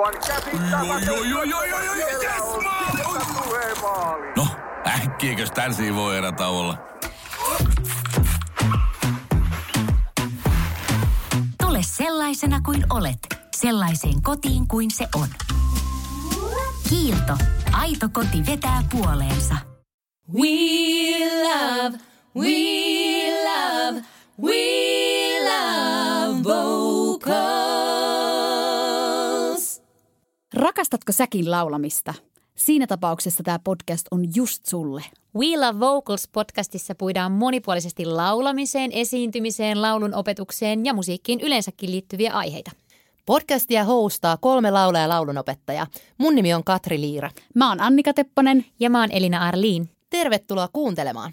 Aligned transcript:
Aivan 0.00 0.20
käsittämätöntä. 0.26 1.06
Joo, 1.06 1.22
joo, 1.22 1.42
joo, 1.42 1.62
joo, 1.64 1.80
joo, 1.80 1.94
joo, 1.94 1.94
Siellä 1.94 2.22
yes. 2.22 2.42
No, 4.36 4.46
äkkiäkös 4.86 5.50
tän 5.50 5.74
voi 5.94 6.16
erä 6.16 6.32
olla? 6.48 6.78
Tule 11.62 11.78
sellaisena 11.82 12.60
kuin 12.60 12.84
olet, 12.90 13.18
sellaiseen 13.56 14.22
kotiin 14.22 14.68
kuin 14.68 14.90
se 14.90 15.08
on. 15.14 15.28
Kiilto. 16.88 17.36
Aito 17.72 18.08
koti 18.12 18.46
vetää 18.46 18.82
puoleensa. 18.90 19.54
We 20.34 20.48
love, 21.42 21.98
we 22.36 22.54
love, 23.44 24.02
we 24.42 24.54
love 25.44 26.44
vocals. 26.44 27.79
Rakastatko 30.54 31.12
säkin 31.12 31.50
laulamista? 31.50 32.14
Siinä 32.54 32.86
tapauksessa 32.86 33.42
tämä 33.42 33.58
podcast 33.58 34.06
on 34.10 34.24
just 34.34 34.66
sulle. 34.66 35.02
We 35.36 35.46
Love 35.56 35.80
Vocals 35.80 36.28
podcastissa 36.32 36.94
puidaan 36.94 37.32
monipuolisesti 37.32 38.06
laulamiseen, 38.06 38.92
esiintymiseen, 38.92 39.82
laulun 39.82 40.14
opetukseen 40.14 40.86
ja 40.86 40.94
musiikkiin 40.94 41.40
yleensäkin 41.40 41.90
liittyviä 41.90 42.32
aiheita. 42.32 42.70
Podcastia 43.26 43.84
hostaa 43.84 44.36
kolme 44.36 44.70
laulaa 44.70 45.02
ja 45.02 45.08
laulunopettajaa. 45.08 45.86
Mun 46.18 46.34
nimi 46.34 46.54
on 46.54 46.64
Katri 46.64 47.00
Liira. 47.00 47.30
Mä 47.54 47.68
oon 47.68 47.80
Annika 47.80 48.14
Tepponen. 48.14 48.64
Ja 48.80 48.90
mä 48.90 49.00
oon 49.00 49.12
Elina 49.12 49.38
Arliin. 49.48 49.90
Tervetuloa 50.10 50.68
kuuntelemaan. 50.72 51.32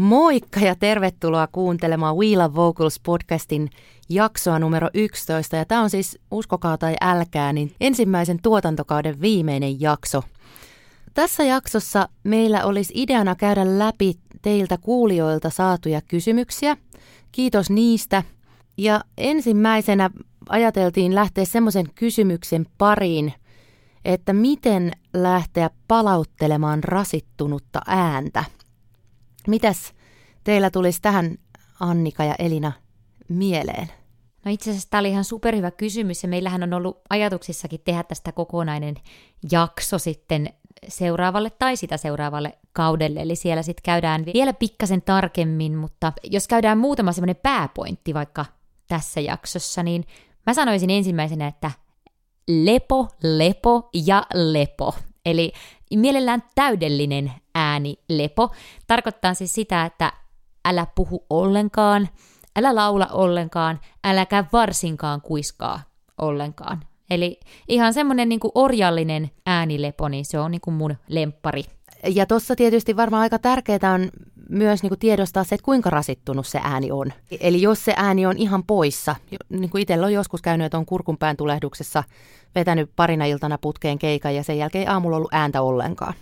Moikka 0.00 0.60
ja 0.60 0.74
tervetuloa 0.74 1.46
kuuntelemaan 1.46 2.16
We 2.16 2.36
Love 2.36 2.54
Vocals 2.54 3.00
podcastin 3.00 3.70
jaksoa 4.08 4.58
numero 4.58 4.88
11. 4.94 5.56
Ja 5.56 5.64
tämä 5.64 5.82
on 5.82 5.90
siis, 5.90 6.18
uskokaa 6.30 6.78
tai 6.78 6.94
älkää, 7.00 7.52
niin 7.52 7.74
ensimmäisen 7.80 8.42
tuotantokauden 8.42 9.20
viimeinen 9.20 9.80
jakso. 9.80 10.22
Tässä 11.14 11.44
jaksossa 11.44 12.08
meillä 12.24 12.64
olisi 12.64 12.92
ideana 12.96 13.34
käydä 13.34 13.78
läpi 13.78 14.14
teiltä 14.42 14.78
kuulijoilta 14.78 15.50
saatuja 15.50 16.00
kysymyksiä. 16.08 16.76
Kiitos 17.32 17.70
niistä. 17.70 18.22
Ja 18.76 19.00
ensimmäisenä 19.18 20.10
ajateltiin 20.48 21.14
lähteä 21.14 21.44
semmoisen 21.44 21.86
kysymyksen 21.94 22.66
pariin, 22.78 23.32
että 24.04 24.32
miten 24.32 24.92
lähteä 25.14 25.70
palauttelemaan 25.88 26.84
rasittunutta 26.84 27.80
ääntä. 27.86 28.44
Mitäs 29.46 29.92
teillä 30.44 30.70
tulisi 30.70 31.02
tähän 31.02 31.38
Annika 31.80 32.24
ja 32.24 32.34
Elina 32.38 32.72
mieleen? 33.28 33.88
No 34.44 34.52
itse 34.52 34.70
asiassa 34.70 34.90
tämä 34.90 34.98
oli 34.98 35.10
ihan 35.10 35.24
superhyvä 35.24 35.70
kysymys 35.70 36.22
ja 36.22 36.28
meillähän 36.28 36.62
on 36.62 36.72
ollut 36.72 37.00
ajatuksissakin 37.10 37.80
tehdä 37.84 38.02
tästä 38.02 38.32
kokonainen 38.32 38.94
jakso 39.52 39.98
sitten 39.98 40.54
seuraavalle 40.88 41.50
tai 41.50 41.76
sitä 41.76 41.96
seuraavalle 41.96 42.58
kaudelle. 42.72 43.20
Eli 43.20 43.36
siellä 43.36 43.62
sitten 43.62 43.82
käydään 43.84 44.24
vielä 44.34 44.52
pikkasen 44.52 45.02
tarkemmin, 45.02 45.76
mutta 45.76 46.12
jos 46.24 46.48
käydään 46.48 46.78
muutama 46.78 47.12
semmoinen 47.12 47.36
pääpointti 47.42 48.14
vaikka 48.14 48.44
tässä 48.88 49.20
jaksossa, 49.20 49.82
niin 49.82 50.04
mä 50.46 50.54
sanoisin 50.54 50.90
ensimmäisenä, 50.90 51.46
että 51.46 51.70
lepo, 52.48 53.08
lepo 53.22 53.88
ja 54.06 54.26
lepo. 54.34 54.94
Eli 55.26 55.52
mielellään 55.96 56.42
täydellinen 56.54 57.32
ääni 57.54 57.96
lepo. 58.08 58.50
Tarkoittaa 58.86 59.34
siis 59.34 59.54
sitä, 59.54 59.84
että 59.84 60.12
älä 60.64 60.86
puhu 60.94 61.26
ollenkaan, 61.30 62.08
älä 62.56 62.74
laula 62.74 63.06
ollenkaan, 63.06 63.80
äläkä 64.04 64.44
varsinkaan 64.52 65.20
kuiskaa 65.20 65.80
ollenkaan. 66.18 66.80
Eli 67.10 67.40
ihan 67.68 67.94
semmoinen 67.94 68.28
niin 68.28 68.40
orjallinen 68.54 69.30
äänilepo, 69.46 70.08
niin 70.08 70.24
se 70.24 70.38
on 70.38 70.50
niin 70.50 70.60
kuin 70.60 70.74
mun 70.74 70.96
lemppari. 71.08 71.62
Ja 72.14 72.26
tuossa 72.26 72.56
tietysti 72.56 72.96
varmaan 72.96 73.22
aika 73.22 73.38
tärkeää 73.38 73.92
on 73.94 74.10
myös 74.50 74.82
niin 74.82 74.90
kuin 74.90 74.98
tiedostaa 74.98 75.44
se, 75.44 75.54
että 75.54 75.64
kuinka 75.64 75.90
rasittunut 75.90 76.46
se 76.46 76.60
ääni 76.62 76.90
on. 76.90 77.12
Eli 77.40 77.62
jos 77.62 77.84
se 77.84 77.94
ääni 77.96 78.26
on 78.26 78.38
ihan 78.38 78.64
poissa, 78.64 79.16
niin 79.48 79.70
kuin 79.70 79.82
itsellä 79.82 80.06
on 80.06 80.12
joskus 80.12 80.42
käynyt, 80.42 80.64
että 80.64 80.78
on 80.78 80.86
kurkunpään 80.86 81.36
tulehduksessa 81.36 82.04
vetänyt 82.54 82.90
parina 82.96 83.24
iltana 83.24 83.58
putkeen 83.58 83.98
keikan 83.98 84.34
ja 84.34 84.44
sen 84.44 84.58
jälkeen 84.58 84.82
ei 84.82 84.88
aamulla 84.88 85.16
ollut 85.16 85.34
ääntä 85.34 85.62
ollenkaan. 85.62 86.14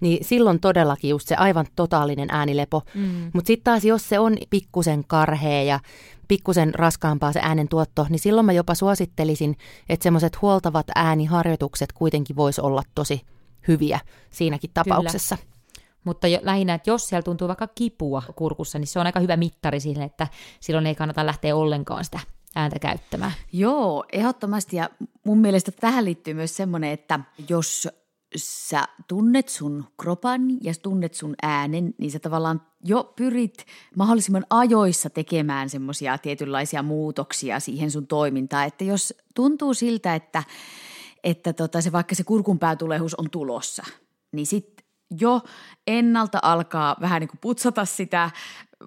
Niin 0.00 0.24
silloin 0.24 0.60
todellakin 0.60 1.10
just 1.10 1.28
se 1.28 1.34
aivan 1.34 1.66
totaalinen 1.76 2.28
äänilepo. 2.30 2.82
Mm. 2.94 3.30
Mutta 3.32 3.46
sitten 3.46 3.64
taas 3.64 3.84
jos 3.84 4.08
se 4.08 4.18
on 4.18 4.36
pikkusen 4.50 5.04
karhea 5.06 5.62
ja 5.62 5.80
pikkusen 6.28 6.74
raskaampaa 6.74 7.32
se 7.32 7.40
äänen 7.42 7.68
tuotto, 7.68 8.06
niin 8.08 8.18
silloin 8.18 8.46
mä 8.46 8.52
jopa 8.52 8.74
suosittelisin, 8.74 9.56
että 9.88 10.02
semmoiset 10.02 10.42
huoltavat 10.42 10.86
ääniharjoitukset 10.94 11.92
kuitenkin 11.92 12.36
voisi 12.36 12.60
olla 12.60 12.82
tosi 12.94 13.22
hyviä 13.68 14.00
siinäkin 14.30 14.70
tapauksessa. 14.74 15.36
Kyllä. 15.36 15.57
Mutta 16.04 16.28
jo, 16.28 16.38
lähinnä, 16.42 16.74
että 16.74 16.90
jos 16.90 17.08
siellä 17.08 17.22
tuntuu 17.22 17.48
vaikka 17.48 17.68
kipua 17.74 18.22
kurkussa, 18.36 18.78
niin 18.78 18.86
se 18.86 18.98
on 18.98 19.06
aika 19.06 19.20
hyvä 19.20 19.36
mittari 19.36 19.80
siihen, 19.80 20.02
että 20.02 20.28
silloin 20.60 20.86
ei 20.86 20.94
kannata 20.94 21.26
lähteä 21.26 21.56
ollenkaan 21.56 22.04
sitä 22.04 22.20
ääntä 22.56 22.78
käyttämään. 22.78 23.32
Joo, 23.52 24.04
ehdottomasti. 24.12 24.76
Ja 24.76 24.90
mun 25.24 25.38
mielestä 25.38 25.72
tähän 25.72 26.04
liittyy 26.04 26.34
myös 26.34 26.56
semmoinen, 26.56 26.90
että 26.90 27.20
jos 27.48 27.88
sä 28.36 28.84
tunnet 29.08 29.48
sun 29.48 29.84
kropan 30.00 30.64
ja 30.64 30.72
tunnet 30.82 31.14
sun 31.14 31.34
äänen, 31.42 31.94
niin 31.98 32.10
sä 32.10 32.18
tavallaan 32.18 32.62
jo 32.84 33.12
pyrit 33.16 33.66
mahdollisimman 33.96 34.46
ajoissa 34.50 35.10
tekemään 35.10 35.70
semmoisia 35.70 36.18
tietynlaisia 36.18 36.82
muutoksia 36.82 37.60
siihen 37.60 37.90
sun 37.90 38.06
toimintaan. 38.06 38.66
Että 38.66 38.84
jos 38.84 39.14
tuntuu 39.34 39.74
siltä, 39.74 40.14
että, 40.14 40.42
että 41.24 41.52
tota 41.52 41.80
se, 41.80 41.92
vaikka 41.92 42.14
se 42.14 42.24
kurkunpäätulehus 42.24 43.14
on 43.14 43.30
tulossa, 43.30 43.82
niin 44.32 44.46
sitten 44.46 44.77
jo 45.20 45.40
ennalta 45.86 46.38
alkaa 46.42 46.96
vähän 47.00 47.20
niin 47.20 47.28
kuin 47.28 47.38
putsata 47.40 47.84
sitä 47.84 48.30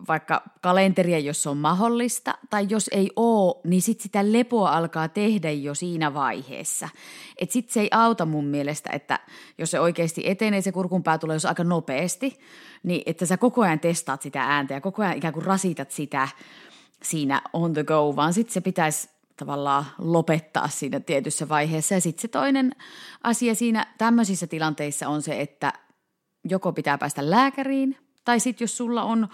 vaikka 0.08 0.42
kalenteria, 0.62 1.20
jos 1.20 1.48
on 1.48 1.58
mahdollista, 1.58 2.38
tai 2.50 2.68
jos 2.70 2.90
ei 2.94 3.12
ole, 3.16 3.56
niin 3.64 3.82
sitten 3.82 4.04
sitä 4.04 4.32
lepoa 4.32 4.72
alkaa 4.72 5.08
tehdä 5.08 5.52
jo 5.52 5.76
siinä 5.76 6.14
vaiheessa. 6.14 6.90
Että 7.38 7.54
sitten 7.54 7.74
se 7.74 7.80
ei 7.80 7.90
auta 7.92 8.26
mun 8.26 8.46
mielestä, 8.46 8.90
että 8.94 9.20
jos 9.58 9.72
se 9.72 9.80
oikeasti 9.80 10.22
etenee, 10.26 10.62
se 10.62 10.72
kurkunpää 10.72 11.18
tulee 11.18 11.36
jos 11.36 11.46
aika 11.46 11.64
nopeasti, 11.64 12.40
niin 12.84 13.04
että 13.06 13.26
sä 13.26 13.38
koko 13.38 13.62
ajan 13.62 13.80
testaat 13.80 14.22
sitä 14.22 14.44
ääntä 14.44 14.74
ja 14.74 14.82
koko 14.82 15.02
ajan 15.02 15.18
ikään 15.18 15.34
kuin 15.34 15.46
rasitat 15.46 15.92
sitä 15.92 16.28
siinä 17.04 17.42
on 17.54 17.74
the 17.74 17.84
go, 17.84 18.16
vaan 18.16 18.34
sitten 18.34 18.54
se 18.54 18.62
pitäisi 18.62 19.10
tavallaan 19.38 19.86
lopettaa 19.98 20.68
siinä 20.68 21.00
tietyssä 21.00 21.50
vaiheessa. 21.50 21.94
Ja 21.94 22.02
sitten 22.02 22.22
se 22.22 22.28
toinen 22.28 22.76
asia 23.24 23.56
siinä 23.56 23.88
tämmöisissä 23.98 24.48
tilanteissa 24.48 25.10
on 25.10 25.22
se, 25.22 25.42
että 25.42 25.74
joko 26.44 26.74
pitää 26.74 26.98
päästä 26.98 27.30
lääkäriin, 27.30 27.98
tai 28.26 28.40
sitten 28.40 28.64
jos 28.64 28.78
sulla 28.78 29.04
on 29.04 29.28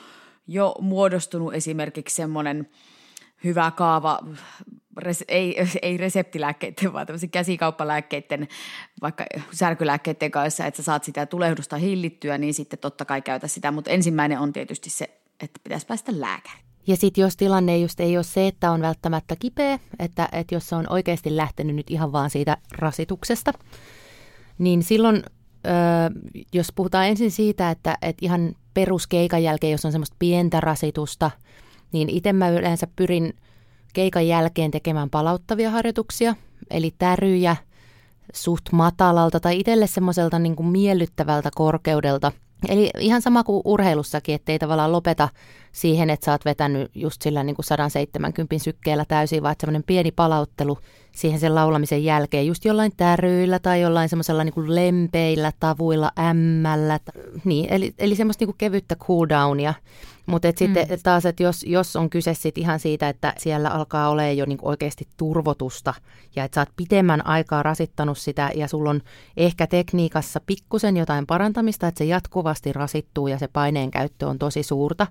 jo 0.48 0.76
muodostunut 0.82 1.54
esimerkiksi 1.54 2.16
semmoinen 2.16 2.70
hyvä 3.44 3.72
kaava, 3.72 4.20
res, 4.98 5.26
ei, 5.28 5.58
ei 5.82 5.98
reseptilääkkeiden, 5.98 6.94
vaan 6.94 7.08
tämmöisen 7.08 7.30
käsikauppalääkkeiden, 7.30 8.48
vaikka 9.02 9.26
särkylääkkeiden 9.52 10.32
kanssa, 10.32 10.66
että 10.66 10.78
sä 10.78 10.84
saat 10.84 11.04
sitä 11.04 11.26
tulehdusta 11.26 11.78
hillittyä, 11.78 12.38
niin 12.38 12.54
sitten 12.54 12.80
totta 12.80 13.06
kai 13.06 13.22
käytä 13.22 13.48
sitä. 13.48 13.72
Mutta 13.72 13.92
ensimmäinen 13.92 14.40
on 14.40 14.54
tietysti 14.54 14.90
se, 14.90 15.20
että 15.40 15.60
pitäisi 15.64 15.88
päästä 15.88 16.12
lääkäriin. 16.16 16.68
Ja 16.88 16.98
sitten 16.98 17.22
jos 17.22 17.38
tilanne 17.38 17.78
just 17.78 18.00
ei 18.00 18.18
ole 18.18 18.24
se, 18.24 18.48
että 18.48 18.72
on 18.72 18.82
välttämättä 18.82 19.36
kipeä, 19.36 19.80
että, 20.00 20.30
että 20.32 20.56
jos 20.56 20.70
se 20.70 20.76
on 20.76 20.86
oikeasti 20.90 21.38
lähtenyt 21.38 21.76
nyt 21.76 21.92
ihan 21.92 22.12
vaan 22.12 22.30
siitä 22.30 22.58
rasituksesta, 22.72 23.54
niin 24.58 24.84
silloin 24.84 25.24
jos 26.54 26.72
puhutaan 26.76 27.08
ensin 27.08 27.32
siitä, 27.32 27.70
että, 27.70 27.98
että 28.02 28.26
ihan 28.26 28.56
peruskeikan 28.74 29.44
jälkeen, 29.44 29.72
jos 29.72 29.86
on 29.86 29.92
semmoista 29.92 30.16
pientä 30.20 30.60
rasitusta, 30.60 31.32
niin 31.92 32.10
itse 32.10 32.34
mä 32.34 32.50
yleensä 32.50 32.88
pyrin 32.96 33.34
keikan 33.94 34.28
jälkeen 34.28 34.72
tekemään 34.72 35.10
palauttavia 35.10 35.72
harjoituksia, 35.72 36.36
eli 36.70 36.94
täryjä 36.98 37.56
suht 38.34 38.72
matalalta 38.72 39.40
tai 39.40 39.60
itselle 39.60 39.88
semmoiselta 39.88 40.40
niin 40.40 40.56
kuin 40.56 40.68
miellyttävältä 40.68 41.50
korkeudelta. 41.56 42.32
Eli 42.70 42.90
ihan 43.00 43.22
sama 43.22 43.44
kuin 43.44 43.62
urheilussakin, 43.66 44.36
ettei 44.36 44.60
tavallaan 44.60 44.92
lopeta 44.92 45.30
siihen, 45.72 46.10
että 46.10 46.26
sä 46.26 46.32
oot 46.32 46.46
vetänyt 46.46 46.92
just 46.96 47.22
sillä 47.22 47.44
niin 47.44 47.56
kuin 47.56 47.66
170 47.66 48.64
sykkeellä 48.64 49.06
täysin, 49.08 49.44
vaan 49.44 49.56
semmoinen 49.60 49.84
pieni 49.84 50.12
palauttelu 50.12 50.78
siihen 51.18 51.40
sen 51.40 51.56
laulamisen 51.56 52.04
jälkeen, 52.04 52.48
just 52.48 52.66
jollain 52.66 52.92
täryillä 52.98 53.60
tai 53.60 53.82
jollain 53.82 54.10
semmoisella 54.10 54.44
niin 54.44 54.76
lempeillä 54.76 55.52
tavuilla, 55.60 56.12
ämmällä, 56.20 57.00
niin, 57.44 57.74
eli, 57.74 57.94
eli 58.00 58.16
semmoista 58.16 58.42
niin 58.42 58.48
kuin 58.48 58.58
kevyttä 58.58 58.96
cooldownia. 58.96 59.74
Mutta 60.26 60.48
mm. 60.48 60.54
sitten 60.58 60.88
taas, 61.04 61.26
että 61.26 61.44
jos, 61.44 61.64
jos 61.64 61.96
on 61.96 62.10
kyse 62.10 62.34
sit 62.34 62.58
ihan 62.58 62.80
siitä, 62.80 63.10
että 63.10 63.34
siellä 63.38 63.70
alkaa 63.70 64.10
olla 64.10 64.24
jo 64.24 64.46
niin 64.46 64.58
oikeasti 64.62 65.08
turvotusta 65.18 65.94
ja 66.36 66.44
että 66.44 66.56
sä 66.56 66.62
oot 66.62 66.70
pitemmän 66.76 67.26
aikaa 67.26 67.64
rasittanut 67.64 68.18
sitä 68.18 68.52
ja 68.56 68.68
sulla 68.68 68.90
on 68.90 69.02
ehkä 69.38 69.68
tekniikassa 69.68 70.42
pikkusen 70.46 70.98
jotain 70.98 71.28
parantamista, 71.28 71.88
että 71.88 71.98
se 71.98 72.06
jatkuvasti 72.06 72.74
rasittuu 72.74 73.28
ja 73.28 73.38
se 73.38 73.48
paineen 73.48 73.92
käyttö 73.92 74.28
on 74.28 74.40
tosi 74.40 74.64
suurta, 74.64 75.08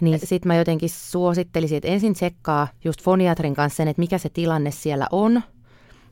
Niin 0.00 0.18
sitten 0.24 0.48
mä 0.48 0.56
jotenkin 0.56 0.90
suosittelisin, 0.90 1.76
että 1.76 1.88
ensin 1.88 2.14
tsekkaa 2.14 2.68
just 2.84 3.02
foniatrin 3.02 3.54
kanssa 3.54 3.76
sen, 3.76 3.88
että 3.88 4.00
mikä 4.00 4.18
se 4.18 4.28
tilanne 4.28 4.70
siellä 4.70 5.06
on. 5.12 5.42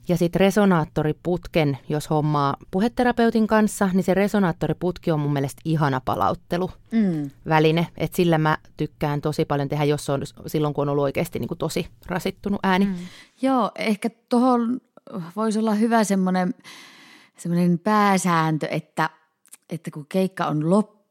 Ja 0.09 0.17
sitten 0.17 0.41
resonaattoriputken, 0.41 1.79
jos 1.89 2.11
hommaa 2.11 2.57
puheterapeutin 2.71 3.47
kanssa, 3.47 3.91
niin 3.93 4.05
se 4.05 4.15
resonaattoriputki 4.15 5.11
on 5.11 5.21
mun 5.21 5.33
mielestä 5.33 5.63
ihana 5.65 6.01
palauttelu 6.05 6.71
Mm. 6.91 7.31
väline. 7.49 7.87
Että 7.97 8.17
sillä 8.17 8.39
mä 8.39 8.59
tykkään 8.77 9.21
tosi 9.21 9.45
paljon 9.45 9.69
tehdä, 9.69 9.85
jos 9.85 10.11
on 10.11 10.23
silloin, 10.47 10.75
kun 10.75 10.83
on 10.83 10.89
ollut 10.89 11.03
oikeasti 11.05 11.39
niin 11.39 11.49
kuin 11.49 11.59
tosi 11.59 11.87
rasittunut 12.07 12.61
ääni. 12.63 12.85
Mm. 12.85 12.95
Joo, 13.43 13.71
ehkä 13.79 14.11
tuohon 14.29 14.81
voisi 15.37 15.59
olla 15.59 15.75
hyvä 15.75 16.05
semmoinen, 16.05 16.55
semmoinen 17.37 17.79
pääsääntö, 17.79 18.67
että, 18.67 19.11
että 19.71 19.91
kun 19.91 20.07
keikka 20.09 20.47
on 20.47 20.71
loppu 20.71 21.04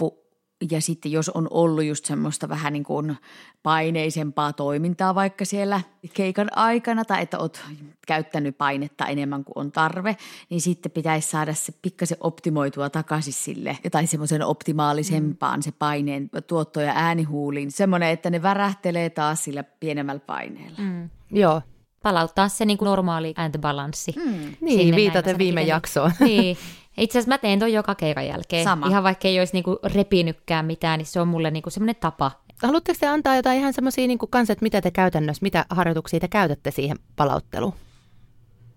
ja 0.71 0.81
sitten 0.81 1.12
jos 1.12 1.30
on 1.30 1.48
ollut 1.51 1.83
just 1.83 2.06
semmoista 2.06 2.50
vähän 2.50 2.74
niin 2.74 2.83
kuin 2.83 3.18
paineisempaa 3.63 4.54
toimintaa 4.54 5.15
vaikka 5.15 5.45
siellä 5.45 5.81
keikan 6.13 6.57
aikana 6.57 7.06
tai 7.06 7.21
että 7.21 7.39
oot 7.39 7.65
käyttänyt 8.07 8.57
painetta 8.57 9.06
enemmän 9.06 9.44
kuin 9.44 9.57
on 9.57 9.71
tarve, 9.71 10.18
niin 10.50 10.62
sitten 10.62 10.92
pitäisi 10.92 11.30
saada 11.30 11.54
se 11.54 11.74
pikkasen 11.81 12.18
optimoitua 12.19 12.89
takaisin 12.89 13.33
sille 13.33 13.77
jotain 13.83 14.07
semmoisen 14.07 14.45
optimaalisempaan 14.45 15.63
se 15.63 15.71
paineen 15.71 16.30
tuotto 16.48 16.81
ja 16.81 16.94
äänihuuliin. 16.95 17.71
Semmoinen, 17.71 18.10
että 18.10 18.30
ne 18.30 18.42
värähtelee 18.42 19.10
taas 19.10 19.44
sillä 19.44 19.63
pienemmällä 19.63 20.21
paineella. 20.27 20.77
Mm. 20.77 21.10
Joo, 21.31 21.62
Palauttaa 22.04 22.50
se 22.50 22.65
niin 22.65 22.77
kuin 22.77 22.88
normaali 22.88 23.33
ääntobalanssi. 23.38 24.13
Mm. 24.25 24.56
niin 24.62 24.95
viitaten 24.95 25.38
viime 25.38 25.62
jaksoon. 25.62 26.12
Niin. 26.19 26.57
Itse 26.98 27.19
asiassa 27.19 27.30
mä 27.30 27.38
teen 27.38 27.60
ton 27.60 27.74
joka 27.74 27.95
keikan 27.95 28.28
jälkeen. 28.28 28.63
Sama. 28.63 28.88
Ihan 28.88 29.04
vaikka 29.04 29.28
ei 29.28 29.40
olisi 29.40 29.54
niinku 29.54 29.80
repinytkään 29.84 30.66
mitään, 30.66 30.98
niin 30.98 31.06
se 31.06 31.22
on 31.22 31.28
mulle 31.28 31.51
niinku 31.51 31.69
semmoinen 31.69 31.95
tapa. 31.95 32.31
Haluatteko 32.63 32.98
te 33.00 33.07
antaa 33.07 33.36
jotain 33.36 33.60
ihan 33.60 33.74
semmoisia 33.74 34.07
niin 34.07 34.19
kanssa, 34.30 34.54
että 34.54 34.63
mitä 34.63 34.81
te 34.81 34.92
käytännössä, 34.92 35.44
mitä 35.44 35.66
harjoituksia 35.69 36.19
te 36.19 36.28
käytätte 36.28 36.72
siihen 36.72 36.98
palautteluun? 37.16 37.74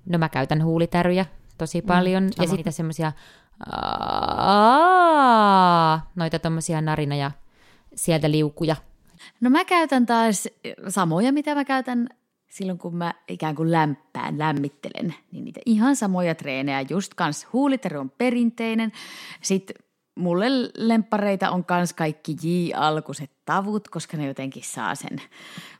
No 0.07 0.19
mä 0.19 0.29
käytän 0.29 0.65
huulitäryjä 0.65 1.27
tosi 1.59 1.83
paljon 1.83 2.23
mm, 2.23 2.31
ja 2.43 2.49
sitten 2.49 2.73
semmoisia 2.73 3.13
noita 6.15 6.39
tommosia 6.39 6.81
narina 6.81 7.17
ja 7.17 7.31
sieltä 7.95 8.31
liukuja. 8.31 8.77
No 9.41 9.51
mä 9.51 9.65
käytän 9.65 10.07
taas 10.07 10.49
samoja, 10.89 11.33
mitä 11.33 11.55
mä 11.55 11.65
käytän 11.65 12.09
silloin, 12.57 12.79
kun 12.79 12.97
mä 12.97 13.15
ikään 13.29 13.55
kuin 13.55 13.73
lämpään, 13.73 14.39
lämmittelen. 14.39 15.15
Niin 15.33 15.45
niitä 15.45 15.61
ihan 15.67 15.97
samoja 15.97 16.35
treenejä, 16.35 16.85
just 16.91 17.15
kans 17.15 17.47
huulitery 17.53 17.99
on 17.99 18.11
perinteinen. 18.11 18.93
Sitten 19.43 19.77
mulle 20.15 20.47
lempareita 20.77 21.51
on 21.51 21.65
kans 21.65 21.93
kaikki 21.93 22.37
J-alkuiset 22.43 23.31
tavut, 23.45 23.89
koska 23.89 24.17
ne 24.17 24.27
jotenkin 24.27 24.63
saa 24.65 24.95
sen, 24.95 25.23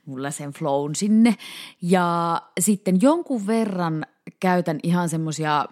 mulla 0.05 0.31
sen 0.31 0.51
flown 0.51 0.95
sinne. 0.95 1.35
Ja 1.81 2.41
sitten 2.59 3.01
jonkun 3.01 3.47
verran 3.47 4.05
käytän 4.39 4.79
ihan 4.83 5.09
semmosia 5.09 5.65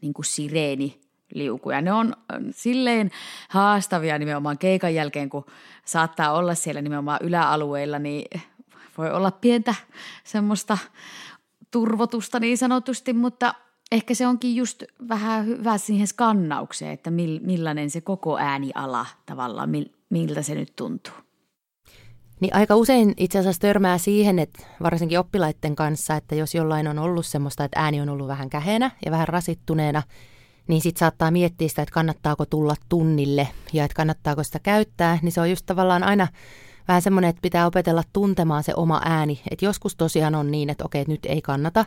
niin 0.00 0.14
kuin 0.14 0.24
sireeni 0.24 1.00
liukuja. 1.34 1.80
Ne 1.80 1.92
on 1.92 2.14
silleen 2.50 3.10
haastavia 3.48 4.18
nimenomaan 4.18 4.58
keikan 4.58 4.94
jälkeen, 4.94 5.30
kun 5.30 5.44
saattaa 5.84 6.32
olla 6.32 6.54
siellä 6.54 6.82
nimenomaan 6.82 7.20
yläalueilla, 7.22 7.98
niin 7.98 8.40
voi 8.98 9.10
olla 9.10 9.30
pientä 9.30 9.74
semmoista 10.24 10.78
turvotusta 11.70 12.40
niin 12.40 12.58
sanotusti, 12.58 13.12
mutta 13.12 13.54
ehkä 13.92 14.14
se 14.14 14.26
onkin 14.26 14.56
just 14.56 14.82
vähän 15.08 15.46
hyvä 15.46 15.78
siihen 15.78 16.06
skannaukseen, 16.06 16.92
että 16.92 17.10
mil, 17.10 17.40
millainen 17.42 17.90
se 17.90 18.00
koko 18.00 18.38
ääniala 18.38 19.06
tavallaan, 19.26 19.70
mil, 19.70 19.86
miltä 20.10 20.42
se 20.42 20.54
nyt 20.54 20.76
tuntuu. 20.76 21.14
Niin 22.40 22.54
aika 22.54 22.76
usein 22.76 23.14
itse 23.16 23.38
asiassa 23.38 23.60
törmää 23.60 23.98
siihen, 23.98 24.38
että 24.38 24.66
varsinkin 24.82 25.18
oppilaiden 25.18 25.76
kanssa, 25.76 26.16
että 26.16 26.34
jos 26.34 26.54
jollain 26.54 26.88
on 26.88 26.98
ollut 26.98 27.26
semmoista, 27.26 27.64
että 27.64 27.80
ääni 27.80 28.00
on 28.00 28.08
ollut 28.08 28.28
vähän 28.28 28.50
kähenä 28.50 28.90
ja 29.04 29.10
vähän 29.10 29.28
rasittuneena, 29.28 30.02
niin 30.68 30.80
sitten 30.80 31.00
saattaa 31.00 31.30
miettiä 31.30 31.68
sitä, 31.68 31.82
että 31.82 31.92
kannattaako 31.92 32.46
tulla 32.46 32.74
tunnille 32.88 33.48
ja 33.72 33.84
että 33.84 33.94
kannattaako 33.94 34.42
sitä 34.42 34.58
käyttää, 34.58 35.18
niin 35.22 35.32
se 35.32 35.40
on 35.40 35.50
just 35.50 35.66
tavallaan 35.66 36.02
aina 36.02 36.28
vähän 36.88 37.02
semmoinen, 37.02 37.28
että 37.28 37.42
pitää 37.42 37.66
opetella 37.66 38.02
tuntemaan 38.12 38.64
se 38.64 38.72
oma 38.76 39.00
ääni. 39.04 39.40
Että 39.50 39.64
joskus 39.64 39.96
tosiaan 39.96 40.34
on 40.34 40.50
niin, 40.50 40.70
että 40.70 40.84
okei, 40.84 41.00
että 41.00 41.12
nyt 41.12 41.26
ei 41.26 41.42
kannata, 41.42 41.84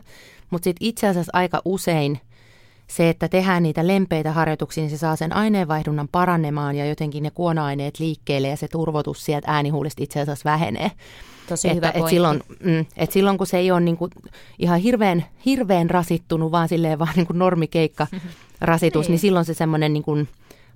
mutta 0.50 0.64
sitten 0.64 0.88
itse 0.88 1.08
asiassa 1.08 1.30
aika 1.34 1.62
usein 1.64 2.20
se, 2.86 3.08
että 3.08 3.28
tehdään 3.28 3.62
niitä 3.62 3.86
lempeitä 3.86 4.32
harjoituksia, 4.32 4.82
niin 4.82 4.90
se 4.90 4.96
saa 4.96 5.16
sen 5.16 5.36
aineenvaihdunnan 5.36 6.08
paranemaan 6.08 6.76
ja 6.76 6.86
jotenkin 6.86 7.22
ne 7.22 7.30
kuona-aineet 7.30 7.98
liikkeelle 7.98 8.48
ja 8.48 8.56
se 8.56 8.68
turvotus 8.68 9.24
sieltä 9.24 9.52
äänihuulista 9.52 10.02
itse 10.02 10.20
asiassa 10.20 10.50
vähenee. 10.50 10.90
Tosi 11.48 11.68
että, 11.68 11.74
hyvä 11.74 11.88
että 11.88 12.10
silloin, 12.10 12.42
mm, 12.64 12.86
että 12.96 13.12
silloin 13.12 13.38
kun 13.38 13.46
se 13.46 13.58
ei 13.58 13.70
ole 13.70 13.80
niin 13.80 13.96
kuin 13.96 14.10
ihan 14.58 14.80
hirveän, 14.80 15.24
hirveän 15.46 15.90
rasittunut, 15.90 16.52
vaan 16.52 16.68
silleen 16.68 16.98
vaan 16.98 17.12
niin 17.16 17.26
kuin 17.26 17.38
normikeikka 17.38 18.06
rasitus, 18.60 19.06
niin. 19.06 19.10
niin 19.10 19.20
silloin 19.20 19.44
se 19.44 19.54
semmoinen 19.54 19.92
niin 19.92 20.02
kuin 20.02 20.28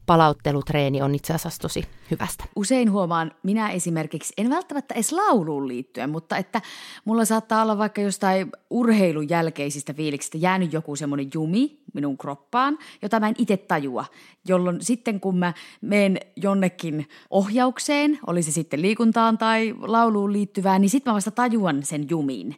palauttelutreeni 0.09 1.03
on 1.03 1.15
itse 1.15 1.35
asiassa 1.35 1.61
tosi 1.61 1.85
hyvästä. 2.11 2.45
Usein 2.57 2.93
huomaan, 2.93 3.33
minä 3.43 3.71
esimerkiksi, 3.71 4.35
en 4.37 4.51
välttämättä 4.51 4.95
edes 4.95 5.13
lauluun 5.13 5.69
liittyen, 5.69 6.11
mutta 6.11 6.37
että 6.37 6.63
mulla 7.05 7.25
saattaa 7.25 7.63
olla 7.63 7.79
vaikka 7.79 8.01
jostain 8.01 8.53
urheilun 8.71 9.29
jälkeisistä 9.29 9.95
fiiliksistä 9.95 10.39
jäänyt 10.39 10.73
joku 10.73 10.97
semmoinen 10.97 11.31
jumi 11.35 11.79
minun 11.95 12.19
kroppaan, 12.19 12.79
jota 13.03 13.21
mä 13.21 13.29
en 13.29 13.35
itse 13.39 13.57
tajua, 13.57 14.05
jolloin 14.49 14.77
sitten 14.81 15.21
kun 15.21 15.39
mä 15.39 15.53
menen 15.81 16.21
jonnekin 16.37 17.09
ohjaukseen, 17.31 18.19
oli 18.27 18.43
se 18.43 18.53
sitten 18.53 18.83
liikuntaan 18.83 19.39
tai 19.39 19.75
lauluun 19.81 20.33
liittyvää, 20.33 20.79
niin 20.79 20.91
sitten 20.91 21.11
mä 21.11 21.15
vasta 21.15 21.31
tajuan 21.31 21.83
sen 21.83 22.07
jumin. 22.11 22.57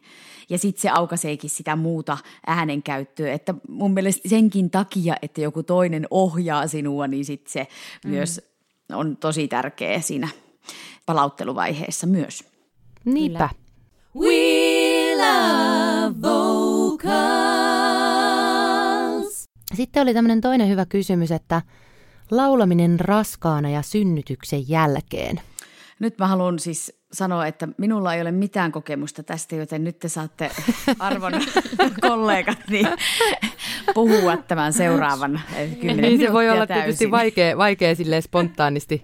Ja 0.51 0.57
sitten 0.57 0.81
se 0.81 0.89
aukaiseekin 0.89 1.49
sitä 1.49 1.75
muuta 1.75 2.17
äänenkäyttöä, 2.47 3.33
että 3.33 3.53
mun 3.67 3.93
mielestä 3.93 4.29
senkin 4.29 4.69
takia, 4.69 5.15
että 5.21 5.41
joku 5.41 5.63
toinen 5.63 6.07
ohjaa 6.09 6.67
sinua, 6.67 7.07
niin 7.07 7.25
sitten 7.25 7.51
se 7.51 7.67
mm. 8.05 8.09
myös 8.09 8.41
on 8.93 9.17
tosi 9.17 9.47
tärkeä 9.47 10.01
siinä 10.01 10.29
palautteluvaiheessa 11.05 12.07
myös. 12.07 12.43
Niinpä. 13.05 13.49
We 14.15 15.15
love 15.15 16.15
vocals. 16.21 17.11
Sitten 19.73 20.03
oli 20.03 20.13
tämmöinen 20.13 20.41
toinen 20.41 20.69
hyvä 20.69 20.85
kysymys, 20.85 21.31
että 21.31 21.61
laulaminen 22.31 22.99
raskaana 22.99 23.69
ja 23.69 23.81
synnytyksen 23.81 24.69
jälkeen. 24.69 25.41
Nyt 25.99 26.17
mä 26.17 26.27
haluan 26.27 26.59
siis 26.59 27.00
sanoa, 27.13 27.47
että 27.47 27.67
minulla 27.77 28.13
ei 28.13 28.21
ole 28.21 28.31
mitään 28.31 28.71
kokemusta 28.71 29.23
tästä, 29.23 29.55
joten 29.55 29.83
nyt 29.83 29.99
te 29.99 30.09
saatte 30.09 30.51
arvon 30.99 31.33
kollegat 32.01 32.59
niin 32.69 32.87
puhua 33.93 34.37
tämän 34.37 34.73
seuraavan 34.73 35.41
eh, 35.55 35.77
kymmenen 35.77 36.01
Niin 36.01 36.19
se 36.19 36.33
voi 36.33 36.49
olla 36.49 36.67
täysin. 36.67 36.83
tietysti 36.83 37.11
vaikea, 37.11 37.57
vaikea 37.57 37.95
silleen 37.95 38.21
spontaanisti, 38.21 39.03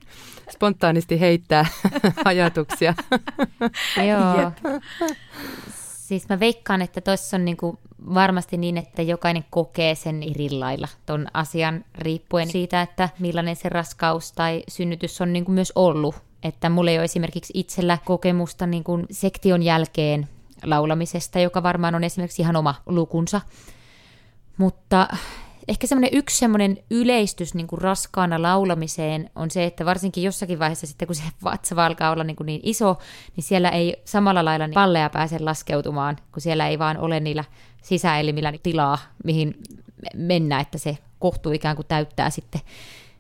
spontaanisti 0.50 1.20
heittää 1.20 1.66
ajatuksia. 2.26 2.94
Joo. 4.08 4.52
Siis 6.08 6.30
mä 6.30 6.40
veikkaan, 6.40 6.82
että 6.82 7.02
tuossa 7.02 7.38
on 7.38 7.46
niinku 7.46 7.80
varmasti 8.14 8.58
niin, 8.58 8.78
että 8.78 9.02
jokainen 9.02 9.46
kokee 9.50 9.96
sen 9.96 10.24
eri 10.24 10.50
lailla 10.52 10.88
ton 11.06 11.28
asian 11.34 11.86
riippuen 11.98 12.48
siitä, 12.52 12.82
että 12.82 13.10
millainen 13.20 13.56
se 13.56 13.70
raskaus 13.70 14.32
tai 14.32 14.64
synnytys 14.68 15.22
on 15.22 15.34
niinku 15.34 15.52
myös 15.52 15.72
ollut. 15.76 16.27
Että 16.44 16.70
mulla 16.70 16.92
ei 16.92 16.98
ole 16.98 17.06
esimerkiksi 17.06 17.54
itsellä 17.56 17.98
kokemusta 18.06 18.68
niinku 18.68 19.00
sektion 19.12 19.64
jälkeen 19.64 20.28
laulamisesta, 20.64 21.40
joka 21.40 21.64
varmaan 21.64 21.96
on 21.96 22.04
esimerkiksi 22.04 22.42
ihan 22.42 22.56
oma 22.56 22.76
lukunsa. 22.86 23.42
Mutta 24.58 25.08
ehkä 25.68 25.88
semmoinen 25.88 26.10
yksi 26.14 26.38
semmoinen 26.38 26.78
yleistys 26.92 27.54
niin 27.54 27.68
kuin 27.68 27.82
raskaana 27.82 28.42
laulamiseen 28.42 29.30
on 29.36 29.52
se, 29.52 29.66
että 29.66 29.86
varsinkin 29.86 30.24
jossakin 30.24 30.60
vaiheessa 30.60 30.88
sitten, 30.88 31.08
kun 31.08 31.16
se 31.16 31.24
vatsa 31.44 31.86
alkaa 31.86 32.12
olla 32.12 32.24
niin, 32.24 32.36
kuin 32.36 32.46
niin 32.46 32.62
iso, 32.64 32.98
niin 33.36 33.44
siellä 33.44 33.70
ei 33.70 34.02
samalla 34.06 34.46
lailla 34.46 34.68
niin 34.68 34.74
palleja 34.74 35.10
pääse 35.10 35.40
laskeutumaan, 35.40 36.18
kun 36.32 36.42
siellä 36.42 36.68
ei 36.68 36.80
vaan 36.80 36.98
ole 36.98 37.20
niillä 37.20 37.44
sisäelimillä 37.82 38.54
tilaa, 38.64 38.98
mihin 39.24 39.58
mennä, 40.16 40.60
että 40.60 40.78
se 40.78 40.98
kohtuu 41.20 41.52
ikään 41.52 41.76
kuin 41.76 41.88
täyttää 41.88 42.30
sitten 42.30 42.62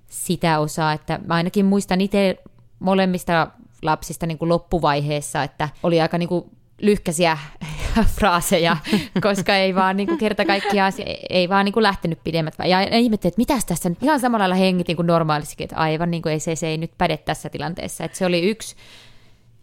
sitä 0.08 0.60
osaa. 0.60 0.94
Että 0.94 1.20
mä 1.26 1.34
ainakin 1.34 1.66
muistan 1.66 2.02
itse 2.02 2.38
molemmista 2.80 3.48
lapsista 3.82 4.26
niin 4.26 4.38
kuin 4.38 4.50
loppuvaiheessa, 4.50 5.44
että 5.44 5.70
oli 5.84 6.02
aika 6.02 6.18
niin 6.18 6.30
kuin 6.30 6.46
lyhkäisiä 6.82 7.38
fraaseja, 8.16 8.78
koska 9.22 9.56
ei 9.56 9.76
vaan 9.76 9.98
niin 9.98 10.08
kuin 10.08 10.18
kerta 10.18 10.46
kaikkiaan, 10.46 10.94
ei 11.30 11.50
vaan 11.50 11.66
niin 11.66 11.74
kuin 11.74 11.84
lähtenyt 11.84 12.20
pidemmät. 12.24 12.54
Ja 12.66 12.82
ihmettelin, 12.82 13.32
että 13.32 13.42
mitäs 13.42 13.66
tässä 13.66 13.90
nyt 13.90 14.04
ihan 14.04 14.20
samalla 14.20 14.44
lailla 14.44 14.56
hengitin 14.56 14.96
kuin 14.96 15.08
normaalistikin, 15.08 15.66
että 15.66 15.76
aivan 15.76 16.12
niin 16.12 16.22
kuin 16.22 16.34
ei 16.34 16.40
se, 16.40 16.56
se 16.56 16.68
ei 16.68 16.78
nyt 16.78 16.92
päde 16.98 17.18
tässä 17.18 17.50
tilanteessa. 17.50 18.04
Että 18.04 18.18
se 18.18 18.26
oli 18.26 18.50
yksi. 18.50 18.76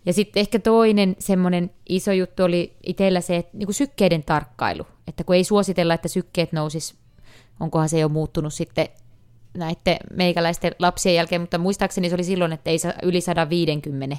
Ja 0.06 0.12
sitten 0.12 0.40
ehkä 0.40 0.58
toinen 0.58 1.16
semmoinen 1.18 1.70
iso 1.88 2.12
juttu 2.12 2.42
oli 2.42 2.76
itsellä 2.82 3.20
se, 3.20 3.36
että 3.36 3.56
niin 3.56 3.66
kuin 3.66 3.74
sykkeiden 3.74 4.24
tarkkailu. 4.24 4.86
Että 5.08 5.24
kun 5.24 5.36
ei 5.36 5.44
suositella, 5.44 5.94
että 5.94 6.08
sykkeet 6.08 6.52
nousis, 6.52 6.94
onkohan 7.60 7.88
se 7.88 7.98
jo 7.98 8.08
muuttunut 8.08 8.54
sitten 8.54 8.88
näiden 9.54 9.96
meikäläisten 10.14 10.72
lapsien 10.78 11.14
jälkeen, 11.14 11.40
mutta 11.40 11.58
muistaakseni 11.58 12.08
se 12.08 12.14
oli 12.14 12.24
silloin, 12.24 12.52
että 12.52 12.70
ei 12.70 12.78
saa 12.78 12.92
yli 13.02 13.20
150 13.20 14.16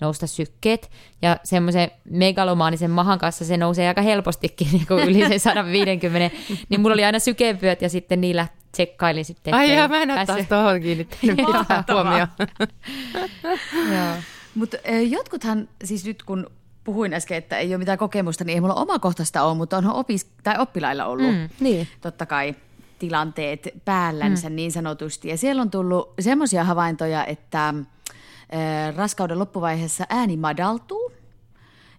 nousta 0.00 0.26
sykkeet. 0.26 0.90
Ja 1.22 1.36
semmoisen 1.44 1.90
megalomaanisen 2.10 2.90
mahan 2.90 3.18
kanssa 3.18 3.44
se 3.44 3.56
nousee 3.56 3.88
aika 3.88 4.02
helpostikin 4.02 4.68
niin 4.72 4.86
kuin 4.86 5.08
yli 5.08 5.28
se 5.28 5.38
150. 5.38 6.36
niin 6.68 6.80
mulla 6.80 6.94
oli 6.94 7.04
aina 7.04 7.18
sykevyöt 7.18 7.82
ja 7.82 7.88
sitten 7.88 8.20
niillä 8.20 8.46
tsekkailin 8.72 9.24
sitten. 9.24 9.54
Ai 9.54 9.74
jaa, 9.74 9.88
mä 9.88 10.02
en 10.02 10.10
ole 10.10 10.26
taas 10.26 10.46
tuohon 10.48 10.80
kiinnittänyt 10.80 11.36
mitään 11.36 11.84
huomioon. 11.92 12.28
Mutta 14.54 14.76
jotkuthan, 15.08 15.68
siis 15.84 16.04
nyt 16.04 16.22
kun 16.22 16.50
puhuin 16.84 17.14
äsken, 17.14 17.38
että 17.38 17.58
ei 17.58 17.68
ole 17.68 17.78
mitään 17.78 17.98
kokemusta, 17.98 18.44
niin 18.44 18.54
ei 18.54 18.60
mulla 18.60 18.74
omakohtaista 18.74 19.42
ole, 19.42 19.56
mutta 19.56 19.76
onhan 19.76 19.94
opis- 19.94 20.30
tai 20.42 20.54
oppilailla 20.58 21.06
ollut 21.06 21.34
mm. 21.34 21.48
Niin. 21.60 21.88
totta 22.00 22.26
kai 22.26 22.54
tilanteet 23.00 23.68
päällänsä 23.84 24.50
mm. 24.50 24.56
niin 24.56 24.72
sanotusti. 24.72 25.28
Ja 25.28 25.36
siellä 25.36 25.62
on 25.62 25.70
tullut 25.70 26.14
semmoisia 26.20 26.64
havaintoja, 26.64 27.26
että 27.26 27.74
raskauden 28.96 29.38
loppuvaiheessa 29.38 30.04
ääni 30.08 30.36
madaltuu. 30.36 31.12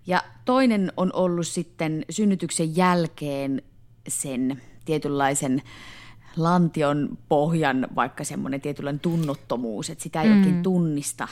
Ja 0.08 0.24
toinen 0.46 0.93
on 0.98 1.10
ollut 1.13 1.48
sitten 1.48 2.05
synnytyksen 2.10 2.75
jälkeen 2.75 3.62
sen 4.08 4.62
tietynlaisen 4.86 5.62
lantion 6.38 7.17
pohjan, 7.29 7.88
vaikka 7.96 8.24
semmoinen 8.24 8.62
tietynlainen 8.62 9.00
tunnottomuus, 9.00 9.89
että 9.89 10.03
sitä 10.03 10.22
ei 10.22 10.29
mm. 10.29 10.38
oikein 10.38 10.63
tunnista, 10.63 11.27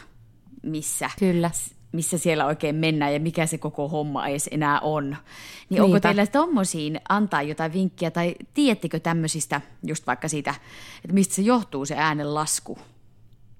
missä, 0.63 1.09
Kyllä. 1.19 1.51
Missä 1.91 2.17
siellä 2.17 2.45
oikein 2.45 2.75
mennään 2.75 3.13
ja 3.13 3.19
mikä 3.19 3.45
se 3.45 3.57
koko 3.57 3.87
homma 3.87 4.27
edes 4.27 4.49
enää 4.51 4.79
on. 4.79 5.17
Niin 5.69 5.81
onko 5.81 5.93
Niinpä. 5.93 6.07
teillä 6.07 6.27
tommosiin 6.27 6.99
antaa 7.09 7.41
jotain 7.41 7.73
vinkkiä 7.73 8.11
tai 8.11 8.35
tiedättekö 8.53 8.99
tämmöisistä, 8.99 9.61
just 9.87 10.07
vaikka 10.07 10.27
siitä, 10.27 10.55
että 11.03 11.13
mistä 11.13 11.35
se 11.35 11.41
johtuu 11.41 11.85
se 11.85 11.95
äänen 11.97 12.33
lasku? 12.33 12.77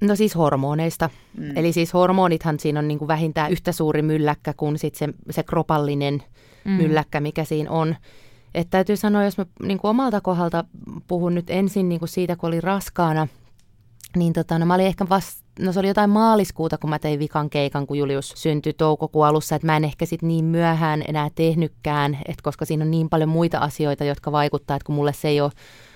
No 0.01 0.15
siis 0.15 0.36
hormoneista. 0.36 1.09
Mm. 1.38 1.57
Eli 1.57 1.74
siis 1.74 1.93
hormonithan 1.93 2.59
siinä 2.59 2.79
on 2.79 2.88
niin 2.88 3.00
kuin 3.00 3.07
vähintään 3.07 3.51
yhtä 3.51 3.71
suuri 3.71 4.01
mylläkkä 4.01 4.53
kuin 4.53 4.79
sit 4.79 4.95
se, 4.95 5.09
se 5.29 5.43
kropallinen 5.43 6.24
mm. 6.65 6.71
mylläkkä, 6.71 7.19
mikä 7.19 7.43
siinä 7.43 7.71
on. 7.71 7.95
Että 8.53 8.71
täytyy 8.71 8.95
sanoa, 8.95 9.24
jos 9.24 9.38
mä 9.38 9.45
niin 9.63 9.77
kuin 9.77 9.89
omalta 9.89 10.21
kohdalta 10.21 10.63
puhun 11.07 11.36
nyt 11.36 11.50
ensin 11.50 11.89
niin 11.89 12.00
kuin 12.00 12.09
siitä, 12.09 12.36
kun 12.36 12.48
oli 12.48 12.62
raskaana, 12.62 13.27
niin 14.15 14.33
tota, 14.33 14.59
no 14.59 14.65
mä 14.65 14.75
olin 14.75 14.86
ehkä 14.86 15.09
vasta, 15.09 15.43
no 15.59 15.73
se 15.73 15.79
oli 15.79 15.87
jotain 15.87 16.09
maaliskuuta, 16.09 16.77
kun 16.77 16.89
mä 16.89 16.99
tein 16.99 17.19
vikan 17.19 17.49
keikan, 17.49 17.87
kun 17.87 17.97
Julius 17.97 18.33
syntyi 18.35 18.73
toukokuun 18.73 19.25
alussa, 19.25 19.55
että 19.55 19.65
mä 19.65 19.77
en 19.77 19.83
ehkä 19.83 20.05
sit 20.05 20.21
niin 20.21 20.45
myöhään 20.45 21.03
enää 21.07 21.29
tehnytkään, 21.35 22.17
että 22.27 22.43
koska 22.43 22.65
siinä 22.65 22.85
on 22.85 22.91
niin 22.91 23.09
paljon 23.09 23.29
muita 23.29 23.57
asioita, 23.57 24.03
jotka 24.03 24.31
vaikuttaa, 24.31 24.75
että 24.75 24.85
kun 24.85 24.95
mulle 24.95 25.13
se 25.13 25.27
ei 25.27 25.41
ole 25.41 25.51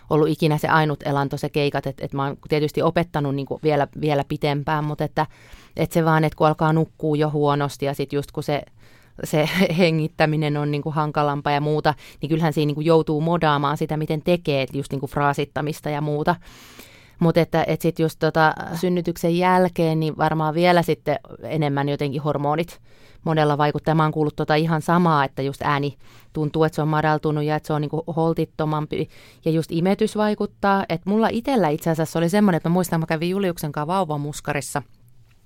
ollut 0.10 0.30
ikinä 0.30 0.58
se 0.58 0.68
ainut 0.68 1.04
elanto, 1.06 1.38
se 1.38 1.50
keikat, 1.50 1.88
että, 1.88 2.06
että 2.06 2.18
mä 2.18 2.24
oon 2.24 2.38
tietysti 2.50 2.82
opettanut 2.82 3.36
niin 3.36 3.48
vielä, 3.64 3.88
vielä 4.02 4.24
pitempään, 4.28 4.86
mutta 4.86 5.04
että, 5.04 5.28
että 5.78 5.94
se 5.94 6.06
vaan, 6.06 6.24
että 6.24 6.38
kun 6.38 6.48
alkaa 6.48 6.74
nukkua 6.74 7.16
jo 7.16 7.30
huonosti 7.30 7.86
ja 7.86 7.94
sitten 7.94 8.18
just 8.18 8.32
kun 8.32 8.44
se 8.44 8.64
se 9.24 9.50
hengittäminen 9.78 10.58
on 10.58 10.72
niin 10.72 10.82
kuin 10.82 10.96
hankalampaa 10.96 11.54
ja 11.54 11.62
muuta, 11.62 11.94
niin 12.22 12.30
kyllähän 12.30 12.54
siinä 12.54 12.68
niin 12.68 12.76
kuin 12.76 12.86
joutuu 12.86 13.22
modaamaan 13.22 13.78
sitä, 13.78 13.98
miten 13.98 14.22
tekee, 14.22 14.66
just 14.74 14.92
niin 14.92 15.00
kuin 15.00 15.10
fraasittamista 15.10 15.90
ja 15.90 16.02
muuta. 16.02 16.36
Mutta 17.24 17.42
että, 17.42 17.64
että 17.68 17.82
sitten 17.82 18.04
just 18.04 18.20
tota, 18.20 18.54
synnytyksen 18.76 19.38
jälkeen, 19.38 20.00
niin 20.00 20.18
varmaan 20.18 20.54
vielä 20.54 20.82
sitten 20.82 21.20
enemmän 21.44 21.90
jotenkin 21.90 22.22
hormonit 22.22 22.80
monella 23.24 23.58
vaikuttaa. 23.58 23.96
Mä 23.96 24.04
oon 24.04 24.12
kuullut 24.12 24.36
tota 24.36 24.56
ihan 24.56 24.82
samaa, 24.82 25.26
että 25.26 25.42
just 25.42 25.62
ääni 25.62 25.98
tuntuu, 26.34 26.64
että 26.64 26.76
se 26.76 26.82
on 26.82 26.88
madaltunut 26.88 27.44
ja 27.44 27.56
että 27.56 27.68
se 27.68 27.74
on 27.74 27.82
niinku 27.82 28.04
holtittomampi. 28.16 29.10
Ja 29.46 29.52
just 29.52 29.72
imetys 29.72 30.18
vaikuttaa. 30.18 30.86
Että 30.90 31.10
mulla 31.10 31.28
itsellä 31.32 31.70
itse 31.70 31.90
asiassa 31.90 32.20
oli 32.20 32.30
semmoinen, 32.30 32.58
että 32.58 32.70
mä 32.70 32.74
muistan, 32.74 33.00
mä 33.00 33.06
kävin 33.06 33.30
Juliuksen 33.30 33.72
kanssa 33.72 33.88
vauvamuskarissa. 33.88 34.82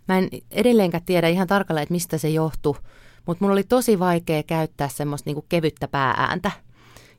Mä 0.07 0.17
en 0.17 0.29
edelleenkään 0.51 1.05
tiedä 1.05 1.27
ihan 1.27 1.48
tarkalleen, 1.48 1.84
että 1.84 1.93
mistä 1.93 2.17
se 2.17 2.29
johtui, 2.29 2.75
mutta 3.25 3.43
mulla 3.43 3.53
oli 3.53 3.63
tosi 3.63 4.00
vaikea 4.00 4.43
käyttää 4.43 4.88
semmoista 4.88 5.27
niinku 5.27 5.46
kevyttä 5.50 5.88
pääääntä. 5.88 6.51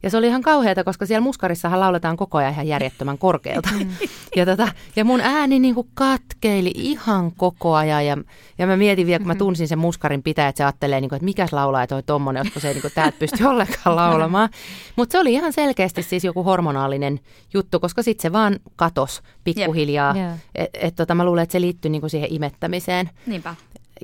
Ja 0.03 0.11
se 0.11 0.17
oli 0.17 0.27
ihan 0.27 0.43
kauheata, 0.43 0.85
koska 0.85 1.07
siellä 1.07 1.25
muskarissahan 1.25 1.81
lauletaan 1.81 2.17
koko 2.17 2.39
ajan 2.39 2.53
ihan 2.53 2.69
järjettömän 2.69 3.19
korkealta. 3.19 3.69
ja, 4.37 4.47
tota, 4.47 4.69
ja 4.97 5.05
mun 5.05 5.21
ääni 5.21 5.59
niin 5.59 5.75
kuin 5.75 5.89
katkeili 5.95 6.73
ihan 6.75 7.33
koko 7.33 7.75
ajan. 7.75 8.07
Ja, 8.07 8.17
ja 8.59 8.67
mä 8.67 8.77
mietin 8.77 9.07
vielä, 9.07 9.19
kun 9.19 9.27
mä 9.27 9.35
tunsin 9.35 9.69
sen 9.69 9.79
muskarin 9.79 10.23
pitää, 10.23 10.49
että 10.49 10.57
se 10.57 10.65
ajattelee, 10.65 11.01
niin 11.01 11.09
kuin, 11.09 11.17
että 11.17 11.25
mikäs 11.25 11.53
laulaa 11.53 11.87
toi 11.87 12.03
tommonen, 12.03 12.41
josko 12.45 12.61
se 12.61 12.69
ei 12.69 12.75
niin 12.75 12.93
täältä 12.95 13.19
pysty 13.19 13.45
ollenkaan 13.45 13.97
laulamaan. 14.03 14.49
Mutta 14.97 15.13
se 15.13 15.19
oli 15.19 15.33
ihan 15.33 15.53
selkeästi 15.53 16.03
siis 16.03 16.25
joku 16.25 16.43
hormonaalinen 16.43 17.21
juttu, 17.55 17.81
koska 17.81 18.03
sitten 18.03 18.23
se 18.23 18.33
vaan 18.33 18.59
katos 18.77 19.23
pikkuhiljaa. 19.45 20.17
Jep. 20.17 20.27
Joo. 20.27 20.35
Et, 20.55 20.71
et, 20.75 20.97
tota, 20.97 21.15
mä 21.15 21.25
luulen, 21.25 21.43
että 21.43 21.53
se 21.53 21.61
liittyy 21.61 21.91
niin 21.91 22.01
kuin 22.01 22.11
siihen 22.11 22.33
imettämiseen. 22.33 23.11
Niinpä. 23.27 23.55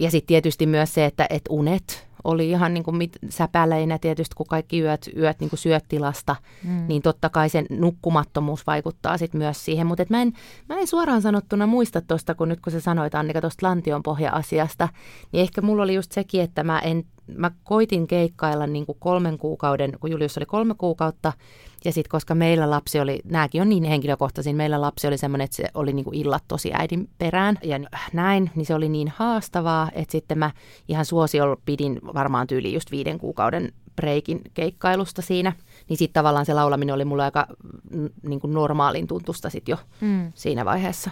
Ja 0.01 0.11
sitten 0.11 0.29
tietysti 0.29 0.67
myös 0.67 0.95
se, 0.95 1.05
että, 1.05 1.27
että 1.31 1.51
unet 1.51 2.07
oli 2.25 2.51
ihan 2.51 2.75
niin 2.75 2.85
kuin 2.85 2.97
mit, 2.97 3.19
säpäleinä 3.29 3.99
tietysti, 3.99 4.35
kun 4.37 4.47
kaikki 4.47 4.81
yöt, 4.81 5.11
yöt 5.17 5.41
niin 5.41 5.51
kuin 5.51 5.59
syöt 5.59 5.85
tilasta, 5.89 6.37
mm. 6.65 6.85
niin 6.89 7.03
totta 7.03 7.29
kai 7.29 7.49
sen 7.49 7.67
nukkumattomuus 7.71 8.67
vaikuttaa 8.67 9.19
sitten 9.19 9.39
myös 9.39 9.65
siihen. 9.65 9.87
Mutta 9.87 10.05
mä 10.09 10.23
en, 10.23 10.33
mä 10.69 10.79
en 10.79 10.87
suoraan 10.87 11.23
sanottuna 11.23 11.67
muista 11.67 12.01
tuosta, 12.01 12.35
kun 12.35 12.49
nyt 12.49 12.61
kun 12.61 12.73
sä 12.73 12.81
sanoit 12.81 13.15
Annika 13.15 13.41
tuosta 13.41 13.67
lantion 13.67 14.03
pohja-asiasta, 14.03 14.89
niin 15.33 15.43
ehkä 15.43 15.63
mulla 15.63 15.83
oli 15.83 15.95
just 15.95 16.13
sekin, 16.13 16.41
että 16.41 16.65
mä 16.65 16.79
en 16.79 17.05
mä 17.27 17.51
koitin 17.65 18.07
keikkailla 18.07 18.67
niin 18.67 18.87
kuin 18.87 18.99
kolmen 19.01 19.39
kuukauden, 19.39 19.93
kun 20.01 20.11
Julius 20.11 20.39
oli 20.39 20.47
kolme 20.47 20.75
kuukautta, 20.75 21.33
ja 21.85 21.93
sitten 21.93 22.11
koska 22.11 22.35
meillä 22.35 22.71
lapsi 22.71 23.01
oli, 23.01 23.21
nämäkin 23.25 23.63
on 23.63 23.69
niin 23.69 23.85
henkilökohtaisin, 23.85 24.57
meillä 24.57 24.81
lapsi 24.81 25.07
oli 25.07 25.19
semmoinen, 25.19 25.45
että 25.45 25.57
se 25.57 25.65
oli 25.75 25.93
niin 25.93 26.05
kuin 26.05 26.17
illat 26.17 26.45
tosi 26.49 26.71
äidin 26.75 27.09
perään 27.19 27.59
ja 27.63 27.81
näin, 28.13 28.51
niin 28.55 28.67
se 28.67 28.75
oli 28.75 28.89
niin 28.89 29.13
haastavaa, 29.17 29.91
että 29.95 30.13
sitten 30.13 30.39
mä 30.39 30.51
ihan 30.89 31.05
suosiolla 31.05 31.57
pidin 31.67 32.01
varmaan 32.15 32.47
tyyli 32.47 32.75
just 32.75 32.91
viiden 32.91 33.19
kuukauden 33.19 33.73
breikin 33.97 34.41
keikkailusta 34.55 35.23
siinä, 35.23 35.53
niin 35.89 35.97
sitten 35.97 36.15
tavallaan 36.15 36.47
se 36.47 36.55
laulaminen 36.55 36.95
oli 36.95 37.05
mulle 37.05 37.25
aika 37.25 37.47
niin 38.23 38.41
kuin 38.41 38.55
normaalin 38.55 39.07
tuntusta 39.07 39.51
sitten 39.51 39.73
jo 39.73 39.79
mm. 40.01 40.33
siinä 40.35 40.65
vaiheessa. 40.65 41.11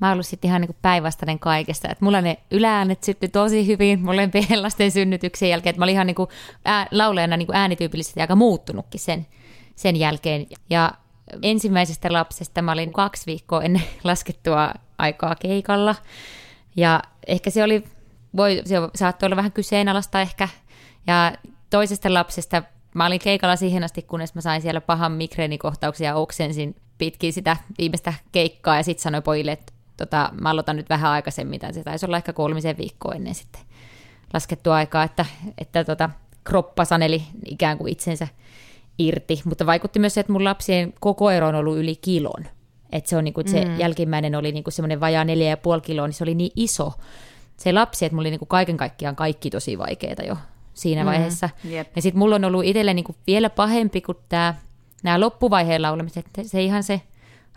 Mä 0.00 0.12
ollut 0.12 0.26
sitten 0.26 0.48
ihan 0.48 0.60
niin 0.60 0.76
päinvastainen 0.82 1.38
kaikesta. 1.38 1.88
Et 1.88 2.00
mulla 2.00 2.20
ne 2.20 2.38
ylääänet 2.50 3.04
syttyi 3.04 3.28
tosi 3.28 3.66
hyvin 3.66 4.00
molempien 4.00 4.62
lasten 4.62 4.90
synnytyksen 4.90 5.48
jälkeen. 5.48 5.74
Et 5.74 5.78
mä 5.78 5.84
olin 5.84 5.92
ihan 5.92 6.06
niin 6.06 6.14
kuin 6.14 6.28
ää, 6.64 6.86
laulajana 6.90 7.36
niin 7.36 7.46
kuin 7.46 7.56
äänityypillisesti 7.56 8.20
aika 8.20 8.36
muuttunutkin 8.36 9.00
sen, 9.00 9.26
sen 9.76 9.96
jälkeen. 9.96 10.46
Ja 10.70 10.92
ensimmäisestä 11.42 12.12
lapsesta 12.12 12.62
mä 12.62 12.72
olin 12.72 12.92
kaksi 12.92 13.26
viikkoa 13.26 13.62
ennen 13.62 13.82
laskettua 14.04 14.72
aikaa 14.98 15.34
keikalla. 15.34 15.94
Ja 16.76 17.02
ehkä 17.26 17.50
se 17.50 17.64
oli, 17.64 17.84
voi, 18.36 18.62
se 18.64 18.76
saattoi 18.94 19.26
olla 19.26 19.36
vähän 19.36 19.52
kyseenalaista 19.52 20.20
ehkä. 20.20 20.48
Ja 21.06 21.32
toisesta 21.70 22.14
lapsesta 22.14 22.62
mä 22.94 23.06
olin 23.06 23.20
keikalla 23.20 23.56
siihen 23.56 23.84
asti, 23.84 24.02
kunnes 24.02 24.34
mä 24.34 24.40
sain 24.40 24.62
siellä 24.62 24.80
pahan 24.80 25.12
migreenikohtauksia 25.12 26.08
ja 26.08 26.16
oksensin 26.16 26.76
pitkin 26.98 27.32
sitä 27.32 27.56
viimeistä 27.78 28.14
keikkaa 28.32 28.76
ja 28.76 28.82
sitten 28.82 29.02
sanoin 29.02 29.22
pojille, 29.22 29.52
että 29.52 29.72
tota, 29.96 30.30
mä 30.40 30.50
aloitan 30.50 30.76
nyt 30.76 30.88
vähän 30.88 31.10
aikaisemmin, 31.10 31.60
tai 31.60 31.74
se 31.74 31.82
taisi 31.82 32.06
olla 32.06 32.16
ehkä 32.16 32.32
kolmisen 32.32 32.76
viikkoa 32.76 33.14
ennen 33.14 33.34
sitten 33.34 33.62
laskettua 34.34 34.74
aikaa, 34.74 35.02
että, 35.02 35.26
että 35.58 35.84
tota, 35.84 36.10
kroppa 36.44 36.84
saneli 36.84 37.22
ikään 37.46 37.78
kuin 37.78 37.92
itsensä 37.92 38.28
irti, 38.98 39.42
mutta 39.44 39.66
vaikutti 39.66 39.98
myös 39.98 40.14
se, 40.14 40.20
että 40.20 40.32
mun 40.32 40.44
lapsien 40.44 40.94
koko 41.00 41.30
ero 41.30 41.48
on 41.48 41.54
ollut 41.54 41.76
yli 41.76 41.96
kilon. 41.96 42.46
Että 42.92 43.10
se, 43.10 43.16
on 43.16 43.24
niinku, 43.24 43.40
että 43.40 43.52
se 43.52 43.64
mm. 43.64 43.78
jälkimmäinen 43.78 44.34
oli 44.34 44.52
niinku 44.52 44.70
semmoinen 44.70 45.00
vajaa 45.00 45.24
neljä 45.24 45.48
ja 45.48 45.56
puoli 45.56 45.80
kiloa, 45.80 46.06
niin 46.06 46.14
se 46.14 46.24
oli 46.24 46.34
niin 46.34 46.52
iso 46.56 46.92
se 47.56 47.72
lapsi, 47.72 48.04
että 48.04 48.14
mulla 48.16 48.22
oli 48.22 48.30
niinku 48.30 48.46
kaiken 48.46 48.76
kaikkiaan 48.76 49.16
kaikki 49.16 49.50
tosi 49.50 49.78
vaikeita 49.78 50.22
jo 50.22 50.36
siinä 50.74 51.02
mm. 51.02 51.06
vaiheessa. 51.06 51.48
Jep. 51.64 51.88
Ja 51.96 52.02
sitten 52.02 52.18
mulla 52.18 52.36
on 52.36 52.44
ollut 52.44 52.64
itselle 52.64 52.94
niinku 52.94 53.14
vielä 53.26 53.50
pahempi 53.50 54.00
kuin 54.00 54.18
tämä, 54.28 54.54
nämä 55.02 55.20
loppuvaiheen 55.20 55.82
laulamiset, 55.82 56.26
että 56.26 56.42
se 56.44 56.62
ihan 56.62 56.82
se 56.82 57.00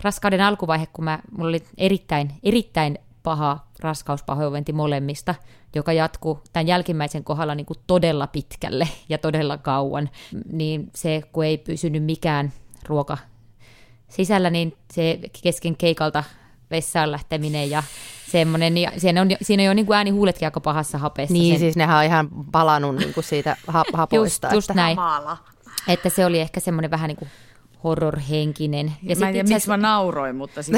raskauden 0.01 0.41
alkuvaihe, 0.41 0.87
kun 0.93 1.05
mä, 1.05 1.19
mulla 1.31 1.49
oli 1.49 1.63
erittäin, 1.77 2.33
erittäin 2.43 2.99
paha 3.23 3.59
raskauspahoinvointi 3.79 4.73
molemmista, 4.73 5.35
joka 5.75 5.93
jatkuu 5.93 6.41
tämän 6.53 6.67
jälkimmäisen 6.67 7.23
kohdalla 7.23 7.55
niin 7.55 7.65
kuin 7.65 7.79
todella 7.87 8.27
pitkälle 8.27 8.87
ja 9.09 9.17
todella 9.17 9.57
kauan, 9.57 10.09
niin 10.51 10.91
se, 10.95 11.21
kun 11.31 11.45
ei 11.45 11.57
pysynyt 11.57 12.03
mikään 12.03 12.53
ruoka 12.87 13.17
sisällä, 14.09 14.49
niin 14.49 14.77
se 14.93 15.19
kesken 15.43 15.77
keikalta 15.77 16.23
vessaan 16.71 17.11
lähteminen 17.11 17.69
ja 17.69 17.83
semmoinen, 18.31 18.73
niin 18.73 18.89
siinä 18.97 19.21
on, 19.21 19.27
siinä 19.41 19.61
on 19.63 19.67
jo 19.67 19.73
niin 19.73 19.85
kuin 19.85 19.97
äänihuuletkin 19.97 20.47
aika 20.47 20.59
pahassa 20.59 20.97
hapessa. 20.97 21.33
Niin, 21.33 21.53
sen, 21.53 21.59
siis 21.59 21.75
nehän 21.75 21.97
on 21.97 22.03
ihan 22.03 22.29
palannut 22.51 22.95
niin 22.95 23.13
kuin 23.13 23.23
siitä 23.23 23.57
ha- 23.67 23.85
hapoista. 23.93 24.47
just, 24.47 24.55
just 24.55 24.69
että... 24.69 24.81
näin, 24.81 24.95
Maala. 24.95 25.37
että 25.87 26.09
se 26.09 26.25
oli 26.25 26.39
ehkä 26.39 26.59
semmoinen 26.59 26.91
vähän 26.91 27.07
niin 27.07 27.17
kuin 27.17 27.29
horrorhenkinen. 27.83 28.93
Ja 29.03 29.15
mä 29.15 29.27
en 29.27 29.33
tiedä, 29.33 29.49
miksi 29.49 29.69
mä 29.69 29.77
nauroin, 29.77 30.35
mutta 30.35 30.63
siis... 30.63 30.77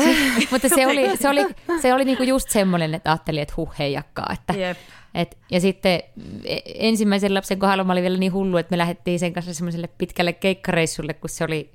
Mutta 0.52 0.70
se 0.70 0.88
oli, 0.88 1.18
se 1.18 1.30
oli, 1.30 1.46
se 1.82 1.94
oli 1.94 2.06
niinku 2.06 2.24
just 2.24 2.50
semmoinen, 2.50 2.94
että 2.94 3.12
ajattelin, 3.12 3.42
että 3.42 3.54
huh 3.58 3.72
heijakkaa. 3.80 4.34
Että, 4.34 4.54
Jep. 4.54 4.78
et, 5.16 5.38
ja 5.52 5.60
sitten 5.60 6.04
e- 6.46 6.60
ensimmäisen 6.76 7.34
lapsen 7.34 7.60
kohdalla 7.60 7.84
mä 7.84 7.92
olin 7.92 8.04
vielä 8.04 8.18
niin 8.18 8.34
hullu, 8.34 8.58
että 8.58 8.74
me 8.74 8.78
lähdettiin 8.78 9.20
sen 9.20 9.34
kanssa 9.34 9.54
semmoiselle 9.54 9.88
pitkälle 9.88 10.34
keikkareissulle, 10.34 11.14
kun 11.14 11.30
se 11.30 11.44
oli 11.44 11.72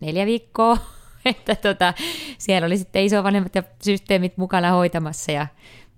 neljä 0.00 0.26
viikkoa. 0.26 0.78
Että 1.24 1.54
tota, 1.54 1.94
siellä 2.38 2.66
oli 2.66 2.78
sitten 2.78 3.04
isovanhemmat 3.04 3.54
ja 3.54 3.62
systeemit 3.82 4.36
mukana 4.36 4.70
hoitamassa 4.70 5.32
ja, 5.32 5.46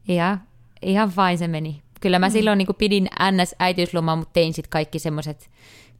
ja 0.08 0.38
ihan 0.82 1.12
vain 1.16 1.38
se 1.38 1.48
meni 1.48 1.82
kyllä 2.00 2.18
mä 2.18 2.30
silloin 2.30 2.58
niin 2.58 2.68
pidin 2.78 3.08
NS-äitiyslomaa, 3.20 4.16
mutta 4.16 4.32
tein 4.32 4.54
sitten 4.54 4.70
kaikki 4.70 4.98
semmoiset 4.98 5.50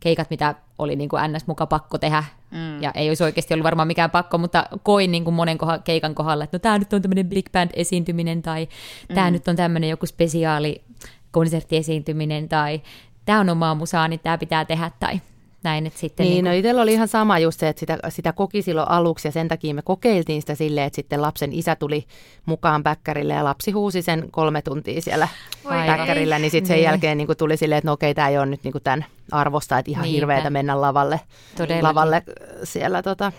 keikat, 0.01 0.31
mitä 0.31 0.55
oli 0.79 0.97
niin 0.97 1.09
kuin 1.09 1.23
NS 1.33 1.47
muka 1.47 1.67
pakko 1.67 1.99
tehdä. 1.99 2.25
Mm. 2.51 2.83
Ja 2.83 2.91
ei 2.95 3.11
olisi 3.11 3.25
oikeasti 3.25 3.55
ollut 3.55 3.65
varmaan 3.65 3.89
mikään 3.89 4.11
pakko, 4.11 4.39
mutta 4.39 4.67
koin 4.83 5.13
niin 5.13 5.25
kuin 5.25 5.35
monen 5.35 5.59
koha, 5.59 5.79
keikan 5.79 6.15
kohdalla, 6.15 6.45
että 6.45 6.55
no 6.55 6.59
tämä 6.59 6.79
nyt 6.79 6.93
on 6.93 7.03
tämmöinen 7.03 7.29
big 7.29 7.47
band 7.53 7.71
esiintyminen 7.75 8.43
tai 8.43 8.69
mm. 9.09 9.15
tämä 9.15 9.31
nyt 9.31 9.49
on 9.49 9.57
tämmöinen 9.57 9.91
joku 9.91 10.07
spesiaali 10.07 10.83
konserttiesiintyminen 11.31 12.49
tai 12.49 12.83
tämä 13.25 13.41
on 13.41 13.49
omaa 13.49 13.75
musaa, 13.75 14.09
niin 14.09 14.21
tämä 14.21 14.39
pitää 14.39 14.65
tehdä 14.65 14.91
tai 15.01 15.21
näin. 15.69 15.87
Että 15.87 15.99
sitten 16.01 16.25
niin, 16.25 16.33
niin 16.33 16.45
kuin... 16.45 16.51
no 16.51 16.57
itsellä 16.59 16.83
oli 16.83 16.93
ihan 16.93 17.09
sama 17.09 17.39
just 17.39 17.61
se, 17.61 17.69
että 17.69 17.81
sitä, 17.81 17.99
sitä 18.09 18.33
koki 18.33 18.63
silloin 18.63 18.89
aluksi 18.89 19.29
ja 19.29 19.33
sen 19.33 19.49
takia 19.49 19.75
me 19.75 19.83
kokeiltiin 19.83 20.43
sitä 20.43 20.55
silleen, 20.55 20.87
että 20.87 20.97
sitten 20.97 21.23
lapsen 21.23 21.53
isä 21.53 21.77
tuli 21.77 22.05
mukaan 22.47 22.83
päkkärille 22.83 23.33
ja 23.35 23.45
lapsi 23.45 23.71
huusi 23.71 24.03
sen 24.03 24.29
kolme 24.31 24.63
tuntia 24.63 25.01
siellä 25.01 25.29
Oi, 25.65 25.77
päkkärillä, 25.87 26.37
ei. 26.37 26.43
niin 26.43 26.51
sitten 26.51 26.69
sen 26.69 26.75
Niin. 26.75 26.85
jälkeen 26.85 27.19
niin 27.19 27.27
kuin 27.27 27.37
tuli 27.39 27.57
silleen, 27.57 27.79
että 27.79 27.89
no 27.89 27.93
okei, 27.93 28.15
tämä 28.15 28.29
ei 28.29 28.39
ole 28.39 28.47
nyt 28.47 28.65
niin 28.65 28.73
kuin 28.73 28.83
tämän 28.85 29.05
arvosta, 29.33 29.79
että 29.79 29.91
ihan 29.91 30.03
Niinpä. 30.03 30.17
hirveätä 30.17 30.51
mennä 30.51 30.81
lavalle, 30.81 31.21
Todellakin. 31.57 31.85
lavalle 31.85 32.23
siellä 32.65 33.03
tota, 33.03 33.33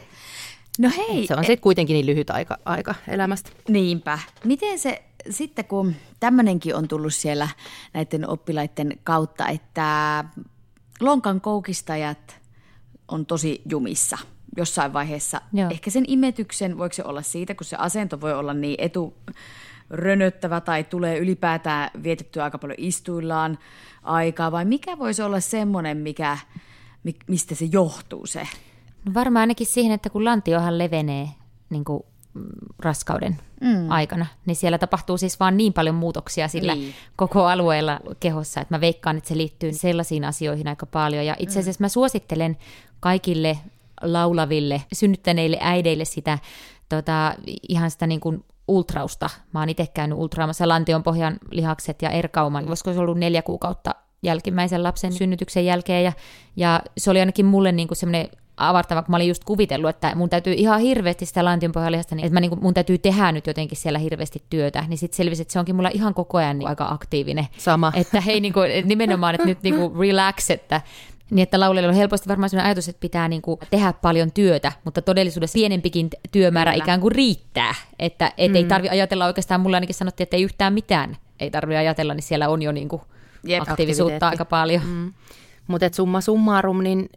No 0.79 0.89
hei, 0.97 1.27
se 1.27 1.33
on 1.33 1.43
sitten 1.43 1.61
kuitenkin 1.61 1.93
niin 1.93 2.05
lyhyt 2.05 2.29
aika, 2.29 2.57
aika 2.65 2.95
elämästä. 3.07 3.49
Niinpä. 3.67 4.19
Miten 4.43 4.79
se 4.79 5.01
sitten, 5.29 5.65
kun 5.65 5.95
tämmöinenkin 6.19 6.75
on 6.75 6.87
tullut 6.87 7.13
siellä 7.13 7.47
näiden 7.93 8.29
oppilaiden 8.29 8.91
kautta, 9.03 9.47
että 9.47 10.23
lonkan 11.01 11.41
koukistajat 11.41 12.39
on 13.07 13.25
tosi 13.25 13.61
jumissa 13.69 14.17
jossain 14.57 14.93
vaiheessa. 14.93 15.41
Joo. 15.53 15.69
Ehkä 15.71 15.89
sen 15.89 16.03
imetyksen, 16.07 16.77
voiko 16.77 16.93
se 16.93 17.03
olla 17.03 17.21
siitä, 17.21 17.55
kun 17.55 17.65
se 17.65 17.75
asento 17.75 18.21
voi 18.21 18.33
olla 18.33 18.53
niin 18.53 18.75
etu 18.77 19.13
rönöttävä 19.89 20.61
tai 20.61 20.83
tulee 20.83 21.17
ylipäätään 21.17 21.89
vietettyä 22.03 22.43
aika 22.43 22.57
paljon 22.57 22.79
istuillaan 22.79 23.59
aikaa, 24.03 24.51
vai 24.51 24.65
mikä 24.65 24.97
voisi 24.99 25.21
olla 25.21 25.39
semmoinen, 25.39 25.97
mikä, 25.97 26.37
mi- 27.03 27.15
mistä 27.27 27.55
se 27.55 27.65
johtuu 27.65 28.25
se? 28.25 28.47
No 29.05 29.13
varmaan 29.13 29.41
ainakin 29.41 29.67
siihen, 29.67 29.91
että 29.91 30.09
kun 30.09 30.25
lantiohan 30.25 30.77
levenee 30.77 31.29
niin 31.69 31.85
kuin 31.85 32.03
raskauden 32.79 33.37
mm. 33.61 33.91
aikana, 33.91 34.25
niin 34.45 34.55
siellä 34.55 34.77
tapahtuu 34.77 35.17
siis 35.17 35.39
vaan 35.39 35.57
niin 35.57 35.73
paljon 35.73 35.95
muutoksia 35.95 36.47
sillä 36.47 36.75
Niin. 36.75 36.93
koko 37.15 37.45
alueella 37.45 37.99
kehossa, 38.19 38.61
että 38.61 38.75
mä 38.75 38.81
veikkaan, 38.81 39.17
että 39.17 39.27
se 39.27 39.37
liittyy 39.37 39.73
sellaisiin 39.73 40.25
asioihin 40.25 40.67
aika 40.67 40.85
paljon. 40.85 41.25
Ja 41.25 41.35
itse 41.39 41.59
asiassa 41.59 41.83
mä 41.83 41.89
suosittelen 41.89 42.57
kaikille 42.99 43.57
laulaville, 44.01 44.81
synnyttäneille 44.93 45.57
äideille 45.61 46.05
sitä 46.05 46.39
tota, 46.89 47.35
ihan 47.69 47.91
sitä 47.91 48.07
niin 48.07 48.19
kuin 48.19 48.43
ultrausta. 48.67 49.29
Mä 49.53 49.59
oon 49.59 49.69
itse 49.69 49.87
käynyt 49.87 50.17
ultraamassa 50.17 50.67
lantion 50.67 51.03
pohjan 51.03 51.37
lihakset 51.51 52.01
ja 52.01 52.09
erkauman, 52.09 52.65
koska 52.65 52.93
se 52.93 52.99
ollut 52.99 53.17
neljä 53.17 53.41
kuukautta 53.41 53.95
jälkimmäisen 54.23 54.83
lapsen 54.83 55.13
synnytyksen 55.13 55.65
jälkeen. 55.65 56.03
Ja, 56.03 56.13
ja 56.55 56.81
se 56.97 57.11
oli 57.11 57.19
ainakin 57.19 57.45
mulle 57.45 57.71
niin 57.71 57.87
kuin 57.87 57.97
semmoinen 57.97 58.29
avartava, 58.59 59.01
kun 59.01 59.11
mä 59.11 59.15
olin 59.15 59.27
just 59.27 59.43
kuvitellut, 59.43 59.89
että 59.89 60.15
mun 60.15 60.29
täytyy 60.29 60.53
ihan 60.53 60.79
hirveästi 60.79 61.25
sitä 61.25 61.45
lantionpohjalihasta, 61.45 62.15
niin 62.15 62.25
että 62.25 62.33
mä 62.33 62.39
niin 62.39 62.49
kuin, 62.49 62.63
mun 62.63 62.73
täytyy 62.73 62.97
tehdä 62.97 63.31
nyt 63.31 63.47
jotenkin 63.47 63.77
siellä 63.77 63.99
hirveästi 63.99 64.43
työtä, 64.49 64.85
niin 64.87 64.97
sitten 64.97 65.17
selvisi, 65.17 65.41
että 65.41 65.51
se 65.51 65.59
onkin 65.59 65.75
mulla 65.75 65.89
ihan 65.93 66.13
koko 66.13 66.37
ajan 66.37 66.59
niin 66.59 66.69
aika 66.69 66.87
aktiivinen. 66.89 67.47
Sama. 67.57 67.91
Että 68.01 68.21
hei, 68.21 68.39
niin 68.39 68.53
kuin, 68.53 68.71
nimenomaan, 68.87 69.35
että 69.35 69.47
nyt 69.47 69.63
niin 69.63 69.75
kuin 69.75 69.99
relax, 69.99 70.49
että 70.49 70.81
niin 71.31 71.43
että 71.43 71.59
laulajilla 71.59 71.89
on 71.89 71.95
helposti 71.95 72.29
varmaan 72.29 72.49
sellainen 72.49 72.69
ajatus, 72.69 72.89
että 72.89 72.99
pitää 72.99 73.27
niin 73.27 73.41
kuin 73.41 73.59
tehdä 73.69 73.93
paljon 73.93 74.31
työtä, 74.31 74.71
mutta 74.83 75.01
todellisuudessa 75.01 75.53
pienempikin 75.53 76.09
työmäärä 76.31 76.71
Kyllä. 76.71 76.83
ikään 76.83 77.01
kuin 77.01 77.11
riittää. 77.11 77.75
Että 77.99 78.31
et 78.37 78.51
mm. 78.51 78.55
ei 78.55 78.63
tarvi 78.63 78.89
ajatella 78.89 79.25
oikeastaan, 79.25 79.61
mulla 79.61 79.77
ainakin 79.77 79.95
sanottiin, 79.95 80.25
että 80.25 80.37
ei 80.37 80.43
yhtään 80.43 80.73
mitään 80.73 81.17
ei 81.39 81.51
tarvi 81.51 81.75
ajatella, 81.75 82.13
niin 82.13 82.23
siellä 82.23 82.49
on 82.49 82.61
jo 82.61 82.71
niin 82.71 82.89
kuin 82.89 83.01
Jep. 83.43 83.61
aktiivisuutta 83.61 84.15
Aktiviteetti. 84.15 84.25
aika 84.25 84.45
paljon. 84.45 84.81
Mm. 84.85 85.13
Mutta 85.67 85.89
summa 85.91 86.21
summarum, 86.21 86.83
niin 86.83 87.09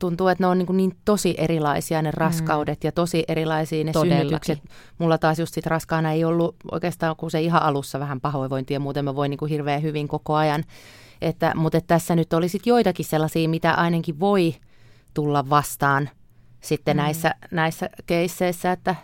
tuntuu, 0.00 0.28
että 0.28 0.44
ne 0.44 0.48
on 0.48 0.58
niin, 0.58 0.76
niin 0.76 0.96
tosi 1.04 1.34
erilaisia 1.38 2.02
ne 2.02 2.10
raskaudet 2.10 2.82
mm. 2.82 2.86
ja 2.86 2.92
tosi 2.92 3.24
erilaisia 3.28 3.84
ne 3.84 3.92
Todellakin. 3.92 4.18
synnytykset. 4.18 4.58
Mulla 4.98 5.18
taas 5.18 5.38
just 5.38 5.54
sit 5.54 5.66
raskaana 5.66 6.12
ei 6.12 6.24
ollut 6.24 6.56
oikeastaan 6.72 7.16
kuin 7.16 7.30
se 7.30 7.40
ihan 7.40 7.62
alussa 7.62 8.00
vähän 8.00 8.20
pahoinvointia, 8.20 8.80
muuten 8.80 9.04
mä 9.04 9.14
voin 9.14 9.30
niin 9.30 9.38
kuin 9.38 9.50
hirveän 9.50 9.82
hyvin 9.82 10.08
koko 10.08 10.34
ajan. 10.34 10.64
Että, 11.22 11.52
mutta 11.54 11.78
että 11.78 11.88
tässä 11.88 12.16
nyt 12.16 12.32
oli 12.32 12.48
sit 12.48 12.66
joitakin 12.66 13.04
sellaisia, 13.06 13.48
mitä 13.48 13.74
ainakin 13.74 14.20
voi 14.20 14.54
tulla 15.14 15.50
vastaan 15.50 16.10
sitten 16.60 16.96
mm. 16.96 17.02
näissä, 17.02 17.34
näissä 17.50 17.90
keisseissä, 18.06 18.72
että 18.72 18.94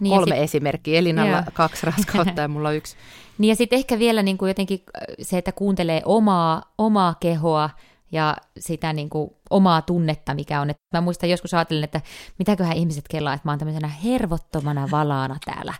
Niin 0.00 0.16
kolme 0.16 0.34
sit- 0.34 0.44
esimerkkiä. 0.44 0.98
Elinalla 0.98 1.36
Joo. 1.36 1.42
kaksi 1.52 1.86
raskautta 1.86 2.40
ja 2.40 2.48
mulla 2.48 2.72
yksi. 2.72 2.96
Niin 3.38 3.48
ja 3.48 3.56
sitten 3.56 3.76
ehkä 3.76 3.98
vielä 3.98 4.22
niin 4.22 4.38
kuin 4.38 4.48
jotenkin 4.48 4.82
äh, 4.96 5.02
se, 5.22 5.38
että 5.38 5.52
kuuntelee 5.52 6.02
omaa, 6.04 6.62
omaa 6.78 7.14
kehoa 7.20 7.70
ja 8.12 8.36
sitä 8.58 8.92
niin 8.92 9.10
kuin 9.10 9.30
omaa 9.50 9.82
tunnetta, 9.82 10.34
mikä 10.34 10.60
on. 10.60 10.70
Et 10.70 10.76
mä 10.94 11.00
muistan 11.00 11.30
joskus 11.30 11.54
ajattelin, 11.54 11.84
että 11.84 12.00
mitäköhän 12.38 12.76
ihmiset 12.76 13.04
kelaa, 13.08 13.34
että 13.34 13.48
mä 13.48 13.52
oon 13.52 13.58
tämmöisenä 13.58 13.88
hervottomana 13.88 14.88
valaana 14.90 15.36
täällä 15.44 15.74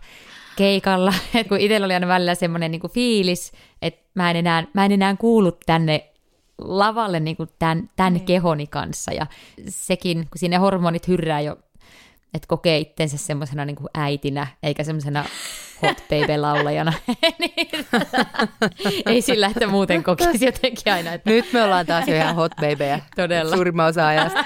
keikalla. 0.55 1.13
Et 1.35 1.47
kun 1.47 1.59
itsellä 1.59 1.85
oli 1.85 1.93
aina 1.93 2.07
välillä 2.07 2.35
semmoinen 2.35 2.71
niin 2.71 2.81
kuin 2.81 2.91
fiilis, 2.91 3.51
että 3.81 4.09
mä 4.13 4.29
en 4.29 4.35
enää, 4.35 4.63
mä 4.73 4.85
en 4.85 4.91
enää 4.91 5.15
kuulu 5.15 5.51
tänne 5.65 6.07
lavalle 6.57 7.19
niin 7.19 7.37
kuin 7.37 7.49
tämän, 7.59 7.89
tämän 7.95 8.21
kehoni 8.21 8.67
kanssa. 8.67 9.11
Ja 9.13 9.27
sekin, 9.69 10.17
kun 10.17 10.39
siinä 10.39 10.59
hormonit 10.59 11.07
hyrrää 11.07 11.41
jo 11.41 11.57
että 12.33 12.47
kokee 12.47 12.77
itsensä 12.77 13.17
semmoisena 13.17 13.65
niin 13.65 13.77
äitinä, 13.93 14.47
eikä 14.63 14.83
semmoisena 14.83 15.25
hot 15.81 15.97
baby-laulajana. 16.09 16.93
Niin, 17.39 17.85
Ei 19.05 19.21
sillä, 19.21 19.47
että 19.47 19.67
muuten 19.67 20.03
kokisi 20.03 20.45
jotenkin 20.45 20.93
aina, 20.93 21.13
että 21.13 21.29
Nyt 21.29 21.53
me 21.53 21.63
ollaan 21.63 21.85
taas 21.85 22.07
jo 22.07 22.15
ihan 22.15 22.35
hot 22.35 22.51
babyjä. 22.55 22.99
Todella. 23.15 23.55
Suurimman 23.55 23.87
osa 23.87 24.07
ajasta. 24.07 24.45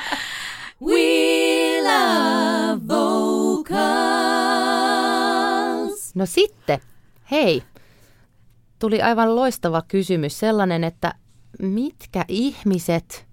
We 0.82 1.82
love 1.84 2.82
vocals. 4.66 6.16
No 6.16 6.26
sitten, 6.26 6.80
hei, 7.32 7.64
tuli 8.80 9.02
aivan 9.02 9.36
loistava 9.36 9.82
kysymys, 9.88 10.40
sellainen, 10.40 10.84
että 10.84 11.14
mitkä 11.62 12.26
ihmiset 12.28 13.26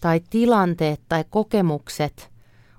tai 0.00 0.20
tilanteet 0.30 1.00
tai 1.08 1.24
kokemukset 1.30 2.29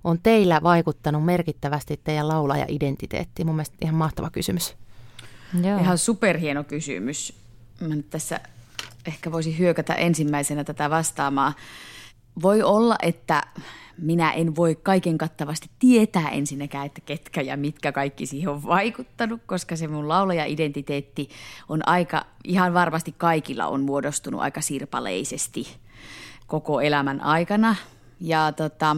on 0.04 0.20
teillä 0.24 0.60
vaikuttanut 0.64 1.26
merkittävästi 1.26 2.02
teidän 2.04 2.28
laulaja-identiteettiin? 2.28 3.46
Mun 3.46 3.56
mielestä 3.56 3.78
ihan 3.82 3.96
mahtava 3.96 4.30
kysymys. 4.30 4.76
Joo. 5.64 5.80
Ihan 5.80 5.98
superhieno 5.98 6.64
kysymys. 6.64 7.34
Mä 7.82 7.96
nyt 7.96 8.10
tässä 8.10 8.40
ehkä 9.06 9.32
voisin 9.32 9.58
hyökätä 9.58 9.94
ensimmäisenä 9.94 10.64
tätä 10.64 10.90
vastaamaan. 10.90 11.54
Voi 12.42 12.62
olla, 12.62 12.96
että 13.02 13.44
minä 13.98 14.32
en 14.32 14.56
voi 14.56 14.76
kaiken 14.76 15.18
kattavasti 15.18 15.70
tietää 15.80 16.30
ensinnäkään, 16.30 16.86
että 16.86 17.02
ketkä 17.02 17.42
ja 17.42 17.58
mitkä 17.58 17.92
kaikki 17.92 18.26
siihen 18.26 18.50
on 18.50 18.64
vaikuttanut, 18.64 19.42
koska 19.46 19.76
se 19.76 19.88
mun 19.88 20.08
laulaja-identiteetti 20.08 21.30
on 21.70 21.88
aika, 21.88 22.26
ihan 22.44 22.74
varmasti 22.74 23.16
kaikilla 23.18 23.68
on 23.68 23.82
muodostunut 23.82 24.42
aika 24.42 24.62
sirpaleisesti 24.62 25.68
koko 26.48 26.82
elämän 26.82 27.22
aikana. 27.22 27.76
Ja 28.20 28.52
tota, 28.52 28.96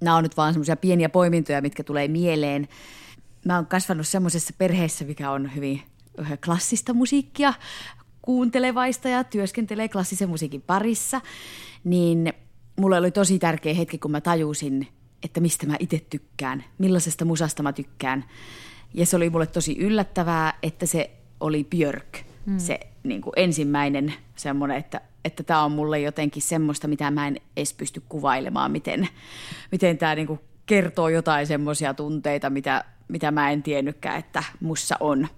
nämä 0.00 0.16
on 0.16 0.22
nyt 0.22 0.36
vaan 0.36 0.52
semmoisia 0.52 0.76
pieniä 0.76 1.08
poimintoja, 1.08 1.62
mitkä 1.62 1.84
tulee 1.84 2.08
mieleen. 2.08 2.68
Mä 3.44 3.56
oon 3.56 3.66
kasvanut 3.66 4.06
semmoisessa 4.06 4.54
perheessä, 4.58 5.04
mikä 5.04 5.30
on 5.30 5.54
hyvin 5.54 5.82
ö, 6.18 6.36
klassista 6.44 6.94
musiikkia 6.94 7.54
kuuntelevaista 8.22 9.08
ja 9.08 9.24
työskentelee 9.24 9.88
klassisen 9.88 10.28
musiikin 10.28 10.62
parissa, 10.62 11.20
niin 11.84 12.32
mulle 12.76 12.98
oli 12.98 13.10
tosi 13.10 13.38
tärkeä 13.38 13.74
hetki, 13.74 13.98
kun 13.98 14.10
mä 14.10 14.20
tajusin, 14.20 14.88
että 15.22 15.40
mistä 15.40 15.66
mä 15.66 15.76
itse 15.78 16.06
tykkään, 16.10 16.64
millaisesta 16.78 17.24
musasta 17.24 17.62
mä 17.62 17.72
tykkään. 17.72 18.24
Ja 18.94 19.06
se 19.06 19.16
oli 19.16 19.30
mulle 19.30 19.46
tosi 19.46 19.76
yllättävää, 19.78 20.58
että 20.62 20.86
se 20.86 21.10
oli 21.40 21.64
Björk, 21.64 22.18
mm. 22.46 22.58
se 22.58 22.80
niin 23.02 23.22
kuin 23.22 23.32
ensimmäinen 23.36 24.14
semmoinen, 24.36 24.76
että 24.76 25.00
että 25.26 25.42
tämä 25.42 25.64
on 25.64 25.72
mulle 25.72 26.00
jotenkin 26.00 26.42
semmoista, 26.42 26.88
mitä 26.88 27.10
mä 27.10 27.26
en 27.26 27.36
edes 27.56 27.74
pysty 27.74 28.02
kuvailemaan, 28.08 28.72
miten, 28.72 29.08
miten 29.72 29.98
tämä 29.98 30.14
niin 30.14 30.26
kuin 30.26 30.40
kertoo 30.66 31.08
jotain 31.08 31.46
semmoisia 31.46 31.94
tunteita, 31.94 32.50
mitä, 32.50 32.84
mitä 33.08 33.30
mä 33.30 33.50
en 33.50 33.62
tiennytkään, 33.62 34.18
että 34.18 34.44
mussa 34.60 34.96
on. 35.00 35.28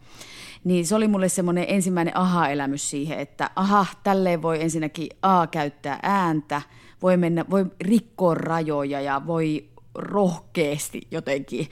Niin 0.64 0.86
se 0.86 0.94
oli 0.94 1.08
mulle 1.08 1.28
semmoinen 1.28 1.64
ensimmäinen 1.68 2.16
aha-elämys 2.16 2.90
siihen, 2.90 3.18
että 3.18 3.50
aha, 3.56 3.86
tälleen 4.02 4.42
voi 4.42 4.62
ensinnäkin 4.62 5.08
A 5.22 5.46
käyttää 5.46 5.98
ääntä, 6.02 6.62
voi 7.02 7.16
mennä, 7.16 7.44
voi 7.50 7.66
rikkoa 7.80 8.34
rajoja 8.34 9.00
ja 9.00 9.22
voi 9.26 9.68
rohkeasti 9.94 11.00
jotenkin 11.10 11.68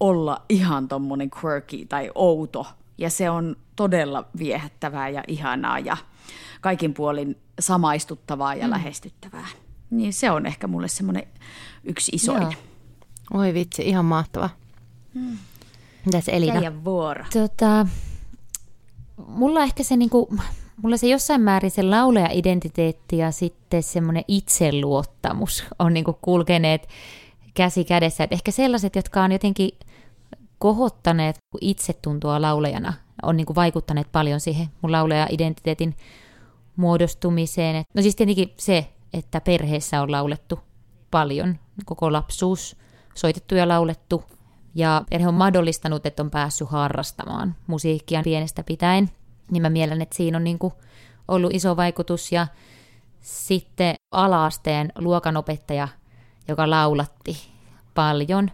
olla 0.00 0.42
ihan 0.48 0.88
tommonen 0.88 1.30
quirky 1.44 1.86
tai 1.88 2.10
outo. 2.14 2.66
Ja 2.98 3.10
se 3.10 3.30
on 3.30 3.56
todella 3.76 4.24
viehättävää 4.38 5.08
ja 5.08 5.22
ihanaa 5.28 5.78
ja 5.78 5.96
kaikin 6.60 6.94
puolin 6.94 7.36
samaistuttavaa 7.60 8.54
ja 8.54 8.66
mm. 8.66 8.70
lähestyttävää. 8.70 9.46
Niin 9.90 10.12
se 10.12 10.30
on 10.30 10.46
ehkä 10.46 10.66
mulle 10.66 10.88
semmoinen 10.88 11.26
yksi 11.84 12.12
isoin. 12.14 12.42
Joo. 12.42 12.52
Oi 13.34 13.54
vitsi, 13.54 13.82
ihan 13.82 14.04
mahtava. 14.04 14.50
Hmm. 15.14 15.38
Mitäs 16.04 16.28
Elina? 16.28 16.52
Teidän 16.52 16.84
vuoro. 16.84 17.24
Tota, 17.32 17.86
mulla 19.26 19.62
ehkä 19.62 19.82
se 19.82 19.96
niinku 19.96 20.28
mulla 20.82 20.96
se 20.96 21.06
jossain 21.06 21.40
määrin 21.40 21.70
se 21.70 21.82
laulaja-identiteetti 21.82 23.18
ja 23.18 23.30
sitten 23.30 23.82
semmoinen 23.82 24.24
itseluottamus 24.28 25.64
on 25.78 25.94
niin 25.94 26.04
kulkeneet 26.22 26.88
käsi 27.54 27.84
kädessä. 27.84 28.24
Et 28.24 28.32
ehkä 28.32 28.50
sellaiset, 28.50 28.96
jotka 28.96 29.22
on 29.22 29.32
jotenkin 29.32 29.70
kohottaneet 30.60 31.38
itsetuntoa 31.60 32.42
laulajana, 32.42 32.92
on 33.22 33.36
niin 33.36 33.46
vaikuttaneet 33.54 34.12
paljon 34.12 34.40
siihen 34.40 34.66
mun 34.82 34.92
laulaja-identiteetin 34.92 35.96
muodostumiseen. 36.76 37.84
No 37.94 38.02
siis 38.02 38.16
tietenkin 38.16 38.54
se, 38.56 38.92
että 39.12 39.40
perheessä 39.40 40.02
on 40.02 40.12
laulettu 40.12 40.60
paljon, 41.10 41.58
koko 41.84 42.12
lapsuus, 42.12 42.76
soitettu 43.14 43.54
ja 43.54 43.68
laulettu. 43.68 44.24
Ja 44.74 45.04
perhe 45.10 45.28
on 45.28 45.34
mahdollistanut, 45.34 46.06
että 46.06 46.22
on 46.22 46.30
päässyt 46.30 46.68
harrastamaan 46.68 47.54
musiikkia 47.66 48.22
pienestä 48.24 48.62
pitäen. 48.62 49.10
Niin 49.50 49.62
mä 49.62 49.70
mielen, 49.70 50.02
että 50.02 50.16
siinä 50.16 50.36
on 50.36 50.44
niin 50.44 50.58
kuin 50.58 50.72
ollut 51.28 51.54
iso 51.54 51.76
vaikutus. 51.76 52.32
Ja 52.32 52.46
sitten 53.20 53.94
alaasteen 54.10 54.92
luokanopettaja, 54.98 55.88
joka 56.48 56.70
laulatti 56.70 57.36
paljon. 57.94 58.50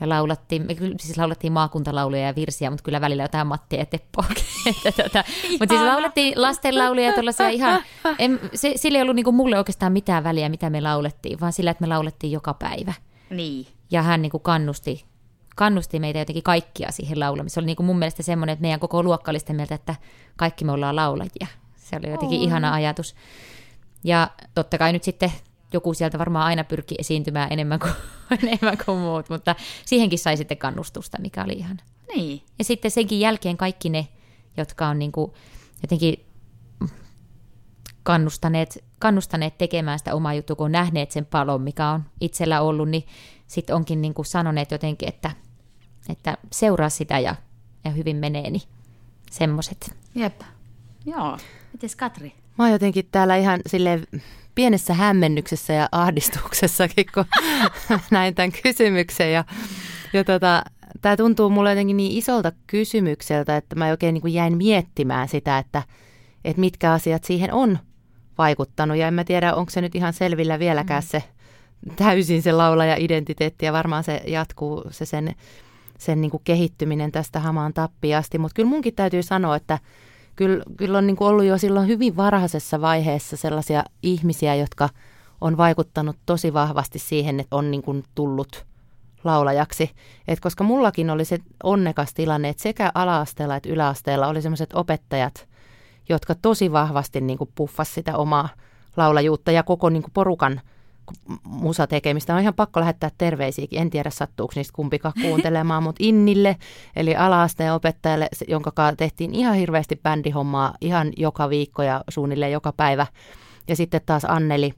Ja 0.00 0.08
laulattiin, 0.08 0.62
me 0.62 0.76
siis 1.00 1.18
laulettiin 1.18 1.52
maakuntalauluja 1.52 2.22
ja 2.22 2.34
virsiä, 2.34 2.70
mutta 2.70 2.82
kyllä 2.82 3.00
välillä 3.00 3.22
jotain 3.22 3.46
Mattia 3.46 3.78
ja 3.78 3.86
Teppoakin. 3.86 4.44
tota, 5.02 5.24
mutta 5.60 5.74
siis 5.74 5.86
laulettiin 5.86 6.42
lastenlauluja 6.42 7.12
tuollaisia 7.12 7.48
ihan, 7.48 7.82
en, 8.18 8.40
se, 8.54 8.72
sillä 8.76 8.98
ei 8.98 9.02
ollut 9.02 9.16
niinku 9.16 9.32
mulle 9.32 9.58
oikeastaan 9.58 9.92
mitään 9.92 10.24
väliä, 10.24 10.48
mitä 10.48 10.70
me 10.70 10.80
laulettiin, 10.80 11.40
vaan 11.40 11.52
sillä, 11.52 11.70
että 11.70 11.82
me 11.82 11.88
laulettiin 11.88 12.32
joka 12.32 12.54
päivä. 12.54 12.94
Niin. 13.30 13.66
Ja 13.90 14.02
hän 14.02 14.22
niinku 14.22 14.38
kannusti, 14.38 15.04
kannusti 15.56 16.00
meitä 16.00 16.18
jotenkin 16.18 16.42
kaikkia 16.42 16.92
siihen 16.92 17.20
laulamiseen. 17.20 17.54
Se 17.54 17.60
oli 17.60 17.66
niinku 17.66 17.82
mun 17.82 17.98
mielestä 17.98 18.22
semmoinen, 18.22 18.52
että 18.52 18.62
meidän 18.62 18.80
koko 18.80 19.02
luokka 19.02 19.30
oli 19.30 19.38
sitä 19.38 19.52
mieltä, 19.52 19.74
että 19.74 19.94
kaikki 20.36 20.64
me 20.64 20.72
ollaan 20.72 20.96
laulajia. 20.96 21.46
Se 21.76 21.96
oli 21.96 22.10
jotenkin 22.10 22.38
oh. 22.38 22.44
ihana 22.44 22.74
ajatus. 22.74 23.14
Ja 24.04 24.30
totta 24.54 24.78
kai 24.78 24.92
nyt 24.92 25.02
sitten 25.02 25.32
joku 25.74 25.94
sieltä 25.94 26.18
varmaan 26.18 26.46
aina 26.46 26.64
pyrkii 26.64 26.96
esiintymään 27.00 27.52
enemmän 27.52 27.78
kuin, 27.78 27.92
enemmän 28.42 28.78
kuin 28.84 28.98
muut, 28.98 29.28
mutta 29.28 29.54
siihenkin 29.84 30.18
sai 30.18 30.36
sitten 30.36 30.58
kannustusta, 30.58 31.18
mikä 31.20 31.44
oli 31.44 31.52
ihan. 31.52 31.80
Niin. 32.14 32.42
Ja 32.58 32.64
sitten 32.64 32.90
senkin 32.90 33.20
jälkeen 33.20 33.56
kaikki 33.56 33.88
ne, 33.88 34.08
jotka 34.56 34.86
on 34.86 34.98
niin 34.98 35.12
kuin 35.12 35.32
jotenkin 35.82 36.26
kannustaneet, 38.02 38.84
kannustaneet 38.98 39.58
tekemään 39.58 39.98
sitä 39.98 40.14
omaa 40.14 40.34
juttua, 40.34 40.56
kun 40.56 40.64
on 40.64 40.72
nähneet 40.72 41.10
sen 41.10 41.26
palon, 41.26 41.62
mikä 41.62 41.88
on 41.88 42.04
itsellä 42.20 42.60
ollut, 42.60 42.88
niin 42.88 43.06
sitten 43.46 43.76
onkin 43.76 44.02
niin 44.02 44.14
kuin 44.14 44.26
sanoneet 44.26 44.70
jotenkin, 44.70 45.08
että, 45.08 45.30
että 46.08 46.36
seuraa 46.52 46.88
sitä 46.88 47.18
ja, 47.18 47.34
ja 47.84 47.90
hyvin 47.90 48.16
menee, 48.16 48.50
niin 48.50 48.62
semmoiset. 49.30 49.94
Jep. 50.14 50.40
Joo. 51.06 51.38
Mites 51.72 51.96
Katri? 51.96 52.34
Mä 52.58 52.64
oon 52.64 52.72
jotenkin 52.72 53.08
täällä 53.12 53.36
ihan 53.36 53.60
silleen 53.66 54.06
pienessä 54.54 54.94
hämmennyksessä 54.94 55.72
ja 55.72 55.88
ahdistuksessakin, 55.92 57.06
kun 57.14 57.24
näin 58.10 58.34
tämän 58.34 58.52
kysymyksen. 58.62 59.32
Ja, 59.32 59.44
ja 60.12 60.24
tota, 60.24 60.64
tämä 61.02 61.16
tuntuu 61.16 61.50
mulle 61.50 61.70
jotenkin 61.70 61.96
niin 61.96 62.18
isolta 62.18 62.52
kysymykseltä, 62.66 63.56
että 63.56 63.76
mä 63.76 63.86
oikein 63.86 64.14
niin 64.14 64.22
kuin 64.22 64.34
jäin 64.34 64.56
miettimään 64.56 65.28
sitä, 65.28 65.58
että, 65.58 65.82
että 66.44 66.60
mitkä 66.60 66.92
asiat 66.92 67.24
siihen 67.24 67.52
on 67.52 67.78
vaikuttanut. 68.38 68.96
Ja 68.96 69.08
en 69.08 69.14
mä 69.14 69.24
tiedä, 69.24 69.54
onko 69.54 69.70
se 69.70 69.80
nyt 69.80 69.94
ihan 69.94 70.12
selvillä 70.12 70.58
vieläkään 70.58 71.02
mm. 71.02 71.08
se 71.08 71.22
täysin 71.96 72.42
se 72.42 72.52
laulaja-identiteetti 72.52 73.66
ja 73.66 73.72
varmaan 73.72 74.04
se 74.04 74.22
jatkuu 74.26 74.84
se 74.90 75.04
sen, 75.04 75.34
sen 75.98 76.20
niin 76.20 76.30
kuin 76.30 76.40
kehittyminen 76.44 77.12
tästä 77.12 77.40
hamaan 77.40 77.74
tappiasti. 77.74 78.38
Mutta 78.38 78.54
kyllä 78.54 78.68
munkin 78.68 78.94
täytyy 78.94 79.22
sanoa, 79.22 79.56
että 79.56 79.78
kyllä, 80.36 80.64
kyllä 80.76 80.98
on 80.98 81.06
niin 81.06 81.16
kuin 81.16 81.28
ollut 81.28 81.44
jo 81.44 81.58
silloin 81.58 81.88
hyvin 81.88 82.16
varhaisessa 82.16 82.80
vaiheessa 82.80 83.36
sellaisia 83.36 83.84
ihmisiä, 84.02 84.54
jotka 84.54 84.88
on 85.40 85.56
vaikuttanut 85.56 86.16
tosi 86.26 86.52
vahvasti 86.52 86.98
siihen, 86.98 87.40
että 87.40 87.56
on 87.56 87.70
niin 87.70 87.82
kuin 87.82 88.04
tullut 88.14 88.66
laulajaksi. 89.24 89.90
Et 90.28 90.40
koska 90.40 90.64
mullakin 90.64 91.10
oli 91.10 91.24
se 91.24 91.38
onnekas 91.62 92.14
tilanne, 92.14 92.48
että 92.48 92.62
sekä 92.62 92.90
alaasteella 92.94 93.56
että 93.56 93.68
yläasteella 93.68 94.26
oli 94.26 94.42
sellaiset 94.42 94.70
opettajat, 94.74 95.48
jotka 96.08 96.34
tosi 96.34 96.72
vahvasti 96.72 97.20
niin 97.20 97.38
kuin 97.38 97.50
puffas 97.54 97.94
sitä 97.94 98.16
omaa 98.16 98.48
laulajuutta 98.96 99.52
ja 99.52 99.62
koko 99.62 99.90
niin 99.90 100.02
kuin 100.02 100.12
porukan– 100.12 100.60
musatekemistä. 101.44 102.34
On 102.34 102.40
ihan 102.40 102.54
pakko 102.54 102.80
lähettää 102.80 103.10
terveisiäkin. 103.18 103.80
En 103.80 103.90
tiedä 103.90 104.10
sattuuko 104.10 104.52
niistä 104.56 104.72
kumpikaan 104.76 105.14
kuuntelemaan, 105.22 105.82
mutta 105.82 106.04
Innille, 106.04 106.56
eli 106.96 107.16
alaasteen 107.16 107.72
opettajalle, 107.72 108.28
jonka 108.48 108.70
kanssa 108.70 108.96
tehtiin 108.96 109.34
ihan 109.34 109.54
hirveästi 109.54 109.96
bändihommaa 110.02 110.74
ihan 110.80 111.12
joka 111.16 111.50
viikko 111.50 111.82
ja 111.82 112.04
suunnilleen 112.08 112.52
joka 112.52 112.72
päivä. 112.72 113.06
Ja 113.68 113.76
sitten 113.76 114.00
taas 114.06 114.24
Anneli, 114.24 114.74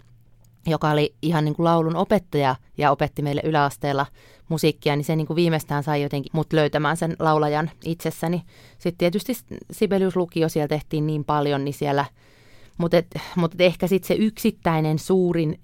joka 0.67 0.91
oli 0.91 1.15
ihan 1.23 1.45
niin 1.45 1.55
kuin 1.55 1.65
laulun 1.65 1.97
opettaja 1.97 2.57
ja 2.79 2.91
opetti 2.91 3.23
meille 3.23 3.41
yläasteella 3.45 4.07
musiikkia, 4.49 4.97
niin 4.97 5.05
se 5.05 5.17
niin 5.17 5.27
kuin 5.27 5.35
viimeistään 5.37 5.83
sai 5.83 6.03
jotenkin 6.03 6.31
mut 6.33 6.53
löytämään 6.53 6.97
sen 6.97 7.17
laulajan 7.19 7.71
itsessäni. 7.85 8.43
Sitten 8.79 8.99
tietysti 8.99 9.33
Sibelius 9.71 10.17
Lukio 10.17 10.49
siellä 10.49 10.69
tehtiin 10.69 11.07
niin 11.07 11.25
paljon, 11.25 11.65
niin 11.65 11.75
siellä, 11.75 12.05
mutta, 12.79 12.97
et, 12.97 13.07
mutta 13.37 13.55
et 13.55 13.61
ehkä 13.61 13.87
sitten 13.87 14.09
se 14.09 14.15
yksittäinen 14.15 14.99
suurin 14.99 15.61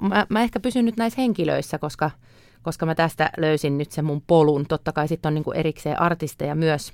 mä, 0.00 0.26
mä 0.28 0.42
ehkä 0.42 0.60
pysyn 0.60 0.84
nyt 0.84 0.96
näissä 0.96 1.20
henkilöissä, 1.20 1.78
koska, 1.78 2.10
koska 2.62 2.86
mä 2.86 2.94
tästä 2.94 3.30
löysin 3.36 3.78
nyt 3.78 3.92
sen 3.92 4.04
mun 4.04 4.22
polun. 4.26 4.66
Totta 4.66 4.92
kai 4.92 5.08
sitten 5.08 5.28
on 5.28 5.34
niin 5.34 5.44
kuin 5.44 5.56
erikseen 5.56 6.00
artisteja 6.00 6.54
myös, 6.54 6.92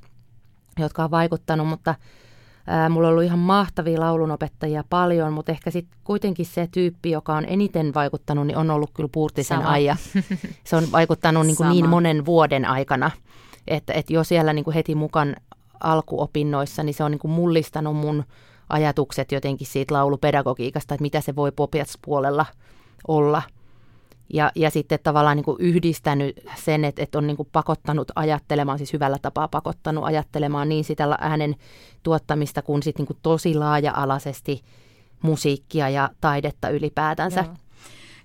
jotka 0.79 1.05
on 1.05 1.11
vaikuttanut, 1.11 1.69
mutta 1.69 1.95
ää, 2.67 2.89
mulla 2.89 3.09
on 3.09 3.13
ollut 3.13 3.25
ihan 3.25 3.39
mahtavia 3.39 4.01
laulunopettajia 4.01 4.85
paljon, 4.91 5.33
mutta 5.33 5.53
ehkä 5.53 5.71
sitten 5.71 5.99
kuitenkin 6.05 6.47
se 6.47 6.69
tyyppi, 6.73 7.11
joka 7.11 7.35
on 7.35 7.45
eniten 7.49 7.95
vaikuttanut, 7.95 8.47
niin 8.47 8.57
on 8.57 8.71
ollut 8.71 8.91
kyllä 8.95 9.09
Puurtisen 9.13 9.59
Sama. 9.59 9.71
Aija. 9.71 9.97
Se 10.65 10.77
on 10.77 10.85
vaikuttanut 10.93 11.47
niin, 11.47 11.57
kuin 11.57 11.69
niin 11.69 11.89
monen 11.89 12.25
vuoden 12.25 12.65
aikana, 12.65 13.11
että, 13.69 13.93
että 13.93 14.13
jo 14.13 14.25
siellä 14.25 14.53
niin 14.53 14.65
kuin 14.65 14.75
heti 14.75 14.95
mukaan 14.95 15.37
alkuopinnoissa, 15.81 16.83
niin 16.83 16.95
se 16.95 17.05
on 17.05 17.11
niin 17.11 17.19
kuin 17.19 17.33
mullistanut 17.33 17.97
mun 17.97 18.25
ajatukset 18.73 19.33
jotenkin 19.33 19.67
siitä 19.67 19.95
laulupedagogiikasta, 19.95 20.95
että 20.95 21.03
mitä 21.03 21.21
se 21.21 21.37
voi 21.37 21.53
puolella 22.03 22.47
olla. 23.09 23.43
Ja, 24.33 24.53
ja 24.55 24.71
sitten 24.71 24.99
tavallaan 25.03 25.37
niin 25.37 25.45
kuin 25.45 25.57
yhdistänyt 25.61 26.37
sen, 26.57 26.85
että, 26.85 27.03
että 27.03 27.19
on 27.19 27.27
niin 27.27 27.37
kuin 27.37 27.49
pakottanut 27.53 28.11
ajattelemaan, 28.17 28.79
siis 28.79 28.93
hyvällä 28.93 29.19
tapaa 29.23 29.49
pakottanut 29.49 30.05
ajattelemaan 30.05 30.69
niin 30.69 30.85
sitä 30.85 31.17
äänen 31.21 31.57
tuottamista 32.03 32.63
kuin 32.63 32.83
sitten 32.83 33.01
niin 33.03 33.07
kuin 33.07 33.19
tosi 33.23 33.55
laaja-alaisesti 33.55 34.63
musiikkia 35.23 35.89
ja 35.89 36.11
taidetta 36.21 36.69
ylipäätänsä. 36.69 37.41
Joo. 37.41 37.55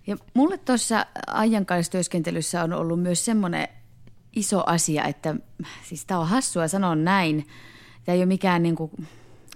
Ja 0.08 0.18
mulle 0.34 0.58
tuossa 0.58 1.06
ajan 1.28 1.66
kanssa 1.66 1.92
työskentelyssä 1.92 2.64
on 2.64 2.74
ollut 2.74 3.02
myös 3.02 3.26
semmoinen 3.26 3.68
iso 4.36 4.64
asia, 4.66 5.04
että 5.04 5.36
siis 5.84 6.06
tämä 6.06 6.20
on 6.20 6.28
hassua 6.28 6.68
sanoa 6.68 6.96
näin. 6.96 7.48
Tämä 8.06 8.14
ei 8.14 8.20
ole 8.20 8.26
mikään 8.26 8.64
niin 8.64 8.76
kuin 8.76 8.92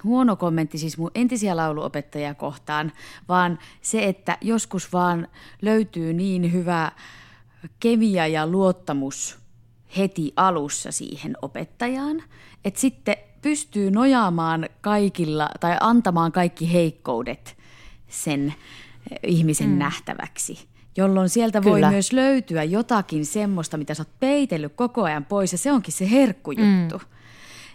huono 0.03 0.35
kommentti 0.35 0.77
siis 0.77 0.97
mun 0.97 1.11
entisiä 1.15 1.57
lauluopettajia 1.57 2.33
kohtaan, 2.33 2.91
vaan 3.29 3.59
se, 3.81 4.07
että 4.07 4.37
joskus 4.41 4.93
vaan 4.93 5.27
löytyy 5.61 6.13
niin 6.13 6.53
hyvä 6.53 6.91
kemia 7.79 8.27
ja 8.27 8.47
luottamus 8.47 9.37
heti 9.97 10.33
alussa 10.35 10.91
siihen 10.91 11.33
opettajaan, 11.41 12.23
että 12.65 12.79
sitten 12.79 13.15
pystyy 13.41 13.91
nojaamaan 13.91 14.69
kaikilla 14.81 15.49
tai 15.59 15.77
antamaan 15.79 16.31
kaikki 16.31 16.73
heikkoudet 16.73 17.57
sen 18.07 18.53
ihmisen 19.23 19.69
mm. 19.69 19.77
nähtäväksi 19.77 20.71
jolloin 20.97 21.29
sieltä 21.29 21.61
Kyllä. 21.61 21.71
voi 21.71 21.91
myös 21.91 22.13
löytyä 22.13 22.63
jotakin 22.63 23.25
semmoista, 23.25 23.77
mitä 23.77 23.93
sä 23.93 24.01
oot 24.01 24.19
peitellyt 24.19 24.73
koko 24.75 25.03
ajan 25.03 25.25
pois, 25.25 25.51
ja 25.51 25.57
se 25.57 25.71
onkin 25.71 25.93
se 25.93 26.11
herkkujuttu. 26.11 26.97
Mm. 26.97 27.05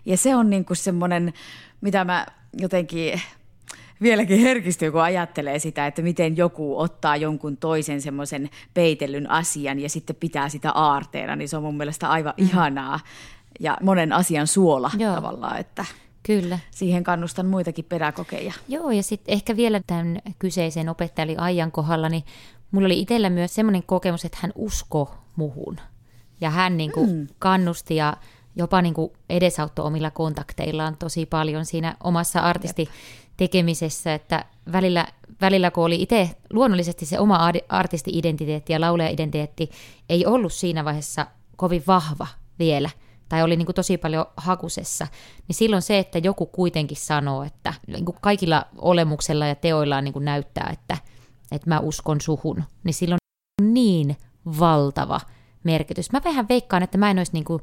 Ja 0.07 0.16
se 0.16 0.37
on 0.37 0.51
niinku 0.51 0.75
semmoinen 0.75 1.33
mitä 1.81 2.05
mä 2.05 2.27
jotenkin 2.53 3.21
vieläkin 4.03 4.40
herkistyy, 4.40 4.92
kun 4.92 5.03
ajattelee 5.03 5.59
sitä, 5.59 5.87
että 5.87 6.03
miten 6.03 6.37
joku 6.37 6.81
ottaa 6.81 7.16
jonkun 7.16 7.57
toisen 7.57 8.03
semmoisen 8.03 8.51
peitellyn 8.75 9.31
asian 9.31 9.79
ja 9.79 9.88
sitten 9.88 10.16
pitää 10.16 10.49
sitä 10.49 10.73
aarteena, 10.73 11.37
niin 11.37 11.49
se 11.49 11.57
on 11.57 11.62
mun 11.62 11.77
mielestä 11.77 12.11
aivan 12.11 12.35
mm. 12.38 12.45
ihanaa 12.45 13.01
ja 13.61 13.77
monen 13.83 14.12
asian 14.12 14.47
suola 14.47 14.90
Joo. 14.99 15.14
tavallaan, 15.14 15.59
että 15.59 15.85
Kyllä. 16.23 16.59
siihen 16.71 17.05
kannustan 17.05 17.47
muitakin 17.47 17.85
pedagogeja. 17.85 18.53
Joo, 18.69 18.90
ja 18.90 19.03
sitten 19.03 19.33
ehkä 19.33 19.57
vielä 19.57 19.81
tämän 19.87 20.19
kyseisen 20.38 20.88
opettajan 20.88 21.40
ajan 21.40 21.73
kohdalla, 21.73 22.09
niin 22.09 22.25
mulla 22.71 22.87
oli 22.87 23.01
itsellä 23.01 23.31
myös 23.31 23.55
semmoinen 23.55 23.83
kokemus, 23.83 24.25
että 24.25 24.38
hän 24.40 24.53
usko 24.55 25.14
muhun. 25.37 25.81
Ja 26.40 26.51
hän 26.51 26.77
niin 26.77 26.92
kuin 26.92 27.11
mm. 27.11 27.27
kannusti 27.38 27.97
ja 27.97 28.16
jopa 28.57 28.83
niin 28.83 28.95
kuin 28.95 29.12
edesauttoi 29.31 29.85
omilla 29.85 30.11
kontakteillaan 30.11 30.97
tosi 30.97 31.27
paljon 31.27 31.64
siinä 31.64 31.97
omassa 32.05 32.40
artistitekemisessä, 32.40 34.14
että 34.14 34.45
välillä, 34.73 35.07
välillä 35.40 35.71
kun 35.71 35.85
oli 35.85 36.03
itse 36.03 36.31
luonnollisesti 36.53 37.07
se 37.07 37.19
oma 37.19 37.51
artisti-identiteetti 37.69 38.73
ja 38.73 38.81
laulaja-identiteetti 38.81 39.71
ei 40.09 40.27
ollut 40.27 40.53
siinä 40.53 40.85
vaiheessa 40.85 41.27
kovin 41.57 41.83
vahva 41.87 42.27
vielä, 42.59 42.90
tai 43.29 43.42
oli 43.42 43.57
niin 43.57 43.66
kuin 43.66 43.77
tosi 43.77 43.99
paljon 43.99 44.27
hakusessa, 44.37 45.07
niin 45.49 45.57
silloin 45.57 45.83
se, 45.83 45.99
että 45.99 46.19
joku 46.19 46.47
kuitenkin 46.47 46.97
sanoo, 46.97 47.42
että 47.42 47.75
niin 47.87 48.05
kuin 48.05 48.16
kaikilla 48.21 48.66
olemuksella 48.79 49.47
ja 49.47 49.55
teoillaan 49.55 50.05
niin 50.05 50.12
kuin 50.12 50.25
näyttää, 50.25 50.71
että, 50.73 50.99
että 51.53 51.71
mä 51.71 51.81
uskon 51.81 52.21
suhun, 52.21 52.64
niin 52.85 52.95
silloin 52.95 53.19
on 53.62 53.75
niin 53.75 54.16
valtava 54.61 55.21
merkitys. 55.64 56.12
Mä 56.12 56.21
vähän 56.25 56.49
veikkaan, 56.49 56.83
että 56.83 56.99
mä 56.99 57.11
en 57.11 57.19
olisi 57.19 57.33
niin 57.33 57.45
kuin 57.45 57.62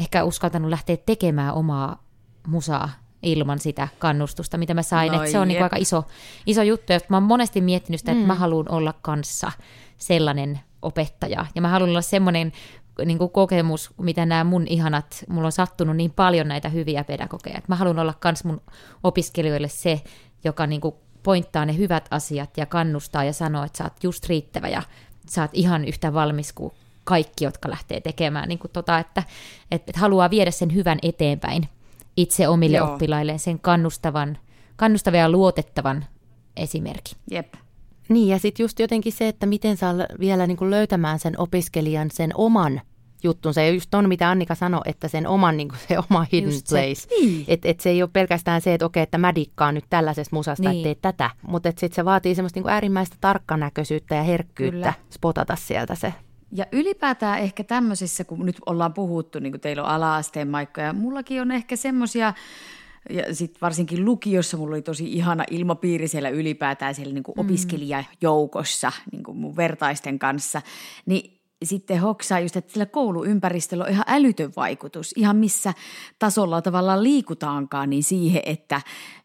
ehkä 0.00 0.24
uskaltanut 0.24 0.70
lähteä 0.70 0.96
tekemään 0.96 1.54
omaa 1.54 2.02
musaa 2.46 2.90
ilman 3.22 3.58
sitä 3.58 3.88
kannustusta, 3.98 4.58
mitä 4.58 4.74
mä 4.74 4.82
sain. 4.82 5.12
No 5.12 5.18
että 5.18 5.32
se 5.32 5.38
on 5.38 5.48
niin 5.48 5.56
kuin 5.56 5.64
aika 5.64 5.76
iso, 5.76 6.04
iso 6.46 6.62
juttu. 6.62 6.92
Ja 6.92 7.00
mä 7.08 7.16
oon 7.16 7.22
monesti 7.22 7.60
miettinyt 7.60 8.00
sitä, 8.00 8.12
että 8.12 8.22
mm. 8.22 8.26
mä 8.26 8.34
haluan 8.34 8.70
olla 8.70 8.94
kanssa 9.02 9.52
sellainen 9.98 10.60
opettaja. 10.82 11.46
Ja 11.54 11.62
mä 11.62 11.68
haluan 11.68 11.90
olla 11.90 12.02
semmoinen 12.02 12.52
niin 13.04 13.18
kuin 13.18 13.30
kokemus, 13.30 13.90
mitä 14.00 14.26
nämä 14.26 14.44
mun 14.44 14.66
ihanat, 14.66 15.24
mulla 15.28 15.46
on 15.46 15.52
sattunut 15.52 15.96
niin 15.96 16.10
paljon 16.10 16.48
näitä 16.48 16.68
hyviä 16.68 17.04
pedagogeja, 17.04 17.58
että 17.58 17.72
mä 17.72 17.76
haluan 17.76 17.98
olla 17.98 18.14
kans 18.20 18.44
mun 18.44 18.62
opiskelijoille 19.04 19.68
se, 19.68 20.00
joka 20.44 20.66
niin 20.66 20.80
kuin 20.80 20.94
pointtaa 21.22 21.66
ne 21.66 21.76
hyvät 21.76 22.08
asiat 22.10 22.56
ja 22.56 22.66
kannustaa 22.66 23.24
ja 23.24 23.32
sanoo, 23.32 23.64
että 23.64 23.78
sä 23.78 23.84
oot 23.84 24.04
just 24.04 24.26
riittävä 24.26 24.68
ja 24.68 24.82
sä 25.28 25.42
oot 25.42 25.50
ihan 25.52 25.84
yhtä 25.84 26.14
valmis 26.14 26.52
kuin 26.52 26.72
kaikki, 27.10 27.44
jotka 27.44 27.70
lähtee 27.70 28.00
tekemään, 28.00 28.48
niin 28.48 28.58
kuin 28.58 28.70
tota, 28.70 28.98
että, 28.98 29.22
että, 29.70 29.90
että 29.90 30.00
haluaa 30.00 30.30
viedä 30.30 30.50
sen 30.50 30.74
hyvän 30.74 30.98
eteenpäin 31.02 31.68
itse 32.16 32.48
omille 32.48 32.76
Joo. 32.76 32.92
oppilailleen, 32.92 33.38
sen 33.38 33.58
kannustavan, 33.58 34.38
kannustavan 34.76 35.20
ja 35.20 35.30
luotettavan 35.30 36.04
esimerkin. 36.56 37.16
Jep. 37.30 37.54
Niin, 38.08 38.28
ja 38.28 38.38
sitten 38.38 38.64
just 38.64 38.78
jotenkin 38.78 39.12
se, 39.12 39.28
että 39.28 39.46
miten 39.46 39.76
saa 39.76 39.94
vielä 40.20 40.46
niin 40.46 40.56
kuin 40.56 40.70
löytämään 40.70 41.18
sen 41.18 41.40
opiskelijan 41.40 42.10
sen 42.12 42.30
oman 42.34 42.80
juttunsa. 43.22 43.60
Ja 43.60 43.70
just 43.70 43.94
on, 43.94 44.08
mitä 44.08 44.30
Annika 44.30 44.54
sanoi, 44.54 44.80
että 44.84 45.08
sen 45.08 45.26
oman, 45.26 45.56
niin 45.56 45.68
kuin 45.68 45.78
se 45.88 45.98
oma 46.10 46.26
hidden 46.32 46.50
Just 46.50 46.66
se. 46.66 46.76
place. 46.76 47.08
Niin. 47.10 47.44
Että 47.48 47.68
et 47.68 47.80
se 47.80 47.90
ei 47.90 48.02
ole 48.02 48.10
pelkästään 48.12 48.60
se, 48.60 48.74
että 48.74 48.86
okei, 48.86 49.02
että 49.02 49.18
mä 49.18 49.34
dikkaan 49.34 49.74
nyt 49.74 49.84
tällaisesta 49.90 50.36
musasta, 50.36 50.68
niin. 50.68 50.82
Niin. 50.82 50.86
että 50.90 51.02
tee 51.02 51.12
tätä. 51.12 51.30
Mutta 51.42 51.70
sitten 51.70 51.92
se 51.92 52.04
vaatii 52.04 52.34
semmoista 52.34 52.56
niin 52.56 52.64
kuin 52.64 52.72
äärimmäistä 52.72 53.16
tarkkanäköisyyttä 53.20 54.14
ja 54.14 54.22
herkkyyttä 54.22 54.76
Kyllä. 54.76 54.92
spotata 55.10 55.56
sieltä 55.56 55.94
se. 55.94 56.14
Ja 56.52 56.66
ylipäätään 56.72 57.38
ehkä 57.38 57.64
tämmöisissä, 57.64 58.24
kun 58.24 58.46
nyt 58.46 58.56
ollaan 58.66 58.92
puhuttu, 58.92 59.38
niin 59.38 59.52
kuin 59.52 59.60
teillä 59.60 59.82
on 59.82 59.88
ala-asteen 59.88 60.48
maikka, 60.48 60.80
ja 60.80 60.92
mullakin 60.92 61.42
on 61.42 61.50
ehkä 61.50 61.76
semmoisia, 61.76 62.34
ja 63.10 63.34
sitten 63.34 63.60
varsinkin 63.60 64.04
lukiossa 64.04 64.56
mulla 64.56 64.74
oli 64.74 64.82
tosi 64.82 65.12
ihana 65.12 65.44
ilmapiiri 65.50 66.08
siellä 66.08 66.28
ylipäätään 66.28 66.94
siellä 66.94 67.14
niin 67.14 67.22
kuin 67.22 67.34
mm. 67.36 67.40
opiskelijajoukossa 67.40 68.92
niin 69.12 69.22
kuin 69.22 69.36
mun 69.36 69.56
vertaisten 69.56 70.18
kanssa, 70.18 70.62
niin 71.06 71.40
sitten 71.64 72.00
hoksaa 72.00 72.40
just, 72.40 72.56
että 72.56 72.72
sillä 72.72 72.86
kouluympäristöllä 72.86 73.84
on 73.84 73.90
ihan 73.90 74.04
älytön 74.08 74.52
vaikutus, 74.56 75.12
ihan 75.16 75.36
missä 75.36 75.74
tasolla 76.18 76.62
tavallaan 76.62 77.02
liikutaankaan, 77.02 77.90
niin 77.90 78.02
siihen, 78.02 78.42
että 78.46 78.80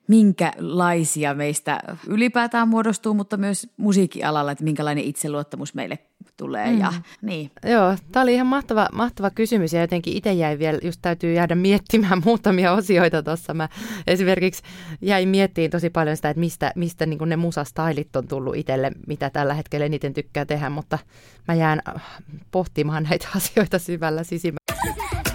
minkälaisia 0.08 1.34
meistä 1.34 1.80
ylipäätään 2.08 2.68
muodostuu, 2.68 3.14
mutta 3.14 3.38
myös 3.38 3.68
musiikkialalla, 3.78 4.52
että 4.52 4.64
minkälainen 4.64 5.04
itseluottamus 5.04 5.74
meille 5.74 6.00
tulee. 6.38 6.72
Mm. 6.72 6.80
Ja, 6.80 6.94
niin. 7.22 7.52
Joo, 7.66 7.96
tämä 8.12 8.24
oli 8.24 8.34
ihan 8.34 8.48
mahtava, 8.48 8.88
mahtava 8.94 9.30
kysymys 9.30 9.74
ja 9.74 9.82
jotenkin 9.82 10.18
itse 10.18 10.34
jäi 10.34 10.60
vielä, 10.60 10.80
just 10.84 11.00
täytyy 11.02 11.34
jäädä 11.34 11.56
miettimään 11.56 12.22
muutamia 12.26 12.74
osioita 12.74 13.24
tuossa. 13.24 13.54
Mä 13.54 13.70
esimerkiksi 14.08 14.64
jäin 15.02 15.30
miettimään 15.30 15.72
tosi 15.72 15.90
paljon 15.90 16.16
sitä, 16.16 16.30
että 16.30 16.40
mistä, 16.40 16.72
mistä 16.76 17.06
niin 17.06 17.20
ne 17.26 17.36
musastailit 17.36 18.16
on 18.16 18.28
tullut 18.28 18.56
itselle, 18.56 18.92
mitä 19.08 19.30
tällä 19.30 19.54
hetkellä 19.54 19.86
eniten 19.86 20.14
tykkää 20.14 20.46
tehdä, 20.46 20.70
mutta 20.70 21.00
mä 21.48 21.54
jään 21.54 21.82
äh, 21.88 22.04
pohtimaan 22.52 23.04
näitä 23.04 23.28
asioita 23.38 23.80
syvällä 23.80 24.24
sisimmällä. 24.24 25.35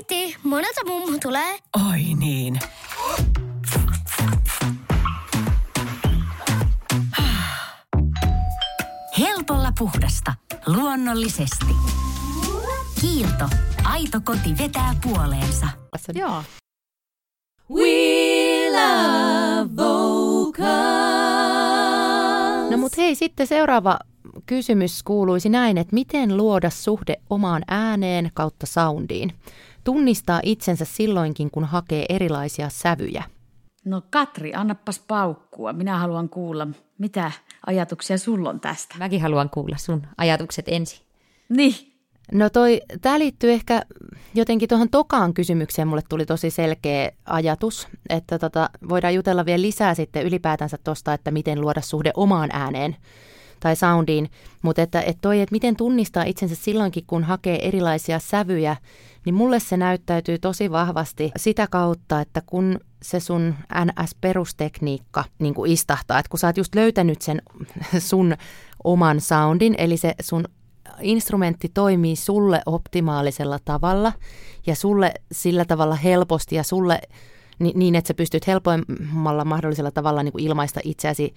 Äiti, 0.00 0.36
monelta 0.42 0.80
mummu 0.86 1.18
tulee? 1.22 1.58
Oi 1.90 2.14
niin. 2.18 2.60
Helpolla 9.18 9.72
puhdasta. 9.78 10.34
Luonnollisesti. 10.66 11.74
Kiilto. 13.00 13.48
Aito 13.84 14.20
koti 14.24 14.58
vetää 14.58 14.94
puoleensa. 15.02 15.66
Joo. 16.14 16.42
We 17.70 18.70
love 18.70 19.70
vocals. 19.76 20.60
No 22.70 22.76
mut 22.76 22.96
hei, 22.96 23.14
sitten 23.14 23.46
seuraava 23.46 23.98
kysymys 24.46 25.02
kuuluisi 25.02 25.48
näin, 25.48 25.78
että 25.78 25.94
miten 25.94 26.36
luoda 26.36 26.70
suhde 26.70 27.16
omaan 27.30 27.62
ääneen 27.68 28.30
kautta 28.34 28.66
soundiin? 28.66 29.32
Tunnistaa 29.84 30.40
itsensä 30.42 30.84
silloinkin, 30.84 31.50
kun 31.50 31.64
hakee 31.64 32.06
erilaisia 32.08 32.68
sävyjä. 32.68 33.24
No 33.84 34.02
Katri, 34.10 34.54
annapas 34.54 34.98
paukkua. 34.98 35.72
Minä 35.72 35.98
haluan 35.98 36.28
kuulla, 36.28 36.68
mitä 36.98 37.32
ajatuksia 37.66 38.18
sulla 38.18 38.50
on 38.50 38.60
tästä. 38.60 38.94
Mäkin 38.98 39.22
haluan 39.22 39.50
kuulla 39.50 39.76
sun 39.76 40.02
ajatukset 40.18 40.64
ensin. 40.68 41.06
Niin, 41.48 41.74
No 42.32 42.50
toi, 42.50 42.80
tämä 43.02 43.18
liittyy 43.18 43.52
ehkä 43.52 43.82
jotenkin 44.34 44.68
tuohon 44.68 44.90
tokaan 44.90 45.34
kysymykseen, 45.34 45.88
mulle 45.88 46.02
tuli 46.08 46.26
tosi 46.26 46.50
selkeä 46.50 47.10
ajatus, 47.24 47.88
että 48.08 48.38
tota, 48.38 48.70
voidaan 48.88 49.14
jutella 49.14 49.46
vielä 49.46 49.62
lisää 49.62 49.94
sitten 49.94 50.26
ylipäätänsä 50.26 50.78
tuosta, 50.84 51.14
että 51.14 51.30
miten 51.30 51.60
luoda 51.60 51.80
suhde 51.80 52.10
omaan 52.14 52.50
ääneen 52.52 52.96
tai 53.60 53.76
soundiin, 53.76 54.30
mutta 54.62 54.82
että, 54.82 55.00
että 55.00 55.18
toi, 55.20 55.40
että 55.40 55.52
miten 55.52 55.76
tunnistaa 55.76 56.24
itsensä 56.24 56.54
silloinkin, 56.54 57.04
kun 57.06 57.24
hakee 57.24 57.68
erilaisia 57.68 58.18
sävyjä, 58.18 58.76
niin 59.24 59.34
mulle 59.34 59.60
se 59.60 59.76
näyttäytyy 59.76 60.38
tosi 60.38 60.70
vahvasti 60.70 61.32
sitä 61.36 61.66
kautta, 61.70 62.20
että 62.20 62.42
kun 62.46 62.80
se 63.02 63.20
sun 63.20 63.54
NS-perustekniikka 63.84 65.24
niin 65.38 65.54
kuin 65.54 65.72
istahtaa, 65.72 66.18
että 66.18 66.30
kun 66.30 66.38
sä 66.38 66.46
oot 66.46 66.56
just 66.56 66.74
löytänyt 66.74 67.22
sen 67.22 67.42
sun 67.98 68.34
oman 68.84 69.20
soundin, 69.20 69.74
eli 69.78 69.96
se 69.96 70.14
sun 70.20 70.44
instrumentti 71.00 71.70
toimii 71.74 72.16
sulle 72.16 72.62
optimaalisella 72.66 73.58
tavalla 73.64 74.12
ja 74.66 74.74
sulle 74.74 75.12
sillä 75.32 75.64
tavalla 75.64 75.94
helposti 75.94 76.56
ja 76.56 76.62
sulle 76.62 77.00
ni- 77.58 77.72
niin, 77.76 77.94
että 77.94 78.08
sä 78.08 78.14
pystyt 78.14 78.46
helpoimmalla 78.46 79.44
mahdollisella 79.44 79.90
tavalla 79.90 80.22
niin 80.22 80.32
kuin 80.32 80.44
ilmaista 80.44 80.80
itseäsi 80.84 81.34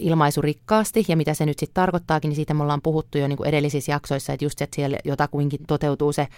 ilmaisurikkaasti 0.00 1.04
ja 1.08 1.16
mitä 1.16 1.34
se 1.34 1.46
nyt 1.46 1.58
sitten 1.58 1.74
tarkoittaakin, 1.74 2.28
niin 2.28 2.36
siitä 2.36 2.54
me 2.54 2.62
ollaan 2.62 2.82
puhuttu 2.82 3.18
jo 3.18 3.28
niin 3.28 3.36
kuin 3.36 3.48
edellisissä 3.48 3.92
jaksoissa, 3.92 4.32
että 4.32 4.44
just 4.44 4.62
että 4.62 4.74
siellä 4.76 4.98
jotakuinkin 5.04 5.60
toteutuu 5.66 6.12
se 6.12 6.28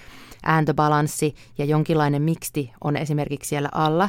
ääntöbalanssi 0.43 1.35
ja 1.59 1.65
jonkinlainen 1.65 2.23
miksti 2.23 2.73
on 2.85 2.97
esimerkiksi 2.97 3.49
siellä 3.49 3.69
alla, 3.73 4.09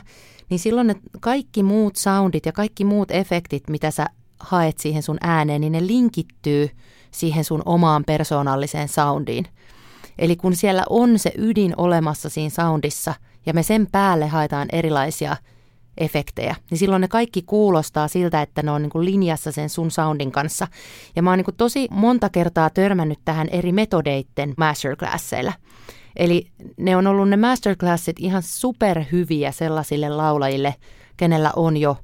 niin 0.50 0.60
silloin 0.60 0.88
ne 0.88 0.96
kaikki 1.20 1.63
muut 1.63 1.96
soundit 1.96 2.46
ja 2.46 2.52
kaikki 2.52 2.86
muut 2.86 3.12
efektit, 3.12 3.70
mitä 3.70 3.92
sä 3.92 4.06
haet 4.39 4.78
siihen 4.78 5.04
sun 5.04 5.18
ääneen, 5.22 5.62
niin 5.62 5.74
ne 5.74 5.88
linkittyy 5.88 6.70
siihen 7.12 7.44
sun 7.44 7.62
omaan 7.66 8.04
persoonalliseen 8.04 8.88
soundiin. 8.88 9.46
Eli 10.18 10.36
kun 10.36 10.56
siellä 10.56 10.84
on 10.89 11.20
se 11.20 11.32
ydin 11.38 11.74
olemassa 11.78 12.30
siinä 12.30 12.50
soundissa 12.50 13.13
ja 13.46 13.54
me 13.54 13.63
sen 13.63 13.88
päälle 13.92 14.28
haetaan 14.28 14.68
erilaisia 14.72 15.38
efektejä, 15.98 16.56
niin 16.70 16.78
silloin 16.78 17.02
ne 17.02 17.08
kaikki 17.08 17.42
kuulostaa 17.42 18.08
siltä, 18.08 18.42
että 18.42 18.64
ne 18.64 18.72
on 18.72 18.82
niin 18.82 18.90
kuin 18.90 19.06
linjassa 19.06 19.52
sen 19.52 19.70
sun 19.70 19.92
soundin 19.92 20.32
kanssa. 20.32 20.68
Ja 21.16 21.24
mä 21.24 21.30
oon 21.30 21.38
niin 21.38 21.46
kuin 21.46 21.56
tosi 21.56 21.88
monta 21.92 22.30
kertaa 22.30 22.70
törmännyt 22.70 23.20
tähän 23.26 23.48
eri 23.50 23.72
metodeitten 23.72 24.54
masterclasseilla. 24.58 25.54
Eli 26.16 26.48
ne 26.78 26.98
on 26.98 27.08
ollut 27.08 27.30
ne 27.30 27.38
masterclassit 27.38 28.16
ihan 28.20 28.44
superhyviä 28.44 29.52
sellaisille 29.52 30.10
laulajille, 30.10 30.76
kenellä 31.18 31.52
on 31.56 31.78
jo 31.78 31.98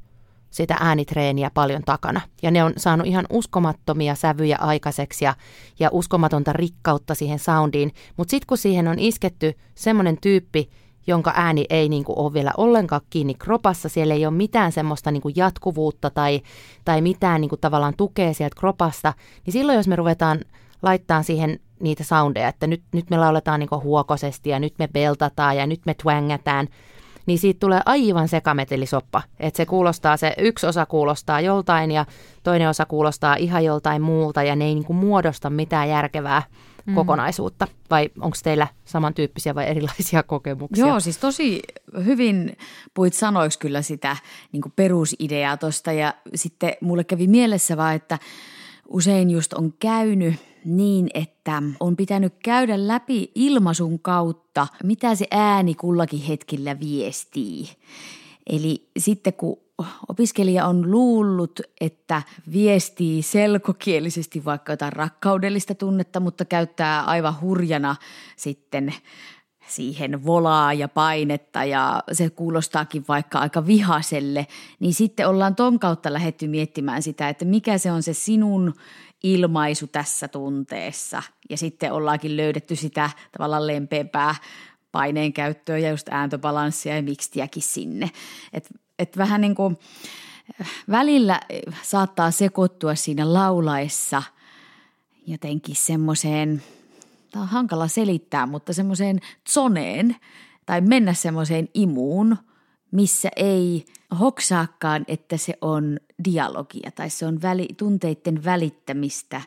sitä 0.49 0.77
äänitreeniä 0.79 1.51
paljon 1.53 1.83
takana. 1.85 2.21
Ja 2.41 2.51
ne 2.51 2.63
on 2.63 2.73
saanut 2.77 3.07
ihan 3.07 3.25
uskomattomia 3.29 4.15
sävyjä 4.15 4.57
aikaiseksi 4.59 5.25
ja, 5.25 5.35
ja 5.79 5.89
uskomatonta 5.91 6.53
rikkautta 6.53 7.15
siihen 7.15 7.39
soundiin. 7.39 7.91
Mutta 8.17 8.31
sitten 8.31 8.47
kun 8.47 8.57
siihen 8.57 8.87
on 8.87 8.99
isketty 8.99 9.53
semmoinen 9.75 10.17
tyyppi, 10.21 10.69
jonka 11.07 11.33
ääni 11.35 11.65
ei 11.69 11.89
niin 11.89 12.03
kuin 12.03 12.19
ole 12.19 12.33
vielä 12.33 12.51
ollenkaan 12.57 13.01
kiinni 13.09 13.33
kropassa, 13.33 13.89
siellä 13.89 14.13
ei 14.13 14.25
ole 14.25 14.33
mitään 14.33 14.71
semmoista 14.71 15.11
niin 15.11 15.21
kuin 15.21 15.33
jatkuvuutta 15.37 16.09
tai, 16.09 16.41
tai 16.85 17.01
mitään 17.01 17.41
niin 17.41 17.49
kuin 17.49 17.61
tavallaan 17.61 17.93
tukea 17.97 18.33
sieltä 18.33 18.55
kropasta, 18.59 19.13
niin 19.45 19.53
silloin 19.53 19.75
jos 19.75 19.87
me 19.87 19.95
ruvetaan 19.95 20.39
laittaa 20.81 21.23
siihen 21.23 21.59
niitä 21.79 22.03
soundeja, 22.03 22.47
että 22.47 22.67
nyt, 22.67 22.81
nyt 22.93 23.09
me 23.09 23.17
lauletaan 23.17 23.59
niin 23.59 23.69
kuin 23.69 23.83
huokosesti 23.83 24.49
ja 24.49 24.59
nyt 24.59 24.73
me 24.79 24.87
beltataan 24.87 25.57
ja 25.57 25.67
nyt 25.67 25.81
me 25.85 25.93
twangätään, 25.93 26.67
niin 27.25 27.39
siitä 27.39 27.59
tulee 27.59 27.81
aivan 27.85 28.27
sekametelisoppa. 28.27 29.21
Että 29.39 29.57
se 29.57 29.65
kuulostaa, 29.65 30.17
se 30.17 30.33
yksi 30.37 30.67
osa 30.67 30.85
kuulostaa 30.85 31.41
joltain 31.41 31.91
ja 31.91 32.05
toinen 32.43 32.69
osa 32.69 32.85
kuulostaa 32.85 33.35
ihan 33.35 33.65
joltain 33.65 34.01
muulta 34.01 34.43
ja 34.43 34.55
ne 34.55 34.65
ei 34.65 34.75
niin 34.75 34.85
kuin 34.85 34.97
muodosta 34.97 35.49
mitään 35.49 35.89
järkevää 35.89 36.43
mm. 36.89 36.95
kokonaisuutta. 36.95 37.67
Vai 37.89 38.09
onko 38.19 38.37
teillä 38.43 38.67
samantyyppisiä 38.85 39.55
vai 39.55 39.67
erilaisia 39.67 40.23
kokemuksia? 40.23 40.87
Joo, 40.87 40.99
siis 40.99 41.17
tosi 41.17 41.61
hyvin 42.05 42.57
puit 42.93 43.13
sanoiksi 43.13 43.59
kyllä 43.59 43.81
sitä 43.81 44.17
niin 44.51 44.63
perusideaa 44.75 45.57
tuosta 45.57 45.91
ja 45.91 46.13
sitten 46.35 46.73
mulle 46.81 47.03
kävi 47.03 47.27
mielessä 47.27 47.77
vaan, 47.77 47.95
että 47.95 48.19
usein 48.87 49.29
just 49.29 49.53
on 49.53 49.73
käynyt 49.79 50.35
niin, 50.65 51.09
että 51.13 51.63
on 51.79 51.95
pitänyt 51.95 52.33
käydä 52.43 52.87
läpi 52.87 53.31
ilmaisun 53.35 53.99
kautta, 53.99 54.67
mitä 54.83 55.15
se 55.15 55.27
ääni 55.31 55.75
kullakin 55.75 56.21
hetkellä 56.21 56.79
viestii. 56.79 57.69
Eli 58.49 58.89
sitten 58.97 59.33
kun 59.33 59.57
opiskelija 60.07 60.65
on 60.65 60.91
luullut, 60.91 61.59
että 61.81 62.21
viestii 62.51 63.21
selkokielisesti 63.21 64.45
vaikka 64.45 64.73
jotain 64.73 64.93
rakkaudellista 64.93 65.75
tunnetta, 65.75 66.19
mutta 66.19 66.45
käyttää 66.45 67.03
aivan 67.03 67.41
hurjana 67.41 67.95
sitten 68.35 68.93
siihen 69.67 70.25
volaa 70.25 70.73
ja 70.73 70.87
painetta 70.87 71.63
ja 71.63 72.03
se 72.11 72.29
kuulostaakin 72.29 73.05
vaikka 73.07 73.39
aika 73.39 73.65
vihaselle, 73.65 74.47
niin 74.79 74.93
sitten 74.93 75.27
ollaan 75.27 75.55
ton 75.55 75.79
kautta 75.79 76.13
lähetty 76.13 76.47
miettimään 76.47 77.03
sitä, 77.03 77.29
että 77.29 77.45
mikä 77.45 77.77
se 77.77 77.91
on 77.91 78.03
se 78.03 78.13
sinun 78.13 78.73
ilmaisu 79.23 79.87
tässä 79.87 80.27
tunteessa. 80.27 81.23
Ja 81.49 81.57
sitten 81.57 81.93
ollaankin 81.93 82.37
löydetty 82.37 82.75
sitä 82.75 83.09
tavallaan 83.31 83.67
lempeämpää 83.67 84.35
paineen 84.91 85.33
käyttöä 85.33 85.77
ja 85.77 85.89
just 85.89 86.07
ääntöbalanssia 86.11 86.95
ja 86.95 87.03
mikstiäkin 87.03 87.63
sinne. 87.63 88.11
Et, 88.53 88.69
et 88.99 89.17
vähän 89.17 89.41
niin 89.41 89.55
kuin 89.55 89.77
välillä 90.89 91.39
saattaa 91.81 92.31
sekoittua 92.31 92.95
siinä 92.95 93.33
laulaessa 93.33 94.23
jotenkin 95.27 95.75
semmoiseen– 95.75 96.63
tämä 97.31 97.43
on 97.43 97.49
hankala 97.49 97.87
selittää, 97.87 98.45
mutta 98.45 98.73
semmoiseen 98.73 99.19
zoneen 99.49 100.15
tai 100.65 100.81
mennä 100.81 101.13
semmoiseen 101.13 101.69
imuun, 101.73 102.37
missä 102.91 103.29
ei 103.35 103.85
hoksaakaan, 104.19 105.05
että 105.07 105.37
se 105.37 105.53
on 105.61 105.99
dialogia 106.25 106.91
tai 106.91 107.09
se 107.09 107.25
on 107.25 107.41
väli, 107.41 107.67
tunteiden 107.77 108.43
välittämistä 108.43 109.41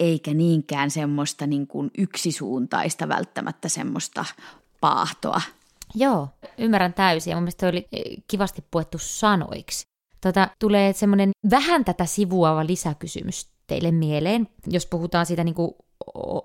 eikä 0.00 0.34
niinkään 0.34 0.90
semmoista 0.90 1.46
niin 1.46 1.66
kuin 1.66 1.90
yksisuuntaista 1.98 3.08
välttämättä 3.08 3.68
semmoista 3.68 4.24
paahtoa. 4.80 5.40
Joo, 5.94 6.28
ymmärrän 6.58 6.94
täysin 6.94 7.30
ja 7.30 7.36
mun 7.36 7.42
mielestä 7.42 7.68
oli 7.68 7.88
kivasti 8.28 8.64
puettu 8.70 8.98
sanoiksi. 8.98 9.86
Tota, 10.20 10.48
tulee 10.58 10.92
semmoinen 10.92 11.30
vähän 11.50 11.84
tätä 11.84 12.06
sivuava 12.06 12.66
lisäkysymys 12.66 13.48
teille 13.66 13.90
mieleen, 13.90 14.48
jos 14.66 14.86
puhutaan 14.86 15.26
siitä 15.26 15.44
niin 15.44 15.54
kuin 15.54 15.72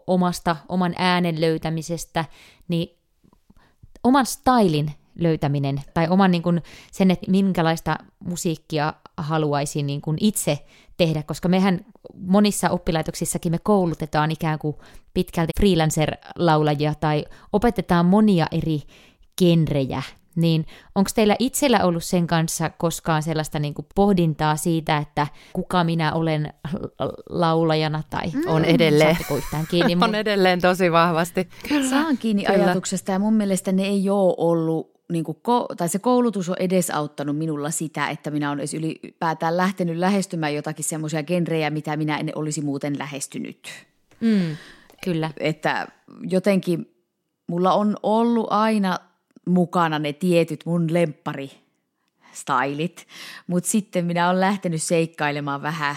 omasta, 0.07 0.55
oman 0.69 0.93
äänen 0.97 1.41
löytämisestä, 1.41 2.25
niin 2.67 2.97
oman 4.03 4.25
stylin 4.25 4.91
löytäminen 5.19 5.81
tai 5.93 6.07
oman 6.09 6.31
niin 6.31 6.43
kuin 6.43 6.61
sen, 6.91 7.11
että 7.11 7.31
minkälaista 7.31 7.95
musiikkia 8.19 8.93
haluaisin 9.17 9.87
niin 9.87 10.01
kuin 10.01 10.17
itse 10.21 10.65
tehdä, 10.97 11.23
koska 11.23 11.49
mehän 11.49 11.85
monissa 12.15 12.69
oppilaitoksissakin 12.69 13.51
me 13.51 13.59
koulutetaan 13.63 14.31
ikään 14.31 14.59
kuin 14.59 14.75
pitkälti 15.13 15.51
freelancer-laulajia 15.59 16.93
tai 16.99 17.25
opetetaan 17.53 18.05
monia 18.05 18.45
eri 18.51 18.81
genrejä 19.39 20.03
niin 20.35 20.65
onko 20.95 21.09
teillä 21.15 21.35
itsellä 21.39 21.83
ollut 21.83 22.03
sen 22.03 22.27
kanssa 22.27 22.69
koskaan 22.69 23.23
sellaista 23.23 23.59
niin 23.59 23.73
kuin 23.73 23.85
pohdintaa 23.95 24.55
siitä, 24.55 24.97
että 24.97 25.27
kuka 25.53 25.83
minä 25.83 26.13
olen 26.13 26.53
laulajana 27.29 28.03
tai 28.09 28.27
mm. 28.33 28.41
on 28.47 28.65
edelleen. 28.65 29.17
yhtään 29.37 29.67
kiinni? 29.69 29.97
on 30.05 30.15
edelleen 30.15 30.61
tosi 30.61 30.91
vahvasti. 30.91 31.49
Saan 31.89 32.17
kiinni 32.17 32.43
Kyllä. 32.43 32.65
ajatuksesta 32.65 33.11
ja 33.11 33.19
mun 33.19 33.33
mielestä 33.33 33.71
ne 33.71 33.83
ei 33.83 34.09
ole 34.09 34.35
ollut 34.37 34.99
niin 35.11 35.23
kuin, 35.23 35.37
tai 35.77 35.89
se 35.89 35.99
koulutus 35.99 36.49
on 36.49 36.55
edesauttanut 36.59 37.37
minulla 37.37 37.71
sitä, 37.71 38.09
että 38.09 38.31
minä 38.31 38.51
olen 38.51 38.67
ylipäätään 38.77 39.57
lähtenyt 39.57 39.97
lähestymään 39.97 40.55
jotakin 40.55 40.85
semmoisia 40.85 41.23
genrejä, 41.23 41.69
mitä 41.69 41.97
minä 41.97 42.17
en 42.17 42.31
olisi 42.35 42.61
muuten 42.61 42.99
lähestynyt. 42.99 43.69
Mm, 44.19 44.57
kyllä. 45.03 45.31
Että 45.39 45.87
jotenkin 46.29 46.95
mulla 47.47 47.73
on 47.73 47.97
ollut 48.03 48.47
aina 48.49 48.99
mukana 49.49 49.99
ne 49.99 50.13
tietyt 50.13 50.65
mun 50.65 50.93
lemppari 50.93 51.51
stylit, 52.31 53.07
mutta 53.47 53.69
sitten 53.69 54.05
minä 54.05 54.29
olen 54.29 54.39
lähtenyt 54.39 54.83
seikkailemaan 54.83 55.61
vähän, 55.61 55.95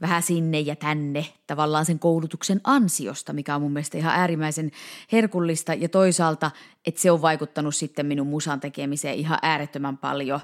vähän 0.00 0.22
sinne 0.22 0.60
ja 0.60 0.76
tänne 0.76 1.26
tavallaan 1.46 1.84
sen 1.84 1.98
koulutuksen 1.98 2.60
ansiosta, 2.64 3.32
mikä 3.32 3.54
on 3.54 3.62
mun 3.62 3.72
mielestä 3.72 3.98
ihan 3.98 4.14
äärimmäisen 4.14 4.70
herkullista 5.12 5.74
ja 5.74 5.88
toisaalta, 5.88 6.50
että 6.86 7.00
se 7.00 7.10
on 7.10 7.22
vaikuttanut 7.22 7.74
sitten 7.74 8.06
minun 8.06 8.26
musan 8.26 8.60
tekemiseen 8.60 9.14
ihan 9.14 9.38
äärettömän 9.42 9.98
paljon 9.98 10.40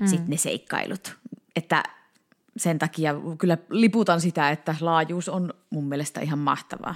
mm. 0.00 0.06
sitten 0.06 0.30
ne 0.30 0.36
seikkailut. 0.36 1.16
Että 1.56 1.82
sen 2.56 2.78
takia 2.78 3.14
kyllä 3.38 3.58
liputan 3.70 4.20
sitä, 4.20 4.50
että 4.50 4.74
laajuus 4.80 5.28
on 5.28 5.54
mun 5.70 5.84
mielestä 5.84 6.20
ihan 6.20 6.38
mahtavaa. 6.38 6.94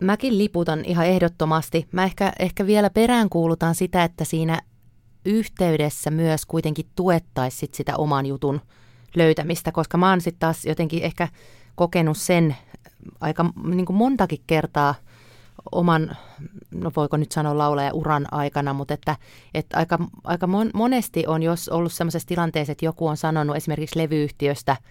Mäkin 0.00 0.38
liputan 0.38 0.84
ihan 0.84 1.06
ehdottomasti. 1.06 1.88
Mä 1.92 2.04
ehkä, 2.04 2.32
ehkä 2.38 2.66
vielä 2.66 2.90
peräänkuulutan 2.90 3.74
sitä, 3.74 4.04
että 4.04 4.24
siinä 4.24 4.60
yhteydessä 5.24 6.10
myös 6.10 6.46
kuitenkin 6.46 6.86
tuettaisiin 6.94 7.70
sitä 7.74 7.96
oman 7.96 8.26
jutun 8.26 8.60
löytämistä, 9.16 9.72
koska 9.72 9.98
mä 9.98 10.10
oon 10.10 10.20
sitten 10.20 10.40
taas 10.40 10.64
jotenkin 10.64 11.02
ehkä 11.02 11.28
kokenut 11.74 12.16
sen 12.16 12.56
aika 13.20 13.44
niin 13.64 13.86
kuin 13.86 13.96
montakin 13.96 14.40
kertaa 14.46 14.94
oman, 15.72 16.16
no 16.70 16.92
voiko 16.96 17.16
nyt 17.16 17.32
sanoa 17.32 17.58
laulaja 17.58 17.94
uran 17.94 18.26
aikana, 18.30 18.72
mutta 18.72 18.94
että, 18.94 19.16
että 19.54 19.78
aika, 19.78 19.98
aika 20.24 20.48
monesti 20.74 21.26
on 21.26 21.42
jos 21.42 21.68
ollut 21.68 21.92
sellaisessa 21.92 22.28
tilanteessa, 22.28 22.72
että 22.72 22.84
joku 22.84 23.06
on 23.06 23.16
sanonut 23.16 23.56
esimerkiksi 23.56 23.98
levyyhtiöstä– 23.98 24.76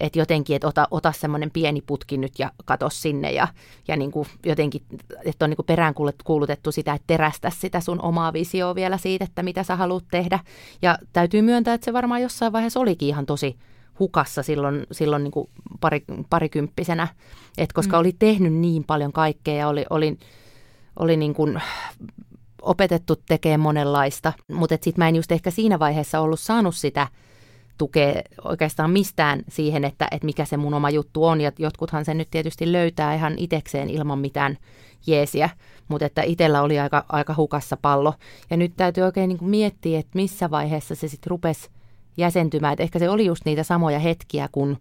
että 0.00 0.18
jotenkin, 0.18 0.56
että 0.56 0.68
ota, 0.68 0.88
ota 0.90 1.12
semmoinen 1.12 1.50
pieni 1.50 1.80
putki 1.80 2.16
nyt 2.16 2.38
ja 2.38 2.52
kato 2.64 2.90
sinne 2.90 3.32
ja, 3.32 3.48
ja 3.88 3.96
niin 3.96 4.10
kuin 4.10 4.28
jotenkin, 4.46 4.82
että 5.24 5.44
on 5.44 5.50
niin 5.50 5.56
kuin 5.56 5.66
peräänkuulutettu 5.66 6.72
sitä, 6.72 6.92
että 6.92 7.06
terästä 7.06 7.50
sitä 7.50 7.80
sun 7.80 8.02
omaa 8.02 8.32
visioa 8.32 8.74
vielä 8.74 8.98
siitä, 8.98 9.24
että 9.24 9.42
mitä 9.42 9.62
sä 9.62 9.76
haluat 9.76 10.04
tehdä. 10.10 10.40
Ja 10.82 10.98
täytyy 11.12 11.42
myöntää, 11.42 11.74
että 11.74 11.84
se 11.84 11.92
varmaan 11.92 12.22
jossain 12.22 12.52
vaiheessa 12.52 12.80
olikin 12.80 13.08
ihan 13.08 13.26
tosi 13.26 13.56
hukassa 13.98 14.42
silloin, 14.42 14.86
silloin 14.92 15.24
niin 15.24 15.32
kuin 15.32 15.50
pari, 15.80 16.04
parikymppisenä, 16.30 17.08
että 17.58 17.74
koska 17.74 17.96
mm. 17.96 18.00
oli 18.00 18.12
tehnyt 18.18 18.52
niin 18.52 18.84
paljon 18.84 19.12
kaikkea 19.12 19.54
ja 19.54 19.68
oli, 19.68 19.84
oli, 19.90 20.18
oli 20.98 21.16
niin 21.16 21.34
kuin 21.34 21.62
opetettu 22.62 23.16
tekemään 23.16 23.60
monenlaista, 23.60 24.32
mutta 24.52 24.74
sitten 24.74 25.04
mä 25.04 25.08
en 25.08 25.16
just 25.16 25.32
ehkä 25.32 25.50
siinä 25.50 25.78
vaiheessa 25.78 26.20
ollut 26.20 26.40
saanut 26.40 26.76
sitä– 26.76 27.08
tukea 27.78 28.22
oikeastaan 28.44 28.90
mistään 28.90 29.42
siihen, 29.48 29.84
että, 29.84 30.08
että 30.10 30.26
mikä 30.26 30.44
se 30.44 30.56
mun 30.56 30.74
oma 30.74 30.90
juttu 30.90 31.24
on. 31.24 31.40
Ja 31.40 31.52
jotkuthan 31.58 32.04
sen 32.04 32.18
nyt 32.18 32.30
tietysti 32.30 32.72
löytää 32.72 33.14
ihan 33.14 33.34
itekseen 33.36 33.90
ilman 33.90 34.18
mitään 34.18 34.58
jeesiä, 35.06 35.50
mutta 35.88 36.06
että 36.06 36.22
itsellä 36.22 36.62
oli 36.62 36.78
aika, 36.78 37.04
aika 37.08 37.34
hukassa 37.36 37.76
pallo. 37.82 38.14
Ja 38.50 38.56
nyt 38.56 38.72
täytyy 38.76 39.04
oikein 39.04 39.28
niin 39.28 39.38
kuin 39.38 39.50
miettiä, 39.50 39.98
että 39.98 40.10
missä 40.14 40.50
vaiheessa 40.50 40.94
se 40.94 41.08
sitten 41.08 41.30
rupesi 41.30 41.70
jäsentymään. 42.16 42.72
Että 42.72 42.82
ehkä 42.82 42.98
se 42.98 43.10
oli 43.10 43.26
just 43.26 43.44
niitä 43.44 43.62
samoja 43.62 43.98
hetkiä, 43.98 44.48
kun 44.52 44.76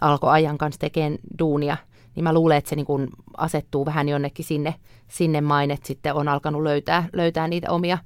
alkoi 0.00 0.30
ajan 0.30 0.58
kanssa 0.58 0.80
tekemään 0.80 1.18
duunia. 1.38 1.76
Niin 2.14 2.24
mä 2.24 2.32
luulen, 2.32 2.58
että 2.58 2.70
se 2.70 2.76
niin 2.76 2.86
kuin 2.86 3.08
asettuu 3.36 3.86
vähän 3.86 4.08
jonnekin 4.08 4.44
sinne, 4.44 4.74
sinne 5.08 5.40
main, 5.40 5.70
että 5.70 5.86
sitten 5.86 6.14
on 6.14 6.28
alkanut 6.28 6.62
löytää, 6.62 7.08
löytää 7.12 7.48
niitä 7.48 7.70
omia 7.70 7.98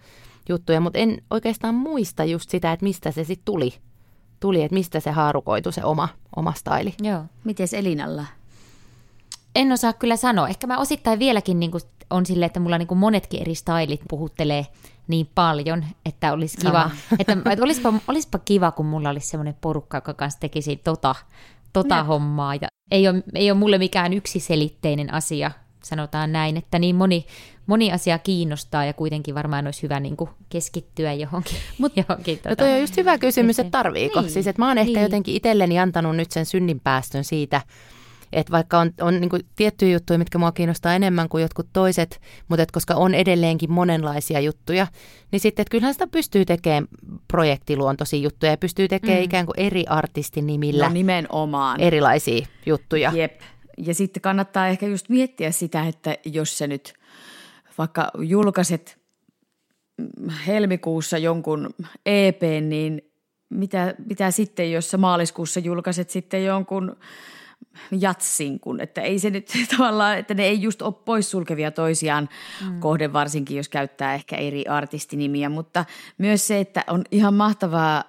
juttuja. 0.49 0.81
Mutta 0.81 0.99
en 0.99 1.23
oikeastaan 1.31 1.75
muista 1.75 2.25
just 2.25 2.51
sitä, 2.51 2.73
että 2.73 2.85
mistä 2.85 3.11
se 3.11 3.25
sitten 3.25 3.45
tuli 3.45 3.75
tuli, 4.41 4.63
että 4.63 4.75
mistä 4.75 5.01
se 5.01 5.11
haarukoitu 5.11 5.73
se 5.73 5.85
oma, 5.85 6.09
oma 6.37 6.53
staili. 6.53 6.95
Joo. 7.03 7.25
Miten 7.45 7.69
Elinalla? 7.73 8.25
En 9.55 9.73
osaa 9.73 9.93
kyllä 9.93 10.17
sanoa. 10.17 10.49
Ehkä 10.49 10.67
mä 10.67 10.79
osittain 10.79 11.19
vieläkin 11.19 11.61
niin 11.61 11.71
kuin 11.71 11.83
on 12.11 12.27
silleen, 12.27 12.47
että 12.47 12.61
mulla 12.61 12.79
niin 12.79 12.89
kuin 12.89 12.99
monetkin 12.99 13.41
eri 13.41 13.55
stylit 13.55 14.01
puhuttelee 14.09 14.67
niin 15.09 15.31
paljon, 15.35 15.85
että 16.07 16.33
olisi 16.33 16.57
kiva, 16.57 16.91
että, 17.19 17.37
että 17.51 17.65
olisipa, 17.65 17.93
olisipa 18.09 18.39
kiva, 18.39 18.71
kun 18.71 18.87
mulla 18.87 19.11
olisi 19.11 19.29
semmoinen 19.29 19.57
porukka, 19.61 19.97
joka 19.97 20.15
kanssa 20.15 20.41
tekisi 20.41 20.77
tota, 20.77 21.15
tota 21.73 22.05
hommaa. 22.05 22.55
Ja 22.55 22.69
ei 22.91 23.09
ole, 23.09 23.23
ei 23.35 23.51
ole 23.51 23.59
mulle 23.59 23.79
mikään 23.79 24.13
yksiselitteinen 24.13 25.15
asia 25.15 25.51
sanotaan 25.87 26.33
näin, 26.33 26.57
että 26.57 26.79
niin 26.79 26.97
moni, 26.97 27.27
moni 27.67 27.93
asia 27.93 28.19
kiinnostaa 28.19 28.85
ja 28.85 28.93
kuitenkin 28.93 29.35
varmaan 29.35 29.67
olisi 29.67 29.83
hyvä 29.83 30.01
niin 30.01 30.17
kuin 30.17 30.31
keskittyä 30.49 31.13
johonkin. 31.13 31.57
Mut, 31.79 31.93
johonkin 31.97 32.39
tuota, 32.39 32.51
no 32.51 32.57
toi 32.57 32.73
on 32.73 32.81
just 32.81 32.97
hyvä 32.97 33.19
kysymys, 33.19 33.59
että 33.59 33.71
tarviiko. 33.71 34.21
Niin, 34.21 34.31
siis 34.31 34.47
että 34.47 34.63
mä 34.63 34.69
oon 34.69 34.79
ehkä 34.79 34.93
niin. 34.93 35.03
jotenkin 35.03 35.35
itselleni 35.35 35.79
antanut 35.79 36.17
nyt 36.17 36.31
sen 36.31 36.47
synninpäästön 36.47 37.25
siitä, 37.25 37.61
että 38.33 38.53
vaikka 38.53 38.79
on, 38.79 38.93
on 39.01 39.21
niin 39.21 39.31
tiettyjä 39.57 39.93
juttuja, 39.93 40.19
mitkä 40.19 40.39
mua 40.39 40.53
kiinnostaa 40.53 40.95
enemmän 40.95 41.29
kuin 41.29 41.43
jotkut 41.43 41.67
toiset, 41.73 42.21
mutta 42.49 42.63
et 42.63 42.71
koska 42.71 42.95
on 42.95 43.15
edelleenkin 43.15 43.73
monenlaisia 43.73 44.41
juttuja, 44.41 44.87
niin 45.33 45.41
sitten 45.41 45.63
että 45.63 45.71
kyllähän 45.71 45.95
sitä 45.95 46.07
pystyy 46.07 46.45
tekemään 46.45 46.87
projektiluontoisia 47.29 48.21
juttuja 48.21 48.53
ja 48.53 48.57
pystyy 48.57 48.89
tekemään 48.89 49.21
mm. 49.21 49.25
ikään 49.25 49.47
kuin 49.47 49.61
eri 49.61 49.85
artistin 49.89 50.47
nimillä 50.47 50.87
no, 50.87 50.93
nimenomaan. 50.93 51.81
erilaisia 51.81 52.47
juttuja. 52.67 53.13
Jep. 53.15 53.41
Ja 53.77 53.95
sitten 53.95 54.21
kannattaa 54.21 54.69
ehkä 54.69 54.87
just 54.87 55.09
miettiä 55.09 55.51
sitä, 55.51 55.87
että 55.87 56.17
jos 56.25 56.59
sä 56.59 56.67
nyt 56.67 56.95
vaikka 57.79 58.11
julkaiset 58.19 58.99
helmikuussa 60.47 61.19
jonkun 61.19 61.75
EP, 62.07 62.43
niin 62.61 63.03
mitä, 63.49 63.95
mitä 64.09 64.31
sitten, 64.31 64.73
jos 64.73 64.91
sä 64.91 64.99
maaliskuussa 64.99 65.61
julkaiset 65.61 66.11
sitten 66.11 66.45
jonkun 66.45 66.97
jatsin, 67.91 68.61
kun, 68.61 68.81
että 68.81 69.01
ei 69.01 69.19
se 69.19 69.31
nyt 69.31 69.49
tavallaan, 69.77 70.19
että 70.19 70.35
ne 70.35 70.45
ei 70.45 70.63
just 70.63 70.83
ole 70.83 70.95
poissulkevia 71.05 71.71
toisiaan 71.71 72.29
mm. 72.65 72.81
kohden, 72.81 73.13
varsinkin 73.13 73.57
jos 73.57 73.69
käyttää 73.69 74.15
ehkä 74.15 74.37
eri 74.37 74.67
artistinimiä, 74.67 75.49
mutta 75.49 75.85
myös 76.19 76.47
se, 76.47 76.61
että 76.61 76.85
on 76.89 77.05
ihan 77.11 77.35
mahtavaa 77.35 78.05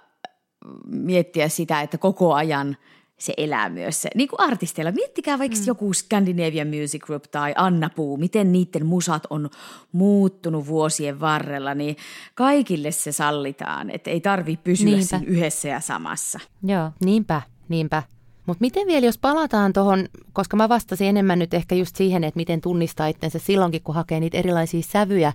miettiä 0.85 1.49
sitä, 1.49 1.81
että 1.81 1.97
koko 1.97 2.33
ajan 2.33 2.77
se 3.17 3.33
elää 3.37 3.69
myös 3.69 4.01
se, 4.01 4.09
niin 4.15 4.29
kuin 4.29 4.39
artisteilla. 4.39 4.91
Miettikää 4.91 5.39
vaikka 5.39 5.57
mm. 5.57 5.63
joku 5.67 5.93
Scandinavian 5.93 6.67
Music 6.67 7.01
Group 7.05 7.23
tai 7.23 7.53
Anna 7.57 7.89
Puu, 7.95 8.17
miten 8.17 8.51
niiden 8.51 8.85
musat 8.85 9.23
on 9.29 9.49
muuttunut 9.91 10.67
vuosien 10.67 11.19
varrella, 11.19 11.73
niin 11.73 11.95
kaikille 12.35 12.91
se 12.91 13.11
sallitaan, 13.11 13.89
että 13.89 14.09
ei 14.09 14.21
tarvi 14.21 14.57
pysyä 14.63 14.85
Niinpä. 14.85 15.05
siinä 15.05 15.25
yhdessä 15.27 15.67
ja 15.67 15.79
samassa. 15.79 16.39
Joo, 16.63 16.91
niinpä, 17.05 17.41
niinpä. 17.69 18.03
Mutta 18.45 18.61
miten 18.61 18.87
vielä, 18.87 19.05
jos 19.05 19.17
palataan 19.17 19.73
tuohon, 19.73 20.07
koska 20.33 20.57
mä 20.57 20.69
vastasin 20.69 21.07
enemmän 21.07 21.39
nyt 21.39 21.53
ehkä 21.53 21.75
just 21.75 21.95
siihen, 21.95 22.23
että 22.23 22.37
miten 22.37 22.61
tunnistaa 22.61 23.07
itsensä 23.07 23.39
silloinkin, 23.39 23.81
kun 23.83 23.95
hakee 23.95 24.19
niitä 24.19 24.37
erilaisia 24.37 24.81
sävyjä, 24.81 25.33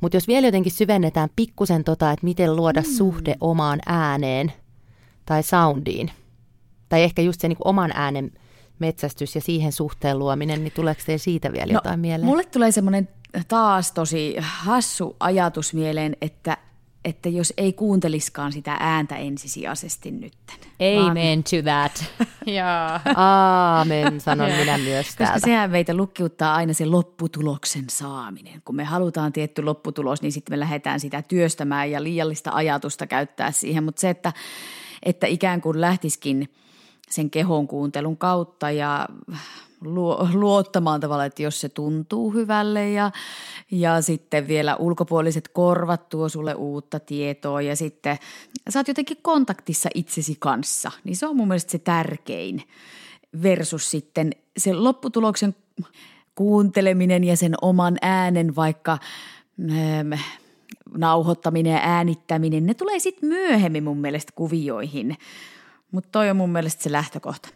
mutta 0.00 0.16
jos 0.16 0.28
vielä 0.28 0.46
jotenkin 0.46 0.72
syvennetään 0.72 1.28
pikkusen 1.36 1.84
tota, 1.84 2.12
että 2.12 2.24
miten 2.24 2.56
luoda 2.56 2.80
mm. 2.80 2.86
suhde 2.86 3.36
omaan 3.40 3.80
ääneen 3.86 4.52
tai 5.26 5.42
soundiin, 5.42 6.10
tai 6.88 7.02
ehkä 7.02 7.22
just 7.22 7.40
se 7.40 7.48
niin 7.48 7.58
oman 7.64 7.90
äänen 7.94 8.32
metsästys 8.78 9.34
ja 9.34 9.40
siihen 9.40 9.72
suhteen 9.72 10.18
luominen, 10.18 10.64
niin 10.64 10.72
tuleeko 10.72 11.02
teille 11.06 11.18
siitä 11.18 11.52
vielä 11.52 11.72
no, 11.72 11.72
jotain 11.72 12.00
mieleen? 12.00 12.26
Mulle 12.26 12.44
tulee 12.44 12.72
semmoinen 12.72 13.08
taas 13.48 13.92
tosi 13.92 14.36
hassu 14.38 15.16
ajatus 15.20 15.74
mieleen, 15.74 16.16
että 16.20 16.56
että 17.06 17.28
jos 17.28 17.52
ei 17.56 17.72
kuunteliskaan 17.72 18.52
sitä 18.52 18.76
ääntä 18.80 19.16
ensisijaisesti 19.16 20.10
nytten. 20.10 20.56
Amen 21.06 21.42
to 21.42 21.56
that. 21.62 22.04
Jaa. 22.56 23.00
Aamen, 23.16 24.20
sanon 24.20 24.50
minä 24.52 24.78
myös 24.78 25.06
Koska 25.06 25.24
täältä. 25.24 25.46
sehän 25.46 25.70
meitä 25.70 25.94
lukkiuttaa 25.94 26.54
aina 26.54 26.72
se 26.72 26.86
lopputuloksen 26.86 27.84
saaminen. 27.90 28.62
Kun 28.64 28.76
me 28.76 28.84
halutaan 28.84 29.32
tietty 29.32 29.62
lopputulos, 29.62 30.22
niin 30.22 30.32
sitten 30.32 30.52
me 30.52 30.60
lähdetään 30.60 31.00
sitä 31.00 31.22
työstämään 31.22 31.90
ja 31.90 32.02
liiallista 32.02 32.50
ajatusta 32.54 33.06
käyttää 33.06 33.50
siihen. 33.50 33.84
Mutta 33.84 34.00
se, 34.00 34.10
että, 34.10 34.32
että 35.02 35.26
ikään 35.26 35.60
kuin 35.60 35.80
lähtiskin 35.80 36.48
sen 37.10 37.30
kehon 37.30 37.68
kuuntelun 37.68 38.16
kautta 38.16 38.70
ja 38.70 39.08
luottamaan 40.32 41.00
tavallaan, 41.00 41.26
että 41.26 41.42
jos 41.42 41.60
se 41.60 41.68
tuntuu 41.68 42.30
hyvälle 42.30 42.90
ja, 42.90 43.10
ja 43.70 44.02
sitten 44.02 44.48
vielä 44.48 44.76
ulkopuoliset 44.76 45.48
korvat 45.48 46.08
tuo 46.08 46.28
sulle 46.28 46.54
uutta 46.54 47.00
tietoa 47.00 47.62
ja 47.62 47.76
sitten 47.76 48.18
sä 48.70 48.78
oot 48.78 48.88
jotenkin 48.88 49.16
kontaktissa 49.22 49.88
itsesi 49.94 50.36
kanssa, 50.38 50.90
niin 51.04 51.16
se 51.16 51.26
on 51.26 51.36
mun 51.36 51.48
mielestä 51.48 51.72
se 51.72 51.78
tärkein 51.78 52.62
versus 53.42 53.90
sitten 53.90 54.32
se 54.56 54.74
lopputuloksen 54.74 55.54
kuunteleminen 56.34 57.24
ja 57.24 57.36
sen 57.36 57.54
oman 57.62 57.96
äänen 58.02 58.56
vaikka 58.56 58.98
ähm, 59.70 60.12
nauhoittaminen 60.96 61.72
ja 61.72 61.80
äänittäminen, 61.82 62.66
ne 62.66 62.74
tulee 62.74 62.98
sitten 62.98 63.28
myöhemmin 63.28 63.84
mun 63.84 63.98
mielestä 63.98 64.32
kuvioihin, 64.34 65.16
mutta 65.92 66.08
toi 66.12 66.30
on 66.30 66.36
mun 66.36 66.50
mielestä 66.50 66.82
se 66.82 66.92
lähtökohta. 66.92 67.48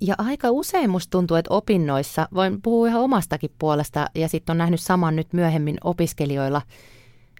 Ja 0.00 0.14
aika 0.18 0.50
usein 0.50 0.90
musta 0.90 1.10
tuntuu, 1.10 1.36
että 1.36 1.54
opinnoissa, 1.54 2.28
voin 2.34 2.62
puhua 2.62 2.88
ihan 2.88 3.02
omastakin 3.02 3.50
puolesta 3.58 4.06
ja 4.14 4.28
sitten 4.28 4.52
on 4.52 4.58
nähnyt 4.58 4.80
saman 4.80 5.16
nyt 5.16 5.32
myöhemmin 5.32 5.76
opiskelijoilla, 5.84 6.62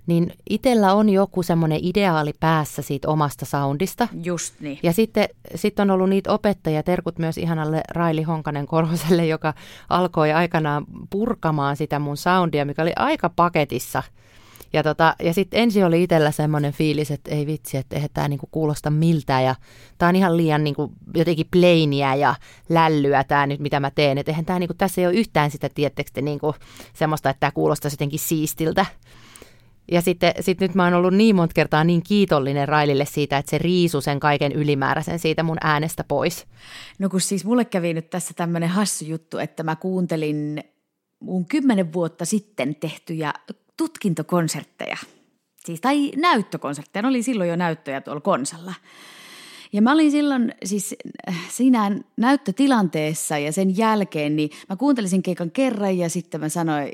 niin 0.07 0.33
itsellä 0.51 0.95
on 0.95 1.09
joku 1.09 1.43
semmoinen 1.43 1.79
ideaali 1.83 2.33
päässä 2.41 2.83
siitä 2.83 3.09
omasta 3.09 3.45
soundista. 3.45 4.09
Just 4.23 4.55
niin. 4.61 4.79
Ja 4.83 4.93
sitten 4.93 5.29
sit 5.55 5.81
on 5.81 5.91
ollut 5.91 6.09
niitä 6.09 6.33
opettajia, 6.33 6.83
terkut 6.83 7.19
myös 7.19 7.39
ihanalle 7.39 7.83
Raili 7.91 8.23
Honkanen 8.23 8.67
Korhoselle, 8.67 9.27
joka 9.27 9.55
alkoi 9.89 10.33
aikanaan 10.33 10.87
purkamaan 11.11 11.77
sitä 11.77 11.99
mun 11.99 12.17
soundia, 12.17 12.65
mikä 12.65 12.83
oli 12.83 12.93
aika 12.97 13.31
paketissa– 13.37 14.03
ja, 14.73 14.83
tota, 14.83 15.15
ja 15.23 15.35
sitten 15.35 15.61
ensin 15.61 15.85
oli 15.85 16.03
itsellä 16.03 16.31
semmoinen 16.31 16.73
fiilis, 16.73 17.11
että 17.11 17.31
ei 17.31 17.47
vitsi, 17.47 17.77
että 17.77 17.97
eihän 17.97 18.11
tämä 18.15 18.29
niinku 18.29 18.49
kuulosta 18.51 18.91
miltä 18.91 19.41
ja 19.41 19.55
tämä 19.99 20.09
on 20.09 20.17
ihan 20.17 20.37
liian 20.37 20.65
niinku 20.65 20.93
jotenkin 21.15 21.47
plainiä 21.53 22.15
ja 22.15 22.35
lällyä 22.69 23.25
tämä 23.25 23.47
nyt, 23.47 23.61
mitä 23.61 23.81
mä 23.81 23.91
teen. 23.91 24.19
Että 24.19 24.33
eihän 24.33 24.45
tämä 24.45 24.59
niinku, 24.59 24.75
tässä 24.75 25.01
ei 25.01 25.07
ole 25.07 25.15
yhtään 25.15 25.51
sitä, 25.51 25.69
tiettekö 25.75 26.21
niinku, 26.23 26.55
semmoista, 26.95 27.31
että 27.31 27.41
tämä 27.41 27.51
kuulostaa 27.51 27.91
jotenkin 27.91 28.19
siistiltä. 28.19 28.87
Ja 29.93 30.01
sitten 30.01 30.33
sit 30.41 30.61
nyt 30.61 30.75
mä 30.75 30.85
oon 30.85 30.95
ollut 30.95 31.15
niin 31.15 31.37
monta 31.37 31.53
kertaa 31.55 31.85
niin 31.85 32.03
kiitollinen 32.03 32.69
Railille 32.69 33.05
siitä, 33.05 33.39
että 33.39 33.51
se 33.51 33.59
riisu 33.59 34.01
sen 34.01 34.21
kaiken 34.21 34.53
ylimääräisen 34.53 35.19
siitä 35.19 35.43
mun 35.43 35.57
äänestä 35.61 36.05
pois. 36.05 36.47
No 36.99 37.09
kun 37.09 37.21
siis 37.21 37.45
mulle 37.45 37.65
kävi 37.65 37.95
nyt 37.95 38.11
tässä 38.11 38.35
tämmöinen 38.35 38.69
hassu 38.69 39.05
juttu, 39.05 39.39
että 39.39 39.63
mä 39.63 39.77
kuuntelin 39.77 40.65
mun 41.21 41.47
kymmenen 41.47 41.93
vuotta 41.93 42.25
sitten 42.25 42.75
tehtyjä 42.75 43.33
tutkintokonsertteja. 43.81 44.97
Siis, 45.65 45.81
tai 45.81 46.13
näyttökonsertteja. 46.17 47.03
Ne 47.03 47.09
oli 47.09 47.23
silloin 47.23 47.51
jo 47.51 47.57
näyttöjä 47.57 48.01
tuolla 48.01 48.21
konsalla. 48.21 48.75
Ja 49.73 49.83
mä 49.83 49.93
olin 49.93 50.11
silloin 50.11 50.55
siis 50.65 50.95
äh, 51.29 51.37
siinä 51.49 51.91
näyttötilanteessa 52.17 53.39
ja 53.39 53.53
sen 53.53 53.77
jälkeen, 53.77 54.37
niin 54.37 54.51
mä 54.69 54.77
kuuntelisin 54.77 55.23
keikan 55.23 55.51
kerran 55.51 55.99
ja 55.99 56.11
sitten 56.11 56.41
mä 56.41 56.49
sanoin 56.49 56.93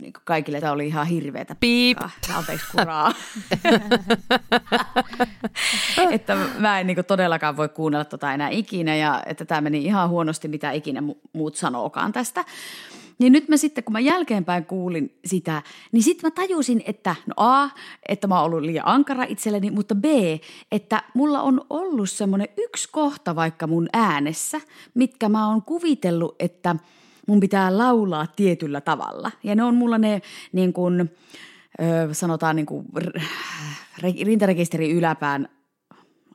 niin 0.00 0.12
kaikille, 0.24 0.58
että 0.58 0.72
oli 0.72 0.86
ihan 0.86 1.06
hirveätä. 1.06 1.56
Piip. 1.60 1.98
Anteeksi 2.34 2.66
kuraa. 2.72 3.14
että 6.12 6.36
mä 6.58 6.80
en 6.80 6.86
niin 6.86 7.04
todellakaan 7.06 7.56
voi 7.56 7.68
kuunnella 7.68 8.04
tota 8.04 8.32
enää 8.32 8.48
ikinä 8.48 8.96
ja 8.96 9.22
että 9.26 9.44
tämä 9.44 9.60
meni 9.60 9.84
ihan 9.84 10.08
huonosti, 10.08 10.48
mitä 10.48 10.72
ikinä 10.72 11.02
muut 11.32 11.56
sanookaan 11.56 12.12
tästä. 12.12 12.44
Niin 13.18 13.32
nyt 13.32 13.48
mä 13.48 13.56
sitten, 13.56 13.84
kun 13.84 13.92
mä 13.92 14.00
jälkeenpäin 14.00 14.66
kuulin 14.66 15.18
sitä, 15.24 15.62
niin 15.92 16.02
sitten 16.02 16.26
mä 16.26 16.30
tajusin, 16.30 16.82
että 16.86 17.14
no 17.26 17.34
A, 17.36 17.68
että 18.08 18.26
mä 18.26 18.36
oon 18.36 18.44
ollut 18.44 18.62
liian 18.62 18.86
ankara 18.86 19.24
itselleni, 19.24 19.70
mutta 19.70 19.94
B, 19.94 20.04
että 20.72 21.02
mulla 21.14 21.42
on 21.42 21.66
ollut 21.70 22.10
semmoinen 22.10 22.48
yksi 22.56 22.88
kohta 22.92 23.36
vaikka 23.36 23.66
mun 23.66 23.88
äänessä, 23.92 24.60
mitkä 24.94 25.28
mä 25.28 25.48
oon 25.48 25.62
kuvitellut, 25.62 26.36
että 26.38 26.76
mun 27.28 27.40
pitää 27.40 27.78
laulaa 27.78 28.26
tietyllä 28.26 28.80
tavalla. 28.80 29.30
Ja 29.42 29.54
ne 29.54 29.64
on 29.64 29.74
mulla 29.74 29.98
ne 29.98 30.22
niin 30.52 30.72
kuin, 30.72 31.10
sanotaan 32.12 32.56
niin 32.56 32.66
kuin 32.66 32.86
rintarekisterin 34.22 34.96
yläpään 34.96 35.48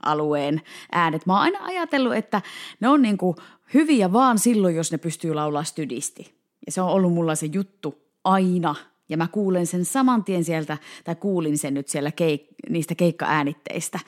alueen 0.06 0.62
äänet. 0.92 1.26
Mä 1.26 1.34
oon 1.34 1.42
aina 1.42 1.66
ajatellut, 1.66 2.16
että 2.16 2.42
ne 2.80 2.88
on 2.88 3.02
niin 3.02 3.18
kuin 3.18 3.38
hyviä 3.74 4.14
vaan 4.14 4.40
silloin, 4.40 4.76
jos 4.76 4.92
ne 4.92 4.98
pystyy 4.98 5.34
laulaa 5.34 5.64
stydisti. 5.64 6.37
Ja 6.68 6.72
se 6.72 6.82
on 6.82 6.90
ollut 6.90 7.14
mulla 7.14 7.36
se 7.36 7.46
juttu 7.54 7.96
aina. 8.24 8.76
Ja 9.10 9.18
mä 9.18 9.28
kuulen 9.28 9.68
sen 9.68 9.86
saman 9.86 10.24
tien 10.24 10.44
sieltä, 10.44 10.78
tai 11.04 11.16
kuulin 11.16 11.58
sen 11.58 11.74
nyt 11.74 11.88
siellä 11.88 12.10
keik- 12.10 12.56
niistä 12.70 12.96
keikkaäänitteistä. 12.96 14.00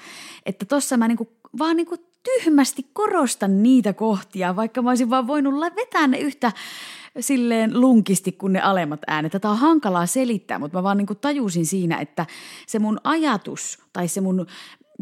Että 0.45 0.65
tossa 0.65 0.97
mä 0.97 1.07
niinku, 1.07 1.27
vaan 1.59 1.75
niinku 1.75 1.95
tyhmästi 2.23 2.85
korostan 2.93 3.63
niitä 3.63 3.93
kohtia, 3.93 4.55
vaikka 4.55 4.81
mä 4.81 4.89
olisin 4.89 5.09
vaan 5.09 5.27
voinut 5.27 5.53
vetää 5.75 6.07
ne 6.07 6.19
yhtä 6.19 6.51
silleen 7.19 7.81
lunkisti 7.81 8.31
kuin 8.31 8.53
ne 8.53 8.61
alemmat 8.61 9.01
äänet. 9.07 9.31
Tätä 9.31 9.49
on 9.49 9.57
hankalaa 9.57 10.05
selittää, 10.05 10.59
mutta 10.59 10.77
mä 10.77 10.83
vaan 10.83 10.97
niin 10.97 11.07
tajusin 11.21 11.65
siinä, 11.65 11.97
että 11.97 12.25
se 12.67 12.79
mun 12.79 12.99
ajatus 13.03 13.79
tai 13.93 14.07
se 14.07 14.21
mun 14.21 14.47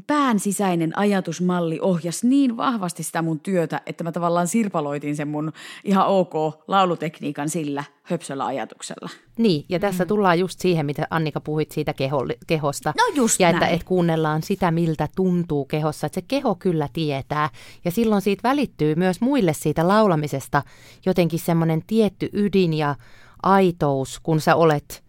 pään 0.08 0.40
sisäinen 0.40 0.98
ajatusmalli 0.98 1.80
ohjasi 1.82 2.28
niin 2.28 2.58
vahvasti 2.58 3.04
sitä 3.04 3.22
mun 3.22 3.40
työtä, 3.40 3.82
että 3.86 4.04
mä 4.04 4.12
tavallaan 4.12 4.48
sirpaloitin 4.48 5.16
sen 5.16 5.28
mun 5.28 5.52
ihan 5.84 6.08
ok 6.08 6.34
laulutekniikan 6.68 7.50
sillä 7.50 7.84
höpsöllä 8.04 8.46
ajatuksella. 8.46 9.10
Niin, 9.38 9.66
ja 9.70 9.80
tässä 9.80 10.04
mm. 10.04 10.08
tullaan 10.08 10.40
just 10.40 10.60
siihen, 10.60 10.86
mitä 10.86 11.08
Annika 11.10 11.42
puhuit 11.42 11.72
siitä 11.72 11.94
keho, 11.94 12.28
kehosta. 12.48 12.94
No 12.98 13.04
just 13.16 13.40
Ja 13.40 13.52
näin. 13.52 13.64
että 13.64 13.76
et 13.76 13.84
kuunnellaan 13.84 14.44
sitä, 14.44 14.72
miltä 14.72 15.08
tuntuu 15.16 15.66
kehossa, 15.66 16.08
että 16.08 16.16
se 16.16 16.26
keho 16.28 16.56
kyllä 16.56 16.90
tietää. 16.94 17.50
Ja 17.86 17.92
silloin 17.92 18.22
siitä 18.22 18.50
välittyy 18.50 18.96
myös 18.96 19.22
muille 19.22 19.54
siitä 19.54 19.88
laulamisesta 19.88 20.64
jotenkin 21.06 21.40
semmoinen 21.40 21.82
tietty 21.88 22.30
ydin 22.34 22.74
ja 22.74 22.96
aitous, 23.44 24.20
kun 24.20 24.42
sä 24.42 24.56
olet– 24.56 25.04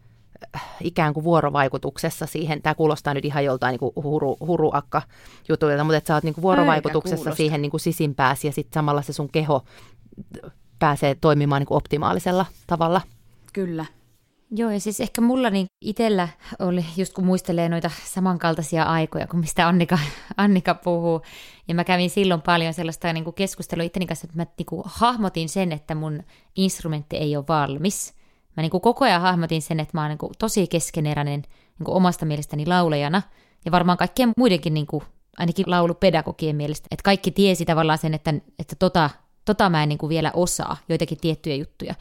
ikään 0.80 1.14
kuin 1.14 1.24
vuorovaikutuksessa 1.24 2.26
siihen, 2.26 2.62
tämä 2.62 2.74
kuulostaa 2.74 3.14
nyt 3.14 3.24
ihan 3.24 3.45
joltain 3.45 3.72
niin 3.72 3.78
kuin 3.78 4.05
huru, 4.05 4.36
huruakka 4.41 5.03
jutulta, 5.49 5.84
mutta 5.84 5.97
että 5.97 6.09
sä 6.09 6.14
oot 6.14 6.24
niin 6.24 6.34
kuin 6.34 6.43
vuorovaikutuksessa 6.43 7.34
siihen 7.34 7.62
niin 7.62 7.70
kuin 7.70 7.80
sisimpääsi 7.80 8.47
ja 8.47 8.53
sitten 8.53 8.74
samalla 8.74 9.03
se 9.03 9.12
sun 9.12 9.28
keho 9.28 9.64
pääsee 10.78 11.14
toimimaan 11.14 11.61
niin 11.61 11.66
kuin 11.66 11.76
optimaalisella 11.76 12.47
tavalla. 12.66 13.01
Kyllä. 13.53 13.86
Joo, 14.51 14.70
ja 14.70 14.80
siis 14.80 15.01
ehkä 15.01 15.20
mulla 15.20 15.51
niin 15.51 15.66
itsellä 15.80 16.28
oli, 16.59 16.84
just 16.97 17.12
kun 17.12 17.26
muistelee 17.26 17.68
noita 17.68 17.91
samankaltaisia 18.05 18.84
aikoja, 18.84 19.26
kuin 19.26 19.41
mistä 19.41 19.68
Annika, 19.68 19.99
Annika 20.36 20.74
puhuu, 20.74 21.22
ja 21.68 21.74
mä 21.74 21.84
kävin 21.84 22.11
silloin 22.11 22.43
paljon 22.43 22.74
sellaista 22.74 23.12
niin 23.12 23.24
kuin 23.24 23.34
keskustelua 23.34 23.84
itteni 23.84 24.07
kanssa, 24.07 24.26
että 24.26 24.36
mä 24.36 24.47
niin 24.59 24.66
kuin 24.66 24.82
hahmotin 24.86 25.49
sen, 25.49 25.72
että 25.72 25.95
mun 25.95 26.22
instrumentti 26.57 27.16
ei 27.16 27.36
ole 27.36 27.45
valmis, 27.49 28.14
Mä 28.59 28.63
niin 28.63 28.71
kuin 28.71 28.81
koko 28.81 29.05
ajan 29.05 29.21
hahmotin 29.21 29.63
sen, 29.63 29.81
että 29.81 29.97
mä 29.97 30.01
oon 30.01 30.09
niin 30.09 30.19
kuin 30.19 30.33
tosi 30.39 30.67
keskeneräinen 30.67 31.43
niin 31.79 31.85
kuin 31.85 31.95
omasta 31.95 32.27
mielestäni 32.27 32.67
laulajana, 32.67 33.23
ja 33.65 33.73
varmaan 33.73 33.99
kaikkien 33.99 34.33
muidenkin 34.37 34.75
niin 34.75 34.87
kuin, 34.87 35.03
ainakin 35.37 35.71
laulupedagogien 35.71 36.57
mielestä, 36.57 36.89
että 36.91 37.03
kaikki 37.03 37.31
tiesi 37.31 37.65
tavallaan 37.65 37.99
sen, 37.99 38.15
että, 38.15 38.35
että 38.59 38.77
tota, 38.79 39.11
tota 39.45 39.71
mä 39.71 39.83
en 39.83 39.89
niin 39.89 39.99
kuin 39.99 40.11
vielä 40.11 40.33
osaa, 40.35 40.77
joitakin 40.89 41.19
tiettyjä 41.21 41.57
juttuja. 41.57 41.95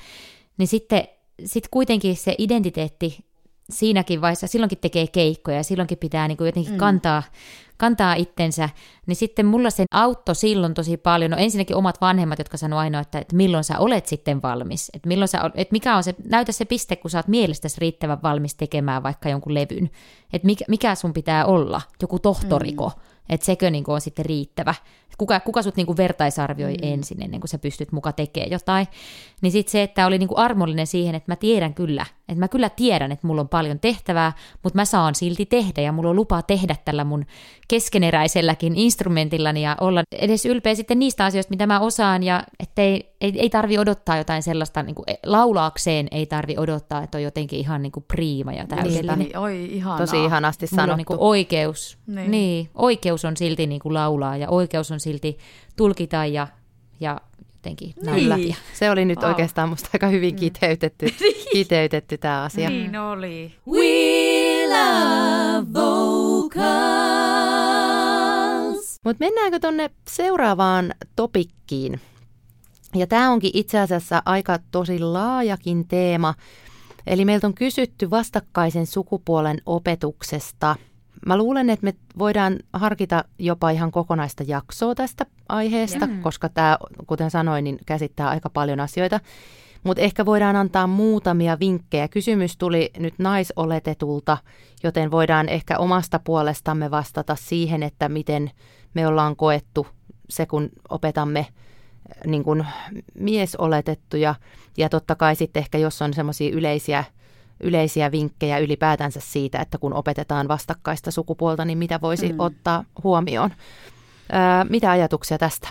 Niin 0.57 0.67
sitten 0.67 1.07
sit 1.45 1.67
kuitenkin 1.71 2.15
se 2.15 2.35
identiteetti 2.37 3.25
siinäkin 3.69 4.21
vaiheessa, 4.21 4.47
silloinkin 4.47 4.77
tekee 4.77 5.07
keikkoja 5.07 5.57
ja 5.57 5.63
silloinkin 5.63 5.97
pitää 5.97 6.27
niin 6.27 6.37
kuin 6.37 6.45
jotenkin 6.45 6.73
mm. 6.73 6.77
kantaa, 6.77 7.23
kantaa 7.77 8.13
itsensä, 8.13 8.69
niin 9.05 9.15
sitten 9.15 9.45
mulla 9.45 9.69
sen 9.69 9.85
auttoi 9.91 10.35
silloin 10.35 10.73
tosi 10.73 10.97
paljon. 10.97 11.31
No 11.31 11.37
ensinnäkin 11.37 11.75
omat 11.75 12.01
vanhemmat, 12.01 12.39
jotka 12.39 12.57
sanoivat 12.57 12.81
aina, 12.81 12.99
että, 12.99 13.19
että 13.19 13.35
milloin 13.35 13.63
sä 13.63 13.79
olet 13.79 14.07
sitten 14.07 14.41
valmis, 14.41 14.91
että, 14.93 15.07
milloin 15.07 15.27
sä, 15.27 15.51
että 15.55 15.71
mikä 15.71 15.95
on 15.95 16.03
se, 16.03 16.15
näytä 16.29 16.51
se 16.51 16.65
piste, 16.65 16.95
kun 16.95 17.11
sä 17.11 17.17
oot 17.17 17.27
mielestäsi 17.27 17.79
riittävän 17.79 18.21
valmis 18.23 18.55
tekemään 18.55 19.03
vaikka 19.03 19.29
jonkun 19.29 19.53
levyn, 19.53 19.89
että 20.33 20.45
mikä, 20.45 20.65
mikä 20.67 20.95
sun 20.95 21.13
pitää 21.13 21.45
olla, 21.45 21.81
joku 22.01 22.19
tohtoriko, 22.19 22.91
mm. 22.95 23.01
että 23.29 23.45
sekö 23.45 23.69
niin 23.69 23.83
on 23.87 24.01
sitten 24.01 24.25
riittävä. 24.25 24.75
Kuka, 25.17 25.39
kuka 25.39 25.61
sut 25.61 25.75
niin 25.75 25.87
kuin 25.87 25.97
vertaisarvioi 25.97 26.73
mm. 26.73 26.93
ensin 26.93 27.23
ennen 27.23 27.39
kuin 27.39 27.49
sä 27.49 27.57
pystyt 27.57 27.91
muka 27.91 28.11
tekemään 28.11 28.51
jotain. 28.51 28.87
Niin 29.41 29.51
sitten 29.51 29.71
se, 29.71 29.83
että 29.83 30.07
oli 30.07 30.17
niin 30.17 30.27
kuin 30.27 30.37
armollinen 30.37 30.87
siihen, 30.87 31.15
että 31.15 31.31
mä 31.31 31.35
tiedän 31.35 31.73
kyllä, 31.73 32.05
että 32.29 32.39
mä 32.39 32.47
kyllä 32.47 32.69
tiedän, 32.69 33.11
että 33.11 33.27
mulla 33.27 33.41
on 33.41 33.49
paljon 33.49 33.79
tehtävää, 33.79 34.33
mutta 34.63 34.77
mä 34.77 34.85
saan 34.85 35.15
silti 35.15 35.45
tehdä 35.45 35.81
ja 35.81 35.91
mulla 35.91 36.09
on 36.09 36.15
lupa 36.15 36.41
tehdä 36.41 36.75
tällä 36.85 37.03
mun 37.03 37.25
keskeneräiselläkin 37.67 38.75
instrumentillani 38.75 39.61
ja 39.61 39.77
olla 39.81 40.03
edes 40.11 40.45
ylpeä 40.45 40.75
sitten 40.75 40.99
niistä 40.99 41.25
asioista, 41.25 41.49
mitä 41.49 41.67
mä 41.67 41.79
osaan 41.79 42.23
ja 42.23 42.43
ettei 42.59 43.15
ei, 43.21 43.39
ei 43.39 43.49
tarvi 43.49 43.77
odottaa 43.77 44.17
jotain 44.17 44.43
sellaista, 44.43 44.83
niin 44.83 44.95
kuin 44.95 45.05
laulaakseen 45.25 46.07
ei 46.11 46.25
tarvi 46.25 46.55
odottaa, 46.57 47.03
että 47.03 47.17
on 47.17 47.23
jotenkin 47.23 47.59
ihan 47.59 47.81
niin 47.81 47.91
kuin 47.91 48.05
priima 48.07 48.53
ja 48.53 48.67
täydellinen. 48.67 49.19
Niin, 49.19 49.37
oi, 49.37 49.65
ihanaa. 49.71 49.97
Tosi 49.97 50.25
ihanasti 50.25 50.65
Mulla 50.71 50.81
sanottu. 50.81 50.91
on 50.91 50.97
niin 50.97 51.05
kuin 51.05 51.19
oikeus, 51.19 51.97
niin. 52.07 52.31
niin, 52.31 52.69
oikeus 52.75 53.25
on 53.25 53.37
silti 53.37 53.67
niin 53.67 53.81
kuin 53.81 53.93
laulaa 53.93 54.37
ja 54.37 54.49
oikeus 54.49 54.91
on 54.91 54.99
silti 54.99 55.37
tulkita 55.75 56.25
ja, 56.25 56.47
ja 56.99 57.21
jotenkin 57.57 57.93
Kyllä. 57.93 58.37
näyttää. 58.37 58.61
Se 58.73 58.91
oli 58.91 59.05
nyt 59.05 59.19
Wow. 59.19 59.27
oikeastaan 59.29 59.69
musta 59.69 59.89
aika 59.93 60.07
hyvin 60.07 60.35
kiteytetty, 60.35 61.05
kiteytetty 61.53 62.17
tämä 62.17 62.43
asia. 62.43 62.69
Niin 62.69 62.97
oli. 62.99 63.53
We 63.71 64.67
love 64.67 65.67
vocals. 67.67 68.99
Mutta 69.03 69.23
mennäänkö 69.25 69.59
tonne 69.59 69.89
seuraavaan 70.09 70.93
topikkiin? 71.15 72.01
Ja 72.95 73.07
tämä 73.07 73.31
onkin 73.31 73.51
itse 73.53 73.79
asiassa 73.79 74.21
aika 74.25 74.59
tosi 74.71 74.99
laajakin 74.99 75.87
teema. 75.87 76.33
Eli 77.07 77.25
meiltä 77.25 77.47
on 77.47 77.53
kysytty 77.53 78.09
vastakkaisen 78.09 78.85
sukupuolen 78.87 79.57
opetuksesta. 79.65 80.75
Mä 81.25 81.37
luulen, 81.37 81.69
että 81.69 81.83
me 81.83 81.93
voidaan 82.19 82.59
harkita 82.73 83.23
jopa 83.39 83.69
ihan 83.69 83.91
kokonaista 83.91 84.43
jaksoa 84.47 84.95
tästä 84.95 85.25
aiheesta, 85.49 86.07
Mm. 86.07 86.21
koska 86.21 86.49
tämä, 86.49 86.77
kuten 87.07 87.31
sanoin, 87.31 87.63
niin 87.63 87.77
käsittää 87.85 88.29
aika 88.29 88.49
paljon 88.49 88.79
asioita. 88.79 89.19
Mutta 89.83 90.01
ehkä 90.01 90.25
voidaan 90.25 90.55
antaa 90.55 90.87
muutamia 90.87 91.59
vinkkejä. 91.59 92.07
Kysymys 92.07 92.57
tuli 92.57 92.91
nyt 92.97 93.13
naisoletetulta, 93.17 94.37
joten 94.83 95.11
voidaan 95.11 95.49
ehkä 95.49 95.77
omasta 95.77 96.19
puolestamme 96.19 96.91
vastata 96.91 97.35
siihen, 97.35 97.83
että 97.83 98.09
miten 98.09 98.51
me 98.93 99.07
ollaan 99.07 99.35
koettu 99.35 99.87
se, 100.29 100.45
kun 100.45 100.69
opetamme 100.89 101.47
niin 102.25 102.43
kuin 102.43 102.65
miesoletettuja. 103.19 104.35
Ja 104.77 104.89
totta 104.89 105.15
kai 105.15 105.35
sitten 105.35 105.59
ehkä, 105.61 105.77
jos 105.77 106.01
on 106.01 106.13
semmoisia 106.13 106.55
yleisiä, 106.55 107.03
yleisiä 107.59 108.11
vinkkejä 108.11 108.57
ylipäätänsä 108.57 109.19
siitä, 109.19 109.59
että 109.59 109.77
kun 109.77 109.93
opetetaan 109.93 110.47
vastakkaista 110.47 111.11
sukupuolta, 111.11 111.65
niin 111.65 111.77
mitä 111.77 112.01
voisi 112.01 112.33
mm. 112.33 112.39
ottaa 112.39 112.83
huomioon. 113.03 113.53
Ää, 114.31 114.63
mitä 114.63 114.91
ajatuksia 114.91 115.37
tästä? 115.37 115.69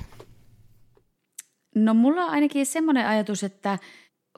No 1.75 1.95
mulla 1.95 2.25
on 2.25 2.31
ainakin 2.31 2.67
semmoinen 2.67 3.07
ajatus, 3.07 3.45
että 3.45 3.79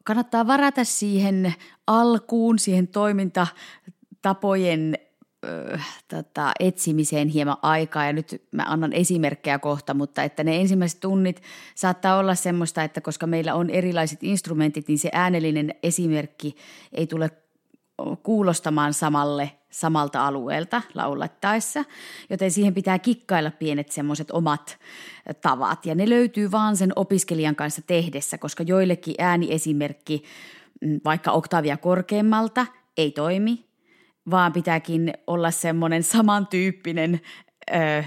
kannattaa 0.04 0.46
varata 0.46 0.84
siihen 0.84 1.54
alkuun, 1.86 2.58
siihen 2.58 2.88
toimintatapojen 2.88 4.98
tota, 6.08 6.52
etsimiseen 6.60 7.28
hieman 7.28 7.56
aikaa. 7.62 8.06
Ja 8.06 8.12
nyt 8.12 8.42
mä 8.52 8.62
annan 8.66 8.92
esimerkkejä 8.92 9.58
kohta, 9.58 9.94
mutta 9.94 10.22
että 10.22 10.44
ne 10.44 10.56
ensimmäiset 10.56 11.00
tunnit 11.00 11.42
saattaa 11.74 12.18
olla 12.18 12.34
semmoista, 12.34 12.82
että 12.82 13.00
koska 13.00 13.26
meillä 13.26 13.54
on 13.54 13.70
erilaiset 13.70 14.18
instrumentit, 14.22 14.88
niin 14.88 14.98
se 14.98 15.10
äänellinen 15.12 15.74
esimerkki 15.82 16.56
ei 16.92 17.06
tule 17.06 17.30
kuulostamaan 18.22 18.94
samalle 18.94 19.50
samalta 19.70 20.26
alueelta 20.26 20.82
laulettaessa, 20.94 21.84
joten 22.30 22.50
siihen 22.50 22.74
pitää 22.74 22.98
kikkailla 22.98 23.50
pienet 23.50 23.90
semmoiset 23.90 24.30
omat 24.30 24.78
tavat. 25.40 25.86
Ja 25.86 25.94
ne 25.94 26.08
löytyy 26.08 26.50
vaan 26.50 26.76
sen 26.76 26.92
opiskelijan 26.96 27.56
kanssa 27.56 27.82
tehdessä, 27.82 28.38
koska 28.38 28.62
joillekin 28.62 29.14
ääniesimerkki 29.18 30.22
mm, 30.80 31.00
vaikka 31.04 31.32
oktaavia 31.32 31.76
korkeammalta 31.76 32.66
ei 32.96 33.10
toimi, 33.10 33.67
vaan 34.30 34.52
pitääkin 34.52 35.12
olla 35.26 35.50
semmoinen 35.50 36.02
samantyyppinen 36.02 37.20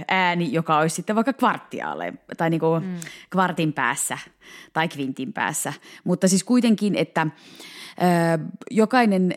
ääni, 0.08 0.54
joka 0.54 0.78
olisi 0.78 0.96
sitten 0.96 1.16
vaikka 1.16 1.34
kvarttiaale 1.34 2.14
tai 2.38 2.50
niinku 2.50 2.80
mm. 2.80 2.96
kvartin 3.30 3.74
päässä 3.74 4.18
tai 4.74 4.88
kvintin 4.88 5.34
päässä. 5.34 5.74
Mutta 6.04 6.28
siis 6.28 6.44
kuitenkin, 6.44 6.96
että 6.96 7.28
ö, 7.28 8.50
jokainen 8.72 9.34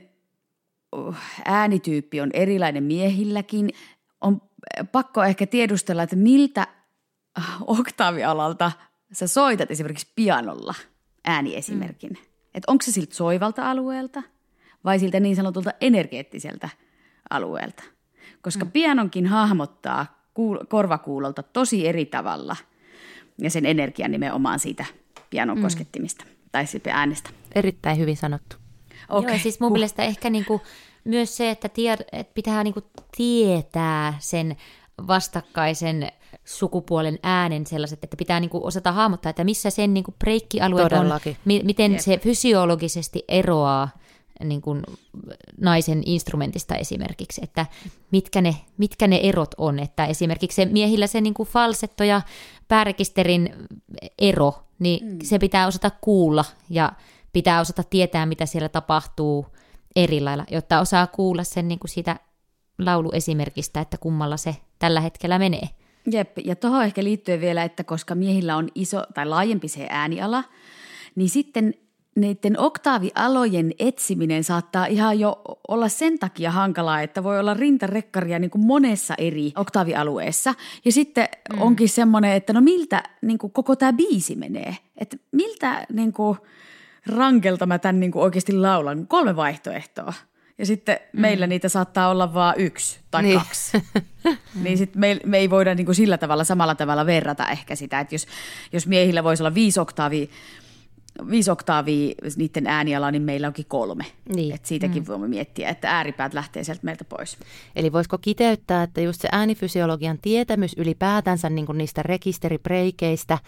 äänityyppi 1.45 2.21
on 2.21 2.31
erilainen 2.33 2.85
miehilläkin. 2.85 3.71
On 4.21 4.43
pakko 4.93 5.25
ehkä 5.25 5.47
tiedustella, 5.47 6.03
että 6.03 6.17
miltä 6.17 6.67
oktaavialalta 7.67 8.73
sä 9.13 9.27
soitat 9.27 9.71
esimerkiksi 9.71 10.13
pianolla 10.17 10.75
ääniesimerkin. 11.25 12.11
Mm. 12.11 12.27
Että 12.55 12.73
onko 12.73 12.83
se 12.83 12.93
siltä 12.93 13.15
soivalta 13.15 13.71
alueelta 13.71 14.23
vai 14.85 14.99
siltä 14.99 15.21
niin 15.21 15.37
sanotulta 15.37 15.71
energeettiseltä 15.81 16.69
alueelta. 17.31 17.83
Koska 18.43 18.65
mm. 18.65 18.71
pianonkin 18.71 19.27
hahmottaa 19.27 20.07
kuul- 20.35 20.67
korvakuulolta 20.69 21.43
tosi 21.43 21.89
eri 21.89 22.07
tavalla 22.07 22.57
ja 23.39 23.51
sen 23.51 23.67
energian 23.67 24.11
nimenomaan 24.11 24.59
siitä 24.59 24.85
pianon 25.31 25.57
mm. 25.57 25.63
koskettimista 25.63 26.25
tai 26.53 26.67
siitä 26.67 26.91
äänestä. 26.95 27.31
Erittäin 27.55 27.99
hyvin 27.99 28.17
sanottu. 28.17 28.57
Okay. 29.09 29.31
Joo, 29.31 29.39
siis 29.43 29.61
mun 29.61 29.73
mielestä 29.73 30.03
ehkä 30.03 30.31
niinku 30.31 30.63
myös 31.05 31.37
se, 31.37 31.51
että, 31.51 31.69
tied, 31.69 32.01
että 32.13 32.35
pitää 32.35 32.65
niinku 32.65 32.83
tietää 33.17 34.15
sen 34.19 34.57
vastakkaisen 35.07 36.09
sukupuolen 36.45 37.19
äänen 37.23 37.67
sellaiset, 37.67 38.05
että 38.05 38.17
pitää 38.17 38.41
niinku 38.41 38.67
osata 38.67 38.93
hahmottaa, 38.93 39.31
että 39.31 39.45
missä 39.45 39.71
sen 39.71 39.95
niinku 39.95 40.15
breikkialueet 40.19 40.93
on, 40.93 41.07
mi- 41.45 41.63
miten 41.65 41.93
Jep. 41.93 42.01
se 42.01 42.19
fysiologisesti 42.19 43.25
eroaa 43.29 43.89
niin 44.45 44.63
kuin 44.63 44.83
naisen 45.61 46.03
instrumentista 46.07 46.77
esimerkiksi, 46.77 47.41
että 47.45 47.67
mitkä 48.11 48.41
ne, 48.41 48.57
mitkä 48.79 49.07
ne 49.07 49.21
erot 49.23 49.55
on, 49.59 49.79
että 49.79 50.07
esimerkiksi 50.07 50.57
se 50.57 50.65
miehillä 50.65 51.07
se 51.07 51.21
niin 51.21 51.35
kuin 51.35 51.49
falsetto 51.49 52.05
ja 52.05 52.23
päärekisterin 52.69 53.55
ero, 54.19 54.55
niin 54.79 55.07
mm. 55.07 55.19
se 55.23 55.39
pitää 55.39 55.67
osata 55.67 55.91
kuulla 56.01 56.45
ja 56.71 56.93
pitää 57.33 57.61
osata 57.61 57.83
tietää, 57.83 58.27
mitä 58.27 58.47
siellä 58.47 58.69
tapahtuu 58.69 59.47
eri 59.97 60.21
lailla, 60.21 60.45
jotta 60.51 60.81
osaa 60.81 61.07
kuulla 61.07 61.45
sen 61.45 61.69
niin 61.69 61.79
kuin 61.79 61.91
siitä 61.91 62.17
lauluesimerkistä, 62.79 63.81
että 63.81 63.99
kummalla 63.99 64.37
se 64.37 64.57
tällä 64.79 65.01
hetkellä 65.01 65.39
menee. 65.39 65.69
Jep, 66.11 66.39
ja 66.45 66.57
tuohon 66.57 66.85
ehkä 66.85 67.05
liittyen 67.05 67.41
vielä, 67.41 67.65
että 67.65 67.85
koska 67.85 68.15
miehillä 68.15 68.57
on 68.57 68.69
iso 68.75 69.03
tai 69.15 69.27
laajempi 69.27 69.69
se 69.69 69.87
ääniala, 69.91 70.45
niin 71.15 71.29
sitten 71.29 71.75
niiden 72.15 72.59
oktaavialojen 72.59 73.73
etsiminen 73.79 74.45
saattaa 74.45 74.87
ihan 74.87 75.21
jo 75.21 75.43
olla 75.69 75.89
sen 75.89 76.19
takia 76.19 76.51
hankalaa, 76.51 77.01
että 77.01 77.23
voi 77.23 77.41
olla 77.41 77.55
rintarekkaria 77.55 78.39
niin 78.39 78.51
kuin 78.51 78.67
monessa 78.67 79.15
eri 79.19 79.53
oktaavialueessa. 79.57 80.55
Ja 80.85 80.93
sitten 80.93 81.29
mm. 81.53 81.63
onkin 81.63 81.89
semmoinen, 81.89 82.33
että 82.33 82.53
no 82.53 82.61
miltä 82.61 83.03
niin 83.23 83.39
kuin 83.39 83.53
koko 83.53 83.77
tämä 83.77 83.93
biisi 83.93 84.37
menee. 84.37 84.77
Että 84.97 85.17
miltä 85.33 85.87
niin 85.93 86.13
kuin 86.13 86.39
rankelta 87.07 87.67
mä 87.67 87.79
tämän 87.79 88.01
niin 88.01 88.13
kuin 88.13 88.23
oikeasti 88.23 88.53
laulan. 88.53 89.07
Kolme 89.07 89.37
vaihtoehtoa. 89.37 90.13
Ja 90.59 90.67
sitten 90.67 90.99
mm. 91.13 91.21
meillä 91.21 91.47
niitä 91.47 91.69
saattaa 91.69 92.09
olla 92.09 92.35
vain 92.35 92.61
yksi 92.61 92.99
tai. 93.11 93.23
Niin. 93.23 93.39
kaksi. 93.39 93.83
niin 94.63 94.79
sitten 94.79 95.01
me, 95.01 95.21
me 95.27 95.39
ei 95.39 95.51
voida 95.51 95.75
niin 95.75 95.87
kuin 95.87 95.95
sillä 95.95 96.19
tavalla 96.19 96.45
samalla 96.45 96.75
tavalla 96.75 97.07
verrata 97.07 97.49
ehkä 97.49 97.75
sitä, 97.75 98.01
että 98.01 98.15
jos, 98.15 98.27
jos 98.73 98.87
miehillä 98.87 99.25
voisi 99.25 99.43
olla 99.43 99.55
viisi 99.55 99.81
oktaavia, 99.81 100.27
viisi 101.31 101.51
oktaavia 101.51 102.15
niiden 102.37 102.67
ääniala, 102.67 103.11
niin 103.11 103.23
meillä 103.23 103.47
onkin 103.47 103.67
kolme. 103.69 104.05
Niin. 104.35 104.55
Et 104.55 104.65
siitäkin 104.65 105.03
mm. 105.03 105.07
voimme 105.07 105.29
miettiä, 105.29 105.69
että 105.69 105.91
ääripäät 105.91 106.35
lähtee 106.35 106.65
sieltä 106.65 106.81
meiltä 106.85 107.05
pois. 107.05 107.39
Eli 107.77 107.93
voisiko 107.93 108.19
kiteyttää, 108.19 108.83
että 108.83 109.01
just 109.01 109.21
se 109.21 109.29
äänifysiologian 109.33 110.19
tietämys 110.23 110.75
ylipäätänsä 110.77 111.51
niin 111.51 111.67
kuin 111.67 111.79
niistä 111.79 112.03
rekisteripreikeistä 112.03 113.39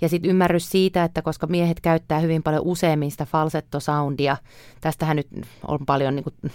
ja 0.00 0.08
sitten 0.08 0.30
ymmärrys 0.30 0.70
siitä, 0.70 1.04
että 1.04 1.22
koska 1.22 1.46
miehet 1.46 1.80
käyttää 1.80 2.18
hyvin 2.18 2.42
paljon 2.42 2.62
useammin 2.64 3.10
sitä 3.10 3.26
falsettosoundia, 3.26 4.36
tästähän 4.80 5.16
nyt 5.16 5.28
on 5.68 5.86
paljon 5.86 6.16
niin 6.16 6.24
kuin 6.24 6.52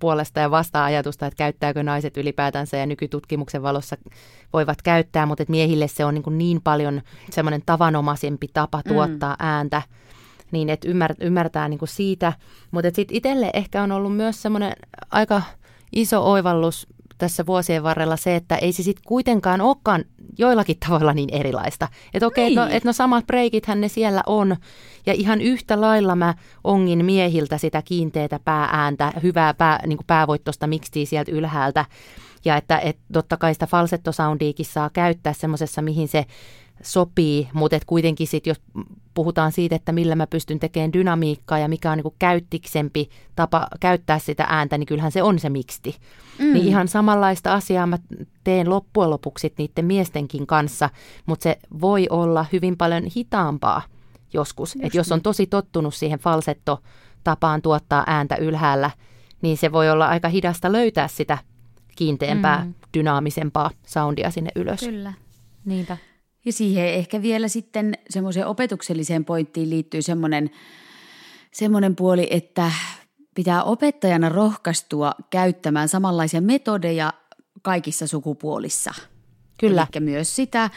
puolesta 0.00 0.40
ja 0.40 0.50
vastaa 0.50 0.84
ajatusta, 0.84 1.26
että 1.26 1.36
käyttääkö 1.36 1.82
naiset 1.82 2.16
ylipäätänsä 2.16 2.76
ja 2.76 2.86
nykytutkimuksen 2.86 3.62
valossa 3.62 3.96
voivat 4.52 4.82
käyttää, 4.82 5.26
mutta 5.26 5.42
että 5.42 5.50
miehille 5.50 5.88
se 5.88 6.04
on 6.04 6.14
niin, 6.14 6.22
kuin 6.22 6.38
niin 6.38 6.60
paljon 6.62 7.02
semmoinen 7.30 7.62
tavanomaisempi 7.66 8.48
tapa 8.52 8.82
tuottaa 8.82 9.32
mm. 9.32 9.46
ääntä, 9.46 9.82
niin 10.50 10.70
että 10.70 10.88
ymmär, 10.88 11.14
ymmärtää 11.20 11.68
niin 11.68 11.78
kuin 11.78 11.88
siitä. 11.88 12.32
Mutta 12.70 12.90
sitten 12.94 13.16
itselle 13.16 13.50
ehkä 13.54 13.82
on 13.82 13.92
ollut 13.92 14.16
myös 14.16 14.42
semmoinen 14.42 14.72
aika 15.10 15.42
iso 15.92 16.30
oivallus 16.30 16.86
tässä 17.20 17.46
vuosien 17.46 17.82
varrella 17.82 18.16
se, 18.16 18.36
että 18.36 18.56
ei 18.56 18.72
se 18.72 18.82
sitten 18.82 19.04
kuitenkaan 19.06 19.60
olekaan 19.60 20.04
joillakin 20.38 20.76
tavalla 20.88 21.12
niin 21.12 21.34
erilaista. 21.34 21.88
Että 22.14 22.26
okei, 22.26 22.52
okay, 22.52 22.64
no, 22.64 22.70
et 22.76 22.84
no 22.84 22.92
samat 22.92 23.26
breikithän 23.26 23.80
ne 23.80 23.88
siellä 23.88 24.22
on. 24.26 24.56
Ja 25.06 25.12
ihan 25.12 25.40
yhtä 25.40 25.80
lailla 25.80 26.16
mä 26.16 26.34
ongin 26.64 27.04
miehiltä 27.04 27.58
sitä 27.58 27.82
kiinteätä 27.82 28.40
pääääntä, 28.44 29.12
hyvää 29.22 29.54
pää, 29.54 29.86
niin 29.86 29.98
päävoittosta 30.06 30.66
miksi 30.66 31.06
sieltä 31.06 31.32
ylhäältä. 31.32 31.84
Ja 32.44 32.56
että 32.56 32.78
et, 32.78 32.98
totta 33.12 33.36
kai 33.36 33.54
sitä 33.54 33.66
falsettosoundiikin 33.66 34.66
saa 34.66 34.90
käyttää 34.90 35.32
semmoisessa, 35.32 35.82
mihin 35.82 36.08
se 36.08 36.26
sopii, 36.82 37.48
mutta 37.52 37.76
et 37.76 37.84
kuitenkin 37.84 38.26
sit, 38.26 38.46
jos 38.46 38.60
puhutaan 39.14 39.52
siitä, 39.52 39.76
että 39.76 39.92
millä 39.92 40.14
mä 40.14 40.26
pystyn 40.26 40.60
tekemään 40.60 40.92
dynamiikkaa 40.92 41.58
ja 41.58 41.68
mikä 41.68 41.90
on 41.90 41.98
niin 41.98 42.14
käyttiksempi 42.18 43.08
tapa 43.36 43.66
käyttää 43.80 44.18
sitä 44.18 44.46
ääntä, 44.48 44.78
niin 44.78 44.86
kyllähän 44.86 45.12
se 45.12 45.22
on 45.22 45.38
se 45.38 45.50
miksti. 45.50 45.96
Mm. 46.38 46.52
Niin 46.52 46.66
ihan 46.68 46.88
samanlaista 46.88 47.54
asiaa 47.54 47.86
mä 47.86 47.98
teen 48.44 48.70
loppujen 48.70 49.10
lopuksi 49.10 49.52
niiden 49.58 49.84
miestenkin 49.84 50.46
kanssa, 50.46 50.90
mutta 51.26 51.42
se 51.42 51.58
voi 51.80 52.06
olla 52.10 52.46
hyvin 52.52 52.76
paljon 52.76 53.02
hitaampaa 53.16 53.82
joskus. 54.32 54.76
Että 54.80 54.98
jos 54.98 55.12
on 55.12 55.22
tosi 55.22 55.46
tottunut 55.46 55.94
siihen 55.94 56.18
falsetto-tapaan 56.18 57.62
tuottaa 57.62 58.04
ääntä 58.06 58.36
ylhäällä, 58.36 58.90
niin 59.42 59.56
se 59.56 59.72
voi 59.72 59.90
olla 59.90 60.08
aika 60.08 60.28
hidasta 60.28 60.72
löytää 60.72 61.08
sitä 61.08 61.38
kiinteämpää, 61.96 62.64
mm. 62.64 62.74
dynaamisempaa 62.98 63.70
soundia 63.86 64.30
sinne 64.30 64.50
ylös. 64.56 64.80
Kyllä, 64.80 65.12
niinpä. 65.64 65.96
Ja 66.44 66.52
siihen 66.52 66.86
ehkä 66.86 67.22
vielä 67.22 67.48
sitten 67.48 67.94
semmoiseen 68.10 68.46
opetukselliseen 68.46 69.24
pointtiin 69.24 69.70
liittyy 69.70 70.02
semmoinen, 70.02 70.50
semmoinen 71.52 71.96
puoli, 71.96 72.26
että 72.30 72.72
pitää 73.34 73.64
opettajana 73.64 74.28
rohkaistua 74.28 75.12
käyttämään 75.30 75.88
samanlaisia 75.88 76.40
metodeja 76.40 77.12
kaikissa 77.62 78.06
sukupuolissa. 78.06 78.94
Kyllä. 79.60 79.86
Eli 79.94 80.04
myös 80.04 80.36
sitä 80.36 80.70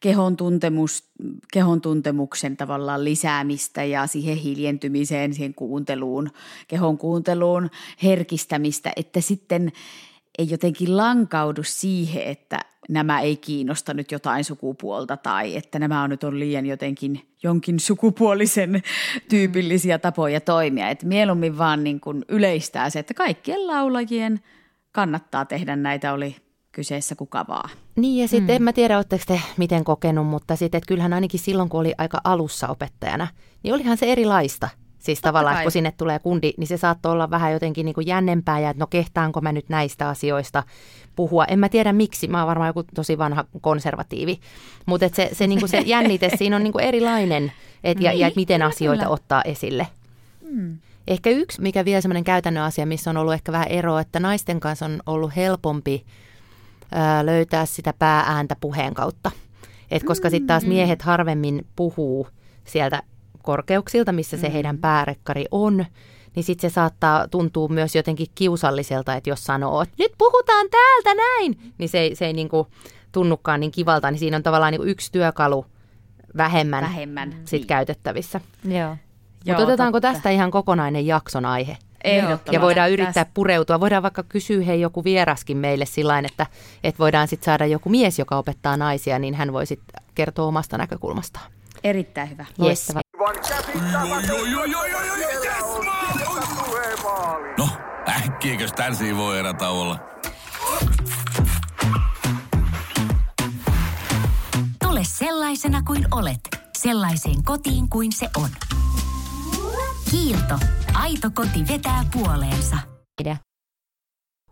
kehon, 0.00 0.36
tuntemus, 0.36 1.04
kehon 1.52 1.80
tuntemuksen 1.80 2.56
tavallaan 2.56 3.04
lisäämistä 3.04 3.84
ja 3.84 4.06
siihen 4.06 4.36
hiljentymiseen, 4.36 5.34
siihen 5.34 5.54
kuunteluun, 5.54 6.30
kehon 6.68 6.98
kuunteluun 6.98 7.70
herkistämistä, 8.02 8.92
että 8.96 9.20
sitten 9.20 9.72
ei 10.38 10.50
jotenkin 10.50 10.96
lankaudu 10.96 11.62
siihen, 11.64 12.22
että 12.22 12.58
nämä 12.88 13.20
ei 13.20 13.36
kiinnosta 13.36 13.94
nyt 13.94 14.12
jotain 14.12 14.44
sukupuolta 14.44 15.16
tai 15.16 15.56
että 15.56 15.78
nämä 15.78 16.02
on 16.02 16.10
nyt 16.10 16.24
on 16.24 16.38
liian 16.38 16.66
jotenkin 16.66 17.28
jonkin 17.42 17.80
sukupuolisen 17.80 18.82
tyypillisiä 19.28 19.98
tapoja 19.98 20.40
toimia. 20.40 20.88
Että 20.88 21.06
mieluummin 21.06 21.58
vaan 21.58 21.84
niin 21.84 22.00
kuin 22.00 22.24
yleistää 22.28 22.90
se, 22.90 22.98
että 22.98 23.14
kaikkien 23.14 23.66
laulajien 23.66 24.40
kannattaa 24.92 25.44
tehdä 25.44 25.76
näitä, 25.76 26.12
oli 26.12 26.36
kyseessä 26.72 27.14
kuka 27.14 27.44
vaan. 27.48 27.70
Niin 27.96 28.22
ja 28.22 28.28
sitten 28.28 28.54
mm. 28.54 28.56
en 28.56 28.62
mä 28.62 28.72
tiedä, 28.72 28.96
oletteko 28.96 29.24
te 29.26 29.40
miten 29.56 29.84
kokenut, 29.84 30.26
mutta 30.26 30.56
sitten 30.56 30.78
että 30.78 30.88
kyllähän 30.88 31.12
ainakin 31.12 31.40
silloin, 31.40 31.68
kun 31.68 31.80
oli 31.80 31.94
aika 31.98 32.20
alussa 32.24 32.68
opettajana, 32.68 33.28
niin 33.62 33.74
olihan 33.74 33.96
se 33.96 34.12
erilaista. 34.12 34.68
Siis 34.98 35.18
Totta 35.18 35.28
tavallaan, 35.28 35.56
kai. 35.56 35.64
kun 35.64 35.72
sinne 35.72 35.92
tulee 35.96 36.18
kundi, 36.18 36.52
niin 36.56 36.66
se 36.66 36.76
saattoi 36.76 37.12
olla 37.12 37.30
vähän 37.30 37.52
jotenkin 37.52 37.84
niin 37.84 37.94
kuin 37.94 38.06
jännempää 38.06 38.60
ja 38.60 38.70
että 38.70 38.82
no 38.82 38.86
kehtaanko 38.86 39.40
mä 39.40 39.52
nyt 39.52 39.68
näistä 39.68 40.08
asioista 40.08 40.62
puhua. 41.16 41.44
En 41.44 41.58
mä 41.58 41.68
tiedä 41.68 41.92
miksi, 41.92 42.28
mä 42.28 42.38
oon 42.38 42.46
varmaan 42.46 42.68
joku 42.68 42.84
tosi 42.94 43.18
vanha 43.18 43.44
konservatiivi, 43.60 44.40
mutta 44.86 45.08
se, 45.12 45.30
se, 45.32 45.46
niin 45.46 45.68
se 45.68 45.78
jännite 45.86 46.30
siinä 46.36 46.56
on 46.56 46.62
niin 46.62 46.72
kuin 46.72 46.84
erilainen 46.84 47.52
et, 47.84 48.00
ja, 48.00 48.12
ja 48.12 48.26
et 48.26 48.36
miten 48.36 48.62
asioita 48.62 49.02
kyllä. 49.02 49.14
ottaa 49.14 49.42
esille. 49.42 49.86
Hmm. 50.50 50.78
Ehkä 51.08 51.30
yksi, 51.30 51.62
mikä 51.62 51.84
vielä 51.84 52.00
semmoinen 52.00 52.24
käytännön 52.24 52.64
asia, 52.64 52.86
missä 52.86 53.10
on 53.10 53.16
ollut 53.16 53.34
ehkä 53.34 53.52
vähän 53.52 53.68
eroa, 53.68 54.00
että 54.00 54.20
naisten 54.20 54.60
kanssa 54.60 54.84
on 54.84 55.02
ollut 55.06 55.36
helpompi 55.36 56.04
ää, 56.92 57.26
löytää 57.26 57.66
sitä 57.66 57.94
pääääntä 57.98 58.56
puheen 58.60 58.94
kautta. 58.94 59.30
Et 59.90 60.04
koska 60.04 60.30
sitten 60.30 60.46
taas 60.46 60.62
mm. 60.62 60.68
miehet 60.68 61.02
harvemmin 61.02 61.66
puhuu 61.76 62.28
sieltä 62.64 63.02
korkeuksilta, 63.48 64.12
missä 64.12 64.36
se 64.36 64.46
mm. 64.46 64.52
heidän 64.52 64.78
päärekkari 64.78 65.44
on, 65.50 65.84
niin 66.34 66.44
sitten 66.44 66.70
se 66.70 66.74
saattaa 66.74 67.28
tuntua 67.28 67.68
myös 67.68 67.96
jotenkin 67.96 68.26
kiusalliselta, 68.34 69.14
että 69.14 69.30
jos 69.30 69.44
sanoo, 69.44 69.82
että 69.82 69.94
nyt 69.98 70.12
puhutaan 70.18 70.66
täältä 70.70 71.14
näin, 71.14 71.72
niin 71.78 71.88
se 71.88 71.98
ei, 71.98 72.14
se 72.14 72.26
ei 72.26 72.32
niin 72.32 72.48
kuin 72.48 72.66
tunnukaan 73.12 73.60
niin 73.60 73.70
kivalta, 73.70 74.10
niin 74.10 74.18
siinä 74.18 74.36
on 74.36 74.42
tavallaan 74.42 74.72
niin 74.72 74.80
kuin 74.80 74.88
yksi 74.88 75.12
työkalu 75.12 75.66
vähemmän, 76.36 76.82
vähemmän. 76.84 77.34
Sit 77.44 77.60
niin. 77.60 77.66
käytettävissä. 77.66 78.40
Joo. 78.64 78.96
Mutta 79.46 79.62
otetaanko 79.62 80.00
totta. 80.00 80.12
tästä 80.12 80.30
ihan 80.30 80.50
kokonainen 80.50 81.06
jakson 81.06 81.44
aihe? 81.44 81.76
Ja 82.52 82.60
voidaan 82.60 82.90
yrittää 82.90 83.12
tästä. 83.12 83.34
pureutua. 83.34 83.80
Voidaan 83.80 84.02
vaikka 84.02 84.22
kysyä 84.22 84.64
hei 84.64 84.80
joku 84.80 85.04
vieraskin 85.04 85.56
meille 85.56 85.86
sillä 85.86 86.18
että, 86.18 86.46
että 86.84 86.98
voidaan 86.98 87.28
sitten 87.28 87.44
saada 87.44 87.66
joku 87.66 87.88
mies, 87.88 88.18
joka 88.18 88.38
opettaa 88.38 88.76
naisia, 88.76 89.18
niin 89.18 89.34
hän 89.34 89.52
voi 89.52 89.66
sitten 89.66 90.02
kertoa 90.14 90.46
omasta 90.46 90.78
näkökulmastaan. 90.78 91.50
Erittäin 91.84 92.30
hyvä. 92.30 92.46
Loistava. 92.58 93.00
No, 97.58 97.68
äkkiäkös 98.08 98.72
tän 98.72 98.96
voi 99.16 99.38
erätä 99.38 99.68
olla? 99.68 99.98
Tule 104.84 105.00
sellaisena 105.04 105.82
kuin 105.82 106.06
olet, 106.10 106.40
sellaiseen 106.78 107.44
kotiin 107.44 107.88
kuin 107.88 108.12
se 108.12 108.28
on. 108.36 108.48
Kiilto. 110.10 110.58
Aito 110.94 111.30
koti 111.34 111.68
vetää 111.68 112.04
puoleensa. 112.12 112.76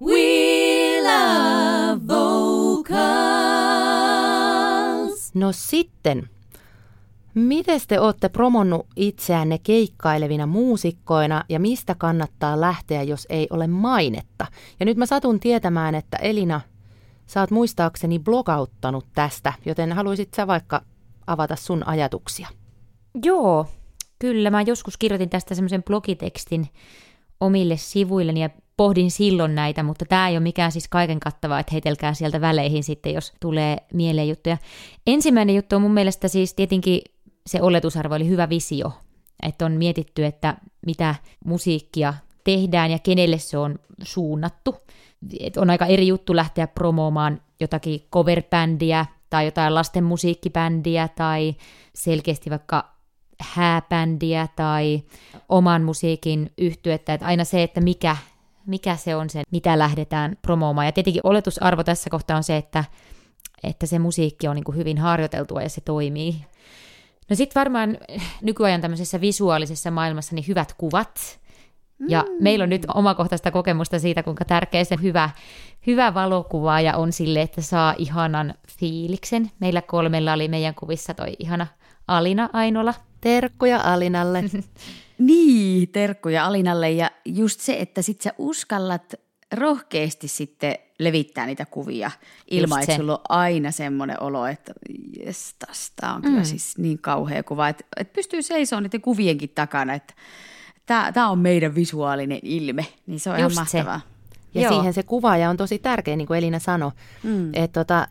We 0.00 1.02
love 1.02 2.00
vocals. 2.08 2.96
No 5.34 5.52
sitten 5.52 6.30
Miten 7.36 7.80
te 7.88 8.00
olette 8.00 8.28
promonnut 8.28 8.86
itseänne 8.96 9.58
keikkailevina 9.58 10.46
muusikkoina 10.46 11.44
ja 11.48 11.60
mistä 11.60 11.94
kannattaa 11.94 12.60
lähteä, 12.60 13.02
jos 13.02 13.26
ei 13.30 13.46
ole 13.50 13.66
mainetta? 13.66 14.46
Ja 14.80 14.86
nyt 14.86 14.96
mä 14.96 15.06
satun 15.06 15.40
tietämään, 15.40 15.94
että 15.94 16.16
Elina, 16.16 16.60
sä 17.26 17.40
oot 17.40 17.50
muistaakseni 17.50 18.18
blogauttanut 18.18 19.06
tästä, 19.14 19.52
joten 19.66 19.92
haluaisit 19.92 20.34
sä 20.34 20.46
vaikka 20.46 20.82
avata 21.26 21.56
sun 21.56 21.88
ajatuksia? 21.88 22.48
Joo, 23.24 23.66
kyllä. 24.18 24.50
Mä 24.50 24.62
joskus 24.62 24.96
kirjoitin 24.96 25.30
tästä 25.30 25.54
semmoisen 25.54 25.82
blogitekstin 25.82 26.68
omille 27.40 27.76
sivuilleni 27.76 28.42
ja 28.42 28.50
pohdin 28.76 29.10
silloin 29.10 29.54
näitä, 29.54 29.82
mutta 29.82 30.04
tämä 30.04 30.28
ei 30.28 30.34
ole 30.34 30.40
mikään 30.40 30.72
siis 30.72 30.88
kaiken 30.88 31.20
kattavaa, 31.20 31.60
että 31.60 31.72
heitelkää 31.72 32.14
sieltä 32.14 32.40
väleihin 32.40 32.84
sitten, 32.84 33.14
jos 33.14 33.32
tulee 33.40 33.76
mieleen 33.92 34.28
juttuja. 34.28 34.58
Ensimmäinen 35.06 35.56
juttu 35.56 35.76
on 35.76 35.82
mun 35.82 35.94
mielestä 35.94 36.28
siis 36.28 36.54
tietenkin 36.54 37.00
se 37.46 37.62
oletusarvo 37.62 38.14
oli 38.14 38.28
hyvä 38.28 38.48
visio, 38.48 38.92
että 39.42 39.66
on 39.66 39.72
mietitty, 39.72 40.24
että 40.24 40.56
mitä 40.86 41.14
musiikkia 41.44 42.14
tehdään 42.44 42.90
ja 42.90 42.98
kenelle 42.98 43.38
se 43.38 43.58
on 43.58 43.78
suunnattu. 44.02 44.76
Et 45.40 45.56
on 45.56 45.70
aika 45.70 45.86
eri 45.86 46.06
juttu 46.06 46.36
lähteä 46.36 46.66
promoomaan 46.66 47.40
jotakin 47.60 48.00
coverbändiä 48.12 49.06
tai 49.30 49.44
jotain 49.44 49.74
lasten 49.74 50.04
musiikkibändiä 50.04 51.08
tai 51.08 51.54
selkeästi 51.94 52.50
vaikka 52.50 52.96
hääbändiä 53.40 54.48
tai 54.56 55.02
oman 55.48 55.82
musiikin 55.82 56.50
yhtyettä. 56.58 57.14
Että 57.14 57.26
aina 57.26 57.44
se, 57.44 57.62
että 57.62 57.80
mikä, 57.80 58.16
mikä 58.66 58.96
se 58.96 59.16
on 59.16 59.30
se, 59.30 59.42
mitä 59.50 59.78
lähdetään 59.78 60.36
promoomaan. 60.42 60.86
Ja 60.86 60.92
tietenkin 60.92 61.20
oletusarvo 61.24 61.84
tässä 61.84 62.10
kohtaa 62.10 62.36
on 62.36 62.44
se, 62.44 62.56
että, 62.56 62.84
että 63.62 63.86
se 63.86 63.98
musiikki 63.98 64.48
on 64.48 64.56
niin 64.56 64.76
hyvin 64.76 64.98
harjoiteltua 64.98 65.62
ja 65.62 65.68
se 65.68 65.80
toimii. 65.80 66.36
No 67.30 67.36
sitten 67.36 67.60
varmaan 67.60 67.98
nykyajan 68.42 68.80
tämmöisessä 68.80 69.20
visuaalisessa 69.20 69.90
maailmassa 69.90 70.34
niin 70.34 70.48
hyvät 70.48 70.74
kuvat. 70.78 71.40
Ja 72.08 72.22
mm. 72.22 72.44
meillä 72.44 72.62
on 72.62 72.68
nyt 72.68 72.86
omakohtaista 72.94 73.50
kokemusta 73.50 73.98
siitä, 73.98 74.22
kuinka 74.22 74.44
tärkeä 74.44 74.84
se 74.84 74.96
hyvä, 75.02 75.30
hyvä 75.86 76.14
valokuvaaja 76.14 76.96
on 76.96 77.12
sille, 77.12 77.40
että 77.40 77.60
saa 77.60 77.94
ihanan 77.98 78.54
fiiliksen. 78.78 79.50
Meillä 79.60 79.82
kolmella 79.82 80.32
oli 80.32 80.48
meidän 80.48 80.74
kuvissa 80.74 81.14
toi 81.14 81.36
ihana 81.38 81.66
Alina 82.08 82.50
Ainola. 82.52 82.94
Terkkuja 83.20 83.80
Alinalle. 83.84 84.44
niin, 85.18 85.88
terkkuja 85.88 86.46
Alinalle. 86.46 86.90
Ja 86.90 87.10
just 87.24 87.60
se, 87.60 87.76
että 87.80 88.02
sit 88.02 88.20
sä 88.20 88.32
uskallat 88.38 89.14
rohkeasti 89.52 90.28
sitten 90.28 90.74
levittää 90.98 91.46
niitä 91.46 91.66
kuvia 91.66 92.10
ilman, 92.50 92.82
että 92.82 92.96
sulla 92.96 93.12
on 93.12 93.24
aina 93.28 93.70
semmoinen 93.70 94.22
olo, 94.22 94.46
että 94.46 94.72
jes, 95.20 95.54
tästä 95.58 96.12
on 96.12 96.22
kyllä 96.22 96.38
mm. 96.38 96.44
siis 96.44 96.78
niin 96.78 96.98
kauhea 96.98 97.42
kuva, 97.42 97.68
että, 97.68 97.84
että 97.96 98.12
pystyy 98.12 98.42
seisomaan 98.42 98.82
niiden 98.82 99.00
kuvienkin 99.00 99.50
takana, 99.54 99.94
että 99.94 100.14
tämä, 100.86 101.30
on 101.30 101.38
meidän 101.38 101.74
visuaalinen 101.74 102.40
ilme, 102.42 102.86
niin 103.06 103.20
se 103.20 103.30
on 103.30 103.40
Just 103.40 103.52
ihan 103.52 103.64
mahtavaa. 103.64 103.98
Se. 103.98 104.16
Ja 104.54 104.62
Joo. 104.62 104.72
siihen 104.72 104.92
se 104.92 105.02
kuvaaja 105.02 105.50
on 105.50 105.56
tosi 105.56 105.78
tärkeä, 105.78 106.16
niin 106.16 106.26
kuin 106.26 106.38
Elina 106.38 106.58
sanoi. 106.58 106.90
Mm. 107.22 107.54
Että 107.54 107.84
tota, 107.84 108.08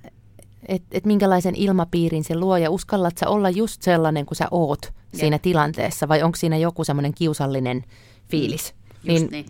et, 0.68 0.84
et 0.92 1.06
minkälaisen 1.06 1.56
ilmapiirin 1.56 2.24
se 2.24 2.36
luo 2.36 2.58
ja 2.58 2.72
uskallat 2.72 3.18
sä 3.18 3.28
olla 3.28 3.50
just 3.50 3.82
sellainen 3.82 4.26
kuin 4.26 4.36
sä 4.36 4.48
oot 4.52 4.94
siinä 5.14 5.40
tilanteessa 5.40 6.08
vai 6.08 6.24
onko 6.24 6.36
siinä 6.36 6.58
joku 6.58 6.84
semmoinen 6.84 7.14
kiusallinen 7.14 7.84
fiilis. 8.30 8.74
niin, 9.04 9.28
niin. 9.32 9.46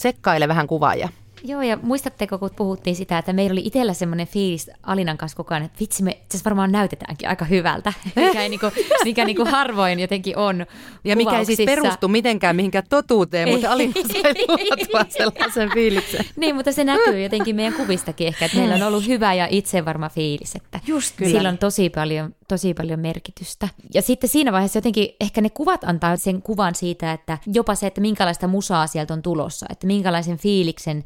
Tsekkaile 0.00 0.48
vähän 0.48 0.66
kuvaajaa. 0.66 1.08
Joo, 1.44 1.62
ja 1.62 1.78
muistatteko, 1.82 2.38
kun 2.38 2.50
puhuttiin 2.56 2.96
sitä, 2.96 3.18
että 3.18 3.32
meillä 3.32 3.52
oli 3.52 3.62
itsellä 3.64 3.94
semmoinen 3.94 4.26
fiilis 4.26 4.70
Alinan 4.82 5.18
kanssa 5.18 5.36
koko 5.36 5.54
ajan, 5.54 5.64
että 5.64 5.80
vitsi, 5.80 6.02
me 6.02 6.10
itse 6.10 6.38
varmaan 6.44 6.72
näytetäänkin 6.72 7.28
aika 7.28 7.44
hyvältä, 7.44 7.92
mikä, 8.16 8.42
ei 8.42 8.48
niinku, 8.48 8.66
mikä 9.04 9.24
niinku 9.24 9.44
harvoin 9.44 10.00
jotenkin 10.00 10.36
on 10.36 10.66
Ja 11.04 11.16
mikä 11.16 11.38
ei 11.38 11.44
siis 11.44 11.60
perustu 11.66 12.08
mitenkään 12.08 12.56
mihinkään 12.56 12.84
totuuteen, 12.88 13.48
Ei. 13.48 13.54
mutta 13.54 13.72
Alina 13.72 13.92
sai 13.92 14.34
luotua 14.48 15.04
sellaisen 15.08 15.70
fiiliksen. 15.74 16.24
Niin, 16.36 16.54
mutta 16.54 16.72
se 16.72 16.84
näkyy 16.84 17.22
jotenkin 17.22 17.56
meidän 17.56 17.74
kuvistakin 17.74 18.26
ehkä, 18.26 18.44
että 18.44 18.58
meillä 18.58 18.74
on 18.74 18.82
ollut 18.82 19.06
hyvä 19.06 19.34
ja 19.34 19.46
itsevarma 19.50 20.08
fiilis, 20.08 20.54
että 20.54 20.80
Just 20.86 21.16
kyllä. 21.16 21.32
sillä 21.32 21.48
on 21.48 21.58
tosi 21.58 21.90
paljon, 21.90 22.34
tosi 22.50 22.74
paljon 22.74 23.00
merkitystä. 23.00 23.68
Ja 23.94 24.02
sitten 24.02 24.30
siinä 24.30 24.52
vaiheessa 24.52 24.78
jotenkin 24.78 25.08
ehkä 25.20 25.40
ne 25.40 25.50
kuvat 25.50 25.84
antaa 25.84 26.16
sen 26.16 26.42
kuvan 26.42 26.74
siitä, 26.74 27.12
että 27.12 27.38
jopa 27.46 27.74
se, 27.74 27.86
että 27.86 28.00
minkälaista 28.00 28.48
musaa 28.48 28.86
sieltä 28.86 29.14
on 29.14 29.22
tulossa, 29.22 29.66
että 29.70 29.86
minkälaisen 29.86 30.38
fiiliksen 30.38 31.04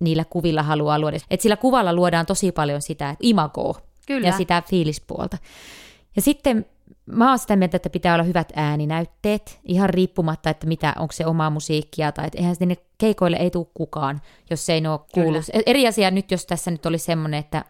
niillä 0.00 0.24
kuvilla 0.24 0.62
haluaa 0.62 0.98
luoda. 0.98 1.16
Että 1.30 1.42
sillä 1.42 1.56
kuvalla 1.56 1.92
luodaan 1.92 2.26
tosi 2.26 2.52
paljon 2.52 2.82
sitä 2.82 3.16
imagoa 3.20 3.80
Kyllä. 4.06 4.26
ja 4.26 4.32
sitä 4.36 4.62
fiilispuolta. 4.68 5.38
Ja 6.16 6.22
sitten 6.22 6.66
mä 7.06 7.28
oon 7.28 7.38
sitä 7.38 7.56
mieltä, 7.56 7.76
että 7.76 7.90
pitää 7.90 8.14
olla 8.14 8.24
hyvät 8.24 8.52
ääninäytteet, 8.56 9.60
ihan 9.64 9.90
riippumatta, 9.90 10.50
että 10.50 10.66
mitä, 10.66 10.94
onko 10.98 11.12
se 11.12 11.26
omaa 11.26 11.50
musiikkia, 11.50 12.12
tai 12.12 12.26
että 12.26 12.38
eihän 12.38 12.56
sinne 12.56 12.76
keikoille 12.98 13.36
ei 13.36 13.50
tule 13.50 13.66
kukaan, 13.74 14.20
jos 14.50 14.66
se 14.66 14.72
ei 14.72 14.86
ole 14.86 15.00
kuullut. 15.14 15.44
Eri 15.66 15.86
asia 15.86 16.10
nyt, 16.10 16.30
jos 16.30 16.46
tässä 16.46 16.70
nyt 16.70 16.86
oli 16.86 16.98
semmoinen, 16.98 17.40
että 17.40 17.64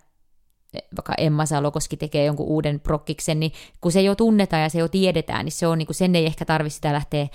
vaikka 0.97 1.15
Emma 1.19 1.47
Salokoski 1.47 1.97
tekee 1.97 2.25
jonkun 2.25 2.47
uuden 2.47 2.81
prokkiksen, 2.81 3.41
niin 3.41 3.53
kun 3.81 3.93
se 3.93 4.03
jo 4.03 4.15
tunnetaan 4.15 4.63
ja 4.63 4.69
se 4.69 4.79
jo 4.79 4.89
tiedetään, 4.89 5.45
niin 5.45 5.53
se 5.53 5.67
on, 5.67 5.79
niin 5.79 5.87
kuin, 5.87 5.97
sen 5.97 6.15
ei 6.15 6.27
ehkä 6.27 6.45
tarvitse 6.45 6.75
sitä 6.75 6.93
lähteä 6.93 7.29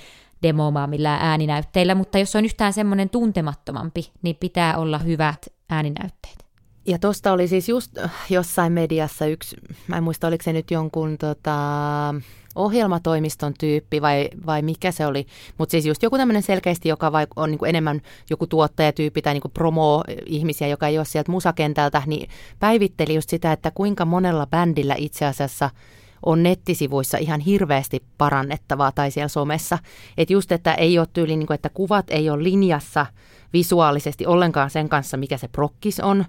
demoamaan 0.43 0.89
millään 0.89 1.21
ääninäytteillä, 1.21 1.95
mutta 1.95 2.19
jos 2.19 2.35
on 2.35 2.45
yhtään 2.45 2.73
semmoinen 2.73 3.09
tuntemattomampi, 3.09 4.11
niin 4.21 4.35
pitää 4.35 4.77
olla 4.77 4.97
hyvät 4.97 5.47
ääninäytteet. 5.69 6.46
Ja 6.87 6.99
tosta 6.99 7.31
oli 7.31 7.47
siis 7.47 7.69
just 7.69 7.97
äh, 7.97 8.11
jossain 8.29 8.73
mediassa 8.73 9.25
yksi, 9.25 9.55
mä 9.87 9.97
en 9.97 10.03
muista 10.03 10.27
oliko 10.27 10.43
se 10.43 10.53
nyt 10.53 10.71
jonkun 10.71 11.17
tota, 11.17 11.55
ohjelmatoimiston 12.55 13.53
tyyppi 13.59 14.01
vai, 14.01 14.29
vai 14.45 14.61
mikä 14.61 14.91
se 14.91 15.05
oli, 15.05 15.27
mutta 15.57 15.71
siis 15.71 15.85
just 15.85 16.03
joku 16.03 16.17
tämmöinen 16.17 16.43
selkeästi, 16.43 16.89
joka 16.89 17.11
vai, 17.11 17.27
on 17.35 17.51
niin 17.51 17.59
kuin 17.59 17.69
enemmän 17.69 18.01
joku 18.29 18.47
tuottajatyyppi 18.47 19.21
tai 19.21 19.33
niin 19.33 19.41
kuin 19.41 19.51
promo-ihmisiä, 19.51 20.67
joka 20.67 20.87
ei 20.87 20.97
ole 20.97 21.05
sieltä 21.05 21.31
musakentältä, 21.31 22.01
niin 22.05 22.29
päivitteli 22.59 23.15
just 23.15 23.29
sitä, 23.29 23.51
että 23.51 23.71
kuinka 23.71 24.05
monella 24.05 24.47
bändillä 24.47 24.95
itse 24.97 25.25
asiassa 25.25 25.69
on 26.25 26.43
nettisivuissa 26.43 27.17
ihan 27.17 27.39
hirveästi 27.39 28.03
parannettavaa 28.17 28.91
tai 28.91 29.11
siellä 29.11 29.27
somessa. 29.27 29.77
Että 30.17 30.33
just, 30.33 30.51
että 30.51 30.73
ei 30.73 30.99
ole 30.99 31.07
tyyli, 31.13 31.37
niin 31.37 31.47
kuin, 31.47 31.55
että 31.55 31.69
kuvat 31.69 32.05
ei 32.09 32.29
ole 32.29 32.43
linjassa 32.43 33.05
visuaalisesti 33.53 34.25
ollenkaan 34.25 34.69
sen 34.69 34.89
kanssa, 34.89 35.17
mikä 35.17 35.37
se 35.37 35.47
prokkis 35.47 35.99
on. 35.99 36.25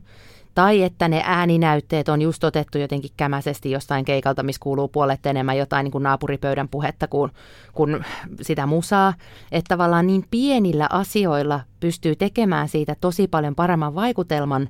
Tai 0.54 0.82
että 0.82 1.08
ne 1.08 1.22
ääninäytteet 1.24 2.08
on 2.08 2.22
just 2.22 2.44
otettu 2.44 2.78
jotenkin 2.78 3.10
kämäisesti 3.16 3.70
jostain 3.70 4.04
keikalta, 4.04 4.42
missä 4.42 4.60
kuuluu 4.62 4.88
puolet 4.88 5.26
enemmän 5.26 5.58
jotain 5.58 5.84
niin 5.84 5.92
kuin 5.92 6.02
naapuripöydän 6.02 6.68
puhetta 6.68 7.08
kuin, 7.08 7.30
kuin 7.72 8.04
sitä 8.42 8.66
musaa. 8.66 9.14
Että 9.52 9.68
tavallaan 9.68 10.06
niin 10.06 10.24
pienillä 10.30 10.86
asioilla 10.90 11.60
pystyy 11.80 12.16
tekemään 12.16 12.68
siitä 12.68 12.96
tosi 13.00 13.28
paljon 13.28 13.54
paremman 13.54 13.94
vaikutelman, 13.94 14.68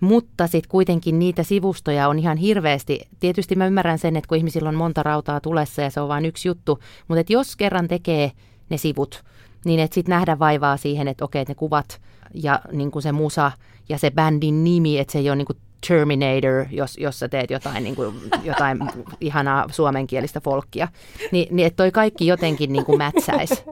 mutta 0.00 0.46
sitten 0.46 0.70
kuitenkin 0.70 1.18
niitä 1.18 1.42
sivustoja 1.42 2.08
on 2.08 2.18
ihan 2.18 2.36
hirveästi. 2.36 3.08
Tietysti 3.20 3.56
mä 3.56 3.66
ymmärrän 3.66 3.98
sen, 3.98 4.16
että 4.16 4.28
kun 4.28 4.38
ihmisillä 4.38 4.68
on 4.68 4.74
monta 4.74 5.02
rautaa 5.02 5.40
tulessa 5.40 5.82
ja 5.82 5.90
se 5.90 6.00
on 6.00 6.08
vain 6.08 6.26
yksi 6.26 6.48
juttu, 6.48 6.78
mutta 7.08 7.32
jos 7.32 7.56
kerran 7.56 7.88
tekee 7.88 8.32
ne 8.70 8.76
sivut, 8.76 9.24
niin 9.64 9.80
että 9.80 9.94
sitten 9.94 10.12
nähdä 10.12 10.38
vaivaa 10.38 10.76
siihen, 10.76 11.08
että 11.08 11.24
okei, 11.24 11.42
että 11.42 11.50
ne 11.50 11.54
kuvat 11.54 12.00
ja 12.34 12.60
niin 12.72 12.90
kuin 12.90 13.02
se 13.02 13.12
musa 13.12 13.52
ja 13.88 13.98
se 13.98 14.10
bändin 14.10 14.64
nimi, 14.64 14.98
että 14.98 15.12
se 15.12 15.18
ei 15.18 15.30
ole 15.30 15.36
niin 15.36 15.46
kuin 15.46 15.58
Terminator, 15.88 16.66
jos, 16.70 16.98
jos 16.98 17.18
sä 17.18 17.28
teet 17.28 17.50
jotain, 17.50 17.84
niin 17.84 17.96
kuin, 17.96 18.14
jotain 18.44 18.78
ihanaa 19.20 19.66
suomenkielistä 19.70 20.40
folkkia, 20.40 20.88
niin, 21.32 21.56
niin 21.56 21.66
että 21.66 21.76
toi 21.76 21.90
kaikki 21.90 22.26
jotenkin 22.26 22.72
niin 22.72 22.84
kuin 22.84 22.98
mätsäisi. 22.98 23.62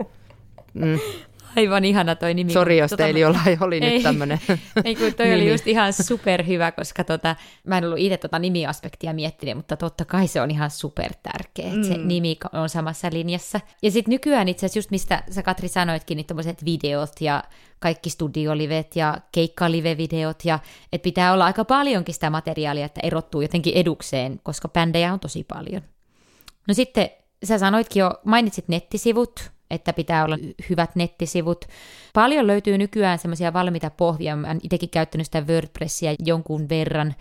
Mm. 0.75 0.99
Aivan 1.57 1.85
ihana 1.85 2.15
toi 2.15 2.35
nimi. 2.35 2.53
Sori, 2.53 2.79
jos 2.79 2.91
Tota, 2.91 3.03
teillä 3.03 3.21
jollain 3.21 3.59
oli 3.61 3.79
ei. 3.83 3.93
nyt 3.93 4.03
tämmöinen 4.03 4.41
Ei 4.85 4.95
kun 4.97 5.15
toi 5.15 5.27
oli 5.27 5.39
nimi. 5.39 5.51
just 5.51 5.67
ihan 5.67 5.93
superhyvä, 5.93 6.73
koska 6.73 7.05
tota, 7.05 7.37
mä 7.67 7.79
en 7.79 7.85
ollut 7.85 7.99
itse 7.99 8.17
tota 8.17 8.39
nimiaspektia 8.39 9.13
miettinyt, 9.13 9.57
mutta 9.57 9.77
totta 9.77 10.05
kai 10.05 10.27
se 10.29 10.41
on 10.41 10.51
ihan 10.51 10.71
super 10.71 11.13
tärkeä, 11.23 11.67
että 11.75 11.87
se 11.87 11.97
nimi 11.97 12.37
on 12.53 12.69
samassa 12.69 13.09
linjassa. 13.13 13.61
Ja 13.83 13.91
sitten 13.91 14.13
nykyään 14.13 14.49
itse 14.49 14.67
asiassa 14.67 14.79
just 14.79 14.91
mistä 14.91 15.23
sä 15.31 15.43
Katri 15.43 15.69
sanoitkin, 15.69 16.17
niin 16.17 16.27
tommoset 16.27 16.65
videot 16.65 17.13
ja 17.21 17.45
kaikki 17.79 18.11
studiolivet 18.11 18.97
ja 18.97 19.19
keikkalive-videot 19.33 20.45
ja 20.45 20.59
että 20.93 21.05
pitää 21.05 21.33
olla 21.33 21.45
aika 21.45 21.65
paljonkin 21.65 22.15
sitä 22.15 22.31
materiaalia, 22.31 22.87
että 22.87 23.01
erottuu 23.05 23.41
jotenkin 23.41 23.75
edukseen, 23.75 24.41
koska 24.43 24.69
bändejä 24.69 25.13
on 25.13 25.21
tosi 25.21 25.45
paljon. 25.45 25.83
No 26.69 26.75
sitten 26.75 27.11
sä 27.45 27.59
sanoitkin 27.59 28.01
jo, 28.01 28.11
mainitsit 28.25 28.69
nettisivut, 28.69 29.51
että 29.71 29.93
pitää 29.93 30.25
olla 30.25 30.39
hyvät 30.71 30.97
nettisivut. 30.97 31.65
Paljon 32.15 32.47
löytyy 32.47 32.79
nykyään 32.79 33.19
semmoisia 33.19 33.53
valmiita 33.53 33.91
pohjia. 33.91 34.37
Mä 34.37 34.57
itsekin 34.63 34.91
käyttänyt 34.91 35.27
sitä 35.27 35.41
WordPressia 35.41 36.15
jonkun 36.25 36.69
verran, 36.69 37.15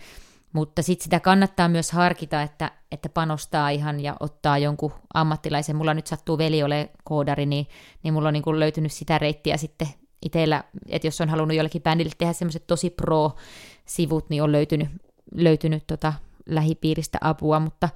mutta 0.52 0.82
sitten 0.82 1.04
sitä 1.04 1.20
kannattaa 1.20 1.68
myös 1.68 1.92
harkita, 1.92 2.42
että, 2.42 2.70
että 2.92 3.08
panostaa 3.08 3.70
ihan 3.70 4.00
ja 4.00 4.16
ottaa 4.20 4.58
jonkun 4.58 4.92
ammattilaisen. 5.14 5.76
Mulla 5.76 5.94
nyt 5.94 6.06
sattuu 6.06 6.38
veli 6.38 6.62
ole 6.62 6.90
koodari, 7.04 7.46
niin, 7.46 7.66
niin 8.02 8.14
mulla 8.14 8.28
on 8.28 8.34
niin 8.34 8.60
löytynyt 8.60 8.92
sitä 8.92 9.18
reittiä 9.18 9.56
sitten 9.56 9.88
itsellä, 10.22 10.64
että 10.88 11.06
jos 11.06 11.20
on 11.20 11.28
halunnut 11.28 11.56
jollekin 11.56 11.82
bändille 11.82 12.12
tehdä 12.18 12.32
semmoiset 12.32 12.66
tosi 12.66 12.90
pro-sivut, 12.90 14.30
niin 14.30 14.42
on 14.42 14.52
löytynyt, 14.52 14.88
löytynyt 15.34 15.86
tota 15.86 16.12
lähipiiristä 16.46 17.18
apua, 17.20 17.60
mutta 17.60 17.88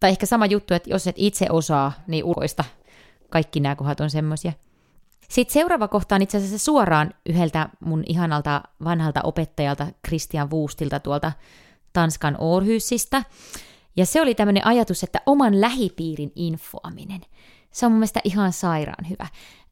tai 0.00 0.10
ehkä 0.10 0.26
sama 0.26 0.46
juttu, 0.46 0.74
että 0.74 0.90
jos 0.90 1.06
et 1.06 1.16
itse 1.18 1.46
osaa, 1.50 1.92
niin 2.06 2.24
ulkoista 2.24 2.64
kaikki 3.30 3.60
nämä 3.60 3.76
kohdat 3.76 4.00
on 4.00 4.10
semmoisia. 4.10 4.52
Sitten 5.28 5.52
seuraava 5.52 5.88
kohta 5.88 6.14
on 6.14 6.22
itse 6.22 6.38
asiassa 6.38 6.58
suoraan 6.58 7.14
yhdeltä 7.26 7.68
mun 7.80 8.02
ihanalta 8.06 8.62
vanhalta 8.84 9.20
opettajalta 9.24 9.86
Christian 10.06 10.50
Wuustilta 10.50 11.00
tuolta 11.00 11.32
Tanskan 11.92 12.36
Århusista. 12.38 13.22
Ja 13.96 14.06
se 14.06 14.20
oli 14.20 14.34
tämmöinen 14.34 14.66
ajatus, 14.66 15.02
että 15.02 15.20
oman 15.26 15.60
lähipiirin 15.60 16.32
infoaminen. 16.34 17.20
Se 17.70 17.86
on 17.86 17.92
mun 17.92 17.98
mielestä 17.98 18.20
ihan 18.24 18.52
sairaan 18.52 19.08
hyvä. 19.08 19.26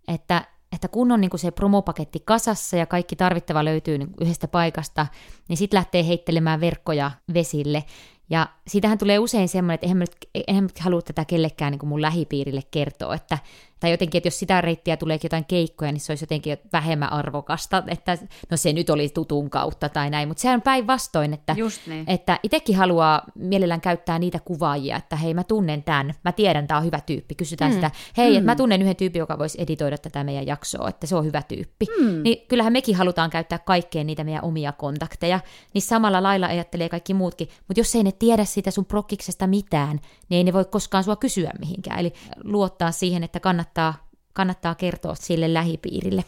Että, 0.09 0.44
että 0.72 0.88
kun 0.88 1.12
on 1.12 1.20
niinku 1.20 1.38
se 1.38 1.50
promopaketti 1.50 2.20
kasassa 2.24 2.76
ja 2.76 2.86
kaikki 2.86 3.16
tarvittava 3.16 3.64
löytyy 3.64 3.98
niinku 3.98 4.14
yhdestä 4.20 4.48
paikasta, 4.48 5.07
niin 5.48 5.57
sitten 5.57 5.78
lähtee 5.78 6.07
heittelemään 6.07 6.61
verkkoja 6.61 7.11
vesille. 7.34 7.84
Ja 8.30 8.48
siitähän 8.69 8.99
tulee 8.99 9.19
usein 9.19 9.49
semmoinen, 9.49 9.75
että 9.75 9.87
eihän 9.87 9.97
mä 9.99 10.05
nyt, 10.05 10.17
eihän 10.49 10.64
mä 10.64 10.69
nyt 10.69 10.79
halua 10.79 11.03
tätä 11.03 11.25
kellekään 11.25 11.71
niin 11.71 11.79
kuin 11.79 11.89
mun 11.89 12.03
lähipiirille 12.03 12.62
kertoa, 12.71 13.14
että, 13.14 13.39
tai 13.81 13.91
jotenkin, 13.91 14.19
että 14.19 14.27
jos 14.27 14.39
sitä 14.39 14.61
reittiä 14.61 14.97
tulee 14.97 15.19
jotain 15.23 15.45
keikkoja, 15.45 15.93
niin 15.93 16.01
se 16.01 16.12
olisi 16.12 16.23
jotenkin 16.23 16.59
vähemmän 16.73 17.12
arvokasta, 17.12 17.83
että 17.89 18.19
no 18.51 18.57
se 18.57 18.73
nyt 18.73 18.91
oli 18.91 19.09
tutun 19.09 19.51
kautta 19.51 19.89
tai 19.89 20.11
näin, 20.11 20.29
mutta 20.29 20.41
sehän 20.41 20.55
on 20.55 20.62
päinvastoin, 20.62 21.35
että, 21.35 21.55
Just 21.59 21.87
niin. 21.87 22.05
että 22.07 22.41
itsekin 22.43 22.77
haluaa 22.77 23.23
mielellään 23.35 23.81
käyttää 23.81 24.19
niitä 24.19 24.39
kuvaajia, 24.45 24.97
että 24.97 25.17
hei 25.17 25.35
mä 25.35 25.45
tunnen 25.45 25.83
tämän, 25.83 26.14
mä 26.25 26.33
tiedän, 26.33 26.67
tämä 26.67 26.79
on 26.79 26.85
hyvä 26.85 27.01
tyyppi, 27.01 27.35
kysytään 27.35 27.71
mm. 27.71 27.75
sitä, 27.75 27.91
hei, 28.17 28.31
mm. 28.31 28.37
että 28.37 28.47
mä 28.47 28.57
tunnen 28.57 28.83
yhden 28.83 28.97
tyypin, 28.97 29.21
joka 29.21 29.39
voisi 29.39 29.62
editoida 29.62 29.99
tätä 29.99 30.25
meidän 30.25 30.47
jaksoa, 30.47 30.89
että 30.89 31.07
se 31.07 31.17
on 31.17 31.25
hyvä 31.25 31.43
tyyppi. 31.43 31.87
Mm. 32.01 32.23
Niin 32.23 32.47
kyllähän 32.49 32.73
mekin 32.73 32.97
halutaan 32.97 33.31
käyttää 33.31 33.59
kaikkeen 33.59 34.07
niitä 34.07 34.25
meidän 34.25 34.45
omia 34.45 34.73
kontakteja, 34.73 35.41
niin 35.75 35.83
samalla 35.83 36.23
lailla 36.23 36.47
ajattelee 36.47 36.89
kaikki 36.89 37.14
muutkin, 37.14 37.49
mutta 37.69 37.81
jos 37.81 37.95
ei 37.95 38.03
ne 38.03 38.12
tiedä 38.12 38.45
siitä 38.57 38.70
sun 38.70 38.84
prokkiksesta 38.84 39.46
mitään, 39.46 40.00
niin 40.28 40.36
ei 40.36 40.44
ne 40.44 40.52
voi 40.52 40.64
koskaan 40.64 41.04
sua 41.04 41.16
kysyä 41.16 41.50
mihinkään, 41.59 41.98
eli 41.98 42.12
luottaa 42.44 42.92
siihen, 42.92 43.22
että 43.22 43.40
kannattaa, 43.40 43.94
kannattaa 44.32 44.74
kertoa 44.74 45.14
sille 45.14 45.54
lähipiirille. 45.54 46.24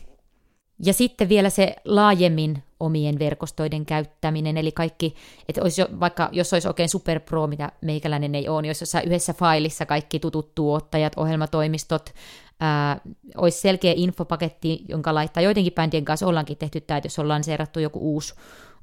Ja 0.84 0.92
sitten 0.92 1.28
vielä 1.28 1.50
se 1.50 1.76
laajemmin 1.84 2.62
omien 2.80 3.18
verkostoiden 3.18 3.86
käyttäminen, 3.86 4.56
eli 4.56 4.72
kaikki, 4.72 5.14
että 5.48 5.62
olisi 5.62 5.80
jo, 5.80 5.88
vaikka 6.00 6.28
jos 6.32 6.52
olisi 6.52 6.68
oikein 6.68 6.88
superpro, 6.88 7.46
mitä 7.46 7.72
meikäläinen 7.80 8.34
ei 8.34 8.48
ole, 8.48 8.62
niin 8.62 8.70
olisi 8.70 8.82
jossain 8.82 9.06
yhdessä 9.06 9.32
failissa 9.32 9.86
kaikki 9.86 10.18
tutut 10.20 10.54
tuottajat, 10.54 11.12
ohjelmatoimistot, 11.16 12.10
ää, 12.60 13.00
olisi 13.36 13.60
selkeä 13.60 13.92
infopaketti, 13.96 14.84
jonka 14.88 15.14
laittaa 15.14 15.42
joidenkin 15.42 15.72
bändien 15.72 16.04
kanssa 16.04 16.26
ollaankin 16.26 16.56
tehty 16.58 16.80
tämä, 16.80 16.98
että 16.98 17.06
jos 17.06 17.18
on 17.18 17.28
lanseerattu 17.28 17.80
joku 17.80 17.98
uusi, 17.98 18.34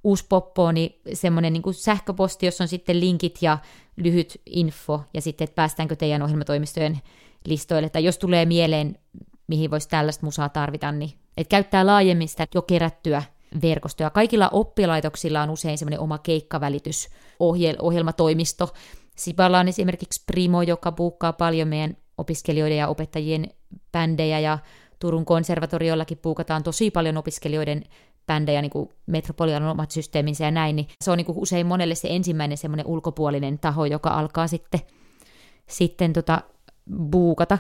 uusi 0.06 0.26
poppo, 0.30 0.72
niin 0.72 1.02
semmoinen 1.14 1.54
niin 1.54 1.64
sähköposti, 1.72 2.46
jossa 2.46 2.64
on 2.64 2.68
sitten 2.68 3.00
linkit 3.00 3.38
ja 3.42 3.58
lyhyt 3.98 4.42
info, 4.46 5.02
ja 5.14 5.22
sitten, 5.22 5.46
että 5.46 5.56
päästäänkö 5.56 5.96
teidän 5.96 6.22
ohjelmatoimistojen 6.22 7.00
listoille, 7.46 7.90
tai 7.90 8.04
jos 8.04 8.18
tulee 8.18 8.46
mieleen, 8.46 9.00
mihin 9.48 9.72
voisi 9.72 9.90
tällaista 9.90 10.26
musaa 10.26 10.50
tarvita, 10.50 10.92
niin 10.92 11.12
että 11.38 11.50
käyttää 11.50 11.86
laajemmin 11.86 12.28
sitä 12.28 12.48
jo 12.56 12.62
kerättyä 12.62 13.24
verkostoja. 13.62 14.10
Kaikilla 14.10 14.50
oppilaitoksilla 14.50 15.42
on 15.42 15.50
usein 15.50 15.78
semmoinen 15.78 16.00
oma 16.00 16.18
keikkavälitysohjelmatoimisto. 16.18 18.74
Sipalla 19.16 19.60
on 19.60 19.68
esimerkiksi 19.68 20.24
Primo, 20.26 20.62
joka 20.62 20.92
buukkaa 20.92 21.34
paljon 21.34 21.68
meidän 21.68 21.98
opiskelijoiden 22.18 22.78
ja 22.78 22.88
opettajien 22.88 23.50
bändejä, 23.92 24.40
ja 24.40 24.60
Turun 25.00 25.26
konservatoriollakin 25.26 26.18
puukataan 26.18 26.64
tosi 26.64 26.92
paljon 26.92 27.18
opiskelijoiden 27.18 27.84
bändejä, 28.28 28.62
niin 28.62 28.70
kuin 28.70 28.90
Metropolian 29.06 29.64
omat 29.64 29.92
systeeminsä 29.92 30.44
ja 30.46 30.52
näin, 30.52 30.76
niin 30.76 30.88
se 31.04 31.12
on 31.12 31.18
niin 31.18 31.26
kuin 31.26 31.38
usein 31.38 31.68
monelle 31.68 31.96
se 31.96 32.08
ensimmäinen 32.12 32.58
semmoinen 32.58 32.88
ulkopuolinen 32.88 33.60
taho, 33.60 33.86
joka 33.86 34.10
alkaa 34.10 34.48
sitten, 34.48 34.80
sitten 35.70 36.14
tota, 36.14 36.42
buukata. 37.12 37.58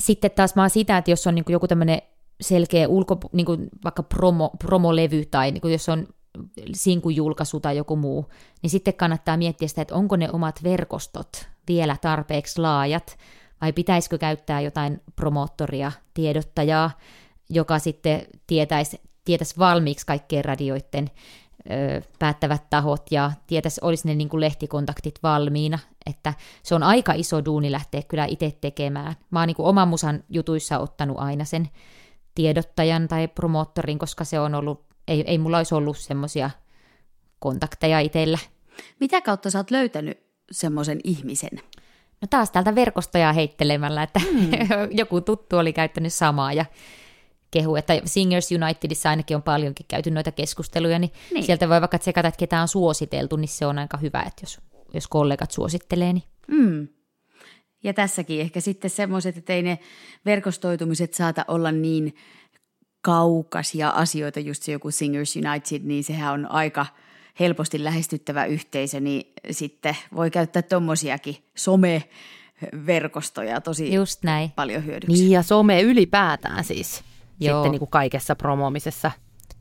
Sitten 0.00 0.30
taas 0.30 0.54
mä 0.54 0.62
oon 0.62 0.70
sitä, 0.70 0.98
että 0.98 1.10
jos 1.10 1.26
on 1.26 1.34
niin 1.34 1.44
kuin 1.44 1.52
joku 1.52 1.68
tämmöinen 1.68 2.02
selkeä 2.40 2.88
ulko, 2.88 3.18
niin 3.32 3.46
kuin 3.46 3.68
vaikka 3.84 4.02
promo, 4.02 4.50
promolevy 4.58 5.24
tai 5.24 5.50
niin 5.50 5.60
kuin 5.60 5.72
jos 5.72 5.88
on 5.88 6.06
sinkujulkaisu 6.74 7.60
tai 7.60 7.76
joku 7.76 7.96
muu, 7.96 8.26
niin 8.62 8.70
sitten 8.70 8.94
kannattaa 8.94 9.36
miettiä 9.36 9.68
sitä, 9.68 9.82
että 9.82 9.94
onko 9.94 10.16
ne 10.16 10.30
omat 10.32 10.62
verkostot 10.62 11.48
vielä 11.68 11.96
tarpeeksi 12.00 12.60
laajat, 12.60 13.18
vai 13.60 13.72
pitäisikö 13.72 14.18
käyttää 14.18 14.60
jotain 14.60 15.00
promoottoria, 15.16 15.92
tiedottajaa, 16.14 16.90
joka 17.50 17.78
sitten 17.78 18.22
tietäisi, 18.46 19.00
tietäisi 19.26 19.58
valmiiksi 19.58 20.06
kaikkien 20.06 20.44
radioiden 20.44 21.10
ö, 21.70 22.02
päättävät 22.18 22.70
tahot 22.70 23.02
ja 23.10 23.32
tietäisi, 23.46 23.80
olisi 23.84 24.08
ne 24.08 24.14
niin 24.14 24.28
kuin 24.28 24.40
lehtikontaktit 24.40 25.18
valmiina, 25.22 25.78
että 26.06 26.34
se 26.62 26.74
on 26.74 26.82
aika 26.82 27.12
iso 27.12 27.44
duuni 27.44 27.72
lähteä 27.72 28.02
kyllä 28.02 28.24
itse 28.24 28.58
tekemään. 28.60 29.14
Mä 29.30 29.38
oon 29.40 29.46
niin 29.46 29.56
kuin 29.56 29.66
oman 29.66 29.88
musan 29.88 30.24
jutuissa 30.28 30.78
ottanut 30.78 31.18
aina 31.18 31.44
sen 31.44 31.68
tiedottajan 32.34 33.08
tai 33.08 33.28
promoottorin, 33.28 33.98
koska 33.98 34.24
se 34.24 34.40
on 34.40 34.54
ollut, 34.54 34.84
ei, 35.08 35.24
ei 35.26 35.38
mulla 35.38 35.56
olisi 35.56 35.74
ollut 35.74 35.98
semmoisia 35.98 36.50
kontakteja 37.38 38.00
itsellä. 38.00 38.38
Mitä 39.00 39.20
kautta 39.20 39.50
sä 39.50 39.58
oot 39.58 39.70
löytänyt 39.70 40.18
semmoisen 40.50 41.00
ihmisen? 41.04 41.60
No 42.20 42.28
taas 42.30 42.50
täältä 42.50 42.74
verkostoja 42.74 43.32
heittelemällä, 43.32 44.02
että 44.02 44.20
mm. 44.32 44.50
joku 45.00 45.20
tuttu 45.20 45.56
oli 45.56 45.72
käyttänyt 45.72 46.14
samaa 46.14 46.52
ja 46.52 46.64
kehu, 47.50 47.76
että 47.76 48.00
Singers 48.04 48.48
Unitedissa 48.50 49.10
ainakin 49.10 49.36
on 49.36 49.42
paljonkin 49.42 49.86
käyty 49.88 50.10
noita 50.10 50.32
keskusteluja, 50.32 50.98
niin, 50.98 51.12
niin. 51.32 51.44
sieltä 51.44 51.68
voi 51.68 51.80
vaikka 51.80 51.98
tsekata, 51.98 52.28
että 52.28 52.38
ketä 52.38 52.62
on 52.62 52.68
suositeltu, 52.68 53.36
niin 53.36 53.48
se 53.48 53.66
on 53.66 53.78
aika 53.78 53.96
hyvä, 53.96 54.22
että 54.22 54.42
jos, 54.42 54.60
jos 54.94 55.08
kollegat 55.08 55.50
suosittelee. 55.50 56.12
Niin. 56.12 56.24
Mm. 56.48 56.88
Ja 57.84 57.94
tässäkin 57.94 58.40
ehkä 58.40 58.60
sitten 58.60 58.90
semmoiset, 58.90 59.36
että 59.36 59.52
ei 59.52 59.62
ne 59.62 59.78
verkostoitumiset 60.24 61.14
saata 61.14 61.44
olla 61.48 61.72
niin 61.72 62.14
kaukaisia 63.00 63.88
asioita, 63.88 64.40
just 64.40 64.62
se 64.62 64.72
joku 64.72 64.90
Singers 64.90 65.36
United, 65.36 65.82
niin 65.82 66.04
sehän 66.04 66.32
on 66.32 66.50
aika 66.50 66.86
helposti 67.40 67.84
lähestyttävä 67.84 68.44
yhteisö, 68.44 69.00
niin 69.00 69.32
sitten 69.50 69.96
voi 70.16 70.30
käyttää 70.30 70.62
tommosiakin 70.62 71.36
some-verkostoja 71.56 73.60
tosi 73.60 73.94
Just 73.94 74.22
näin. 74.22 74.50
paljon 74.50 74.84
hyödyksi. 74.84 75.12
Niin 75.12 75.30
ja 75.30 75.42
some 75.42 75.82
ylipäätään 75.82 76.64
siis 76.64 77.04
Joo. 77.40 77.58
sitten 77.58 77.70
niin 77.70 77.78
kuin 77.78 77.90
kaikessa 77.90 78.36
promomisessa. 78.36 79.10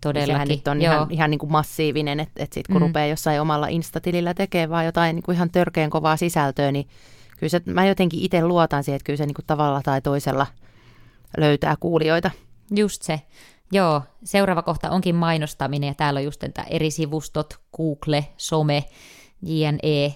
Todellakin. 0.01 0.47
Nyt 0.47 0.67
on 0.67 0.81
Joo. 0.81 0.93
ihan, 0.93 1.11
ihan 1.11 1.31
niin 1.31 1.39
kuin 1.39 1.51
massiivinen, 1.51 2.19
että, 2.19 2.43
että 2.43 2.53
sitten 2.53 2.73
kun 2.73 2.81
mm. 2.81 2.87
rupeaa 2.87 3.07
jossain 3.07 3.41
omalla 3.41 3.67
Instatilillä 3.67 4.33
tekemään 4.33 4.69
vaan 4.69 4.85
jotain 4.85 5.15
niin 5.15 5.23
kuin 5.23 5.35
ihan 5.35 5.51
törkeän 5.51 5.89
kovaa 5.89 6.17
sisältöä, 6.17 6.71
niin 6.71 6.87
kyllä 7.37 7.49
se, 7.49 7.61
mä 7.65 7.85
jotenkin 7.85 8.19
itse 8.21 8.45
luotan 8.45 8.83
siihen, 8.83 8.95
että 8.95 9.05
kyllä 9.05 9.17
se 9.17 9.25
niin 9.25 9.33
kuin 9.33 9.45
tavalla 9.45 9.81
tai 9.81 10.01
toisella 10.01 10.47
löytää 11.37 11.75
kuulijoita. 11.79 12.31
Just 12.75 13.01
se. 13.01 13.21
Joo, 13.71 14.01
seuraava 14.23 14.61
kohta 14.61 14.89
onkin 14.89 15.15
mainostaminen 15.15 15.87
ja 15.87 15.93
täällä 15.93 16.17
on 16.17 16.23
just 16.23 16.43
tämä 16.53 16.67
eri 16.69 16.91
sivustot, 16.91 17.59
Google, 17.77 18.27
some, 18.37 18.83
JNE 19.41 20.15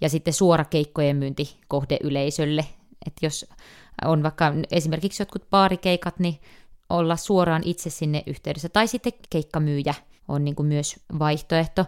ja 0.00 0.08
sitten 0.08 0.34
suora 0.34 0.64
keikkojen 0.64 1.16
myynti 1.16 1.56
kohdeyleisölle. 1.68 2.66
Että 3.06 3.26
jos 3.26 3.46
on 4.04 4.22
vaikka 4.22 4.52
esimerkiksi 4.70 5.22
jotkut 5.22 5.50
baarikeikat, 5.50 6.18
niin 6.18 6.40
olla 6.90 7.16
suoraan 7.16 7.62
itse 7.64 7.90
sinne 7.90 8.22
yhteydessä. 8.26 8.68
Tai 8.68 8.88
sitten 8.88 9.12
keikkamyyjä 9.30 9.94
on 10.28 10.44
niin 10.44 10.54
kuin 10.54 10.66
myös 10.66 10.96
vaihtoehto. 11.18 11.84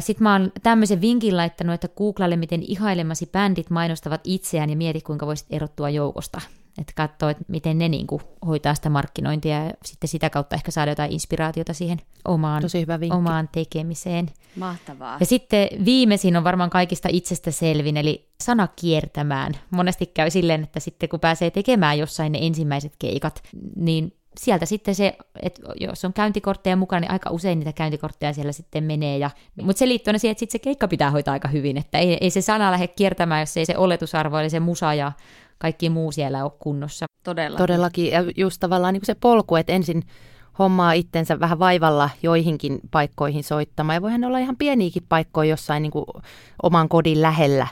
Sitten 0.00 0.22
mä 0.22 0.32
oon 0.32 0.52
tämmöisen 0.62 1.00
vinkin 1.00 1.36
laittanut, 1.36 1.74
että 1.74 1.88
googlalle, 1.88 2.36
miten 2.36 2.62
ihailemasi 2.62 3.26
bändit 3.26 3.70
mainostavat 3.70 4.20
itseään 4.24 4.70
ja 4.70 4.76
mieti, 4.76 5.00
kuinka 5.00 5.26
voisit 5.26 5.46
erottua 5.50 5.90
joukosta. 5.90 6.40
Että 6.78 6.92
katsoo, 6.96 7.28
että 7.28 7.44
miten 7.48 7.78
ne 7.78 7.88
niin 7.88 8.06
kuin 8.06 8.22
hoitaa 8.46 8.74
sitä 8.74 8.90
markkinointia 8.90 9.64
ja 9.64 9.72
sitten 9.84 10.08
sitä 10.08 10.30
kautta 10.30 10.56
ehkä 10.56 10.70
saada 10.70 10.90
jotain 10.90 11.12
inspiraatiota 11.12 11.72
siihen 11.72 11.98
omaan, 12.24 12.62
Tosi 12.62 12.80
hyvä 12.80 12.98
omaan 13.10 13.48
tekemiseen. 13.52 14.30
Mahtavaa. 14.56 15.16
Ja 15.20 15.26
sitten 15.26 15.68
viimeisin 15.84 16.36
on 16.36 16.44
varmaan 16.44 16.70
kaikista 16.70 17.08
itsestä 17.12 17.50
selvin, 17.50 17.96
eli 17.96 18.28
sana 18.40 18.68
kiertämään. 18.76 19.52
Monesti 19.70 20.06
käy 20.06 20.30
silleen, 20.30 20.62
että 20.62 20.80
sitten 20.80 21.08
kun 21.08 21.20
pääsee 21.20 21.50
tekemään 21.50 21.98
jossain 21.98 22.32
ne 22.32 22.38
ensimmäiset 22.42 22.92
keikat, 22.98 23.42
niin 23.76 24.12
sieltä 24.38 24.66
sitten 24.66 24.94
se, 24.94 25.16
että 25.42 25.62
jos 25.80 26.04
on 26.04 26.12
käyntikortteja 26.12 26.76
mukana, 26.76 27.00
niin 27.00 27.10
aika 27.10 27.30
usein 27.30 27.58
niitä 27.58 27.72
käyntikortteja 27.72 28.32
siellä 28.32 28.52
sitten 28.52 28.84
menee. 28.84 29.18
Ja, 29.18 29.30
mutta 29.62 29.78
se 29.78 29.88
liittyy 29.88 30.18
siihen, 30.18 30.32
että 30.32 30.40
sitten 30.40 30.60
se 30.60 30.64
keikka 30.64 30.88
pitää 30.88 31.10
hoitaa 31.10 31.32
aika 31.32 31.48
hyvin, 31.48 31.76
että 31.76 31.98
ei, 31.98 32.18
ei 32.20 32.30
se 32.30 32.40
sana 32.40 32.70
lähde 32.70 32.88
kiertämään, 32.88 33.40
jos 33.40 33.56
ei 33.56 33.66
se 33.66 33.76
oletusarvo, 33.76 34.38
eli 34.38 34.50
se 34.50 34.60
musa 34.60 34.94
ja 34.94 35.12
kaikki 35.58 35.90
muu 35.90 36.12
siellä 36.12 36.44
ole 36.44 36.52
kunnossa. 36.58 37.06
Todella. 37.24 37.58
Todellakin, 37.58 38.10
ja 38.10 38.24
just 38.36 38.60
tavallaan 38.60 38.94
niin 38.94 39.00
kuin 39.00 39.06
se 39.06 39.14
polku, 39.14 39.56
että 39.56 39.72
ensin 39.72 40.02
hommaa 40.58 40.92
itsensä 40.92 41.40
vähän 41.40 41.58
vaivalla 41.58 42.10
joihinkin 42.22 42.80
paikkoihin 42.90 43.44
soittamaan. 43.44 43.94
Ja 43.94 44.02
voihan 44.02 44.24
olla 44.24 44.38
ihan 44.38 44.56
pieniäkin 44.56 45.02
paikkoja 45.08 45.50
jossain 45.50 45.82
niin 45.82 45.90
kuin 45.90 46.04
oman 46.62 46.88
kodin 46.88 47.22
lähellä. 47.22 47.66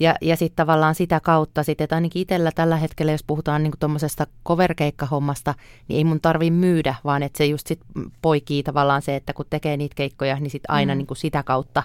Ja, 0.00 0.14
ja 0.20 0.36
sitten 0.36 0.56
tavallaan 0.56 0.94
sitä 0.94 1.20
kautta, 1.20 1.62
sit, 1.62 1.80
että 1.80 1.94
ainakin 1.94 2.22
itsellä 2.22 2.50
tällä 2.54 2.76
hetkellä, 2.76 3.12
jos 3.12 3.24
puhutaan 3.26 3.62
niin 3.62 3.72
tuommoisesta 3.80 4.26
cover-keikkahommasta, 4.48 5.54
niin 5.88 5.98
ei 5.98 6.04
mun 6.04 6.20
tarvi 6.20 6.50
myydä, 6.50 6.94
vaan 7.04 7.22
että 7.22 7.38
se 7.38 7.46
just 7.46 7.66
sit 7.66 7.80
poikii 8.22 8.62
tavallaan 8.62 9.02
se, 9.02 9.16
että 9.16 9.32
kun 9.32 9.46
tekee 9.50 9.76
niitä 9.76 9.94
keikkoja, 9.94 10.40
niin 10.40 10.50
sitten 10.50 10.70
aina 10.70 10.94
mm. 10.94 10.98
niin 10.98 11.06
kuin 11.06 11.18
sitä 11.18 11.42
kautta 11.42 11.82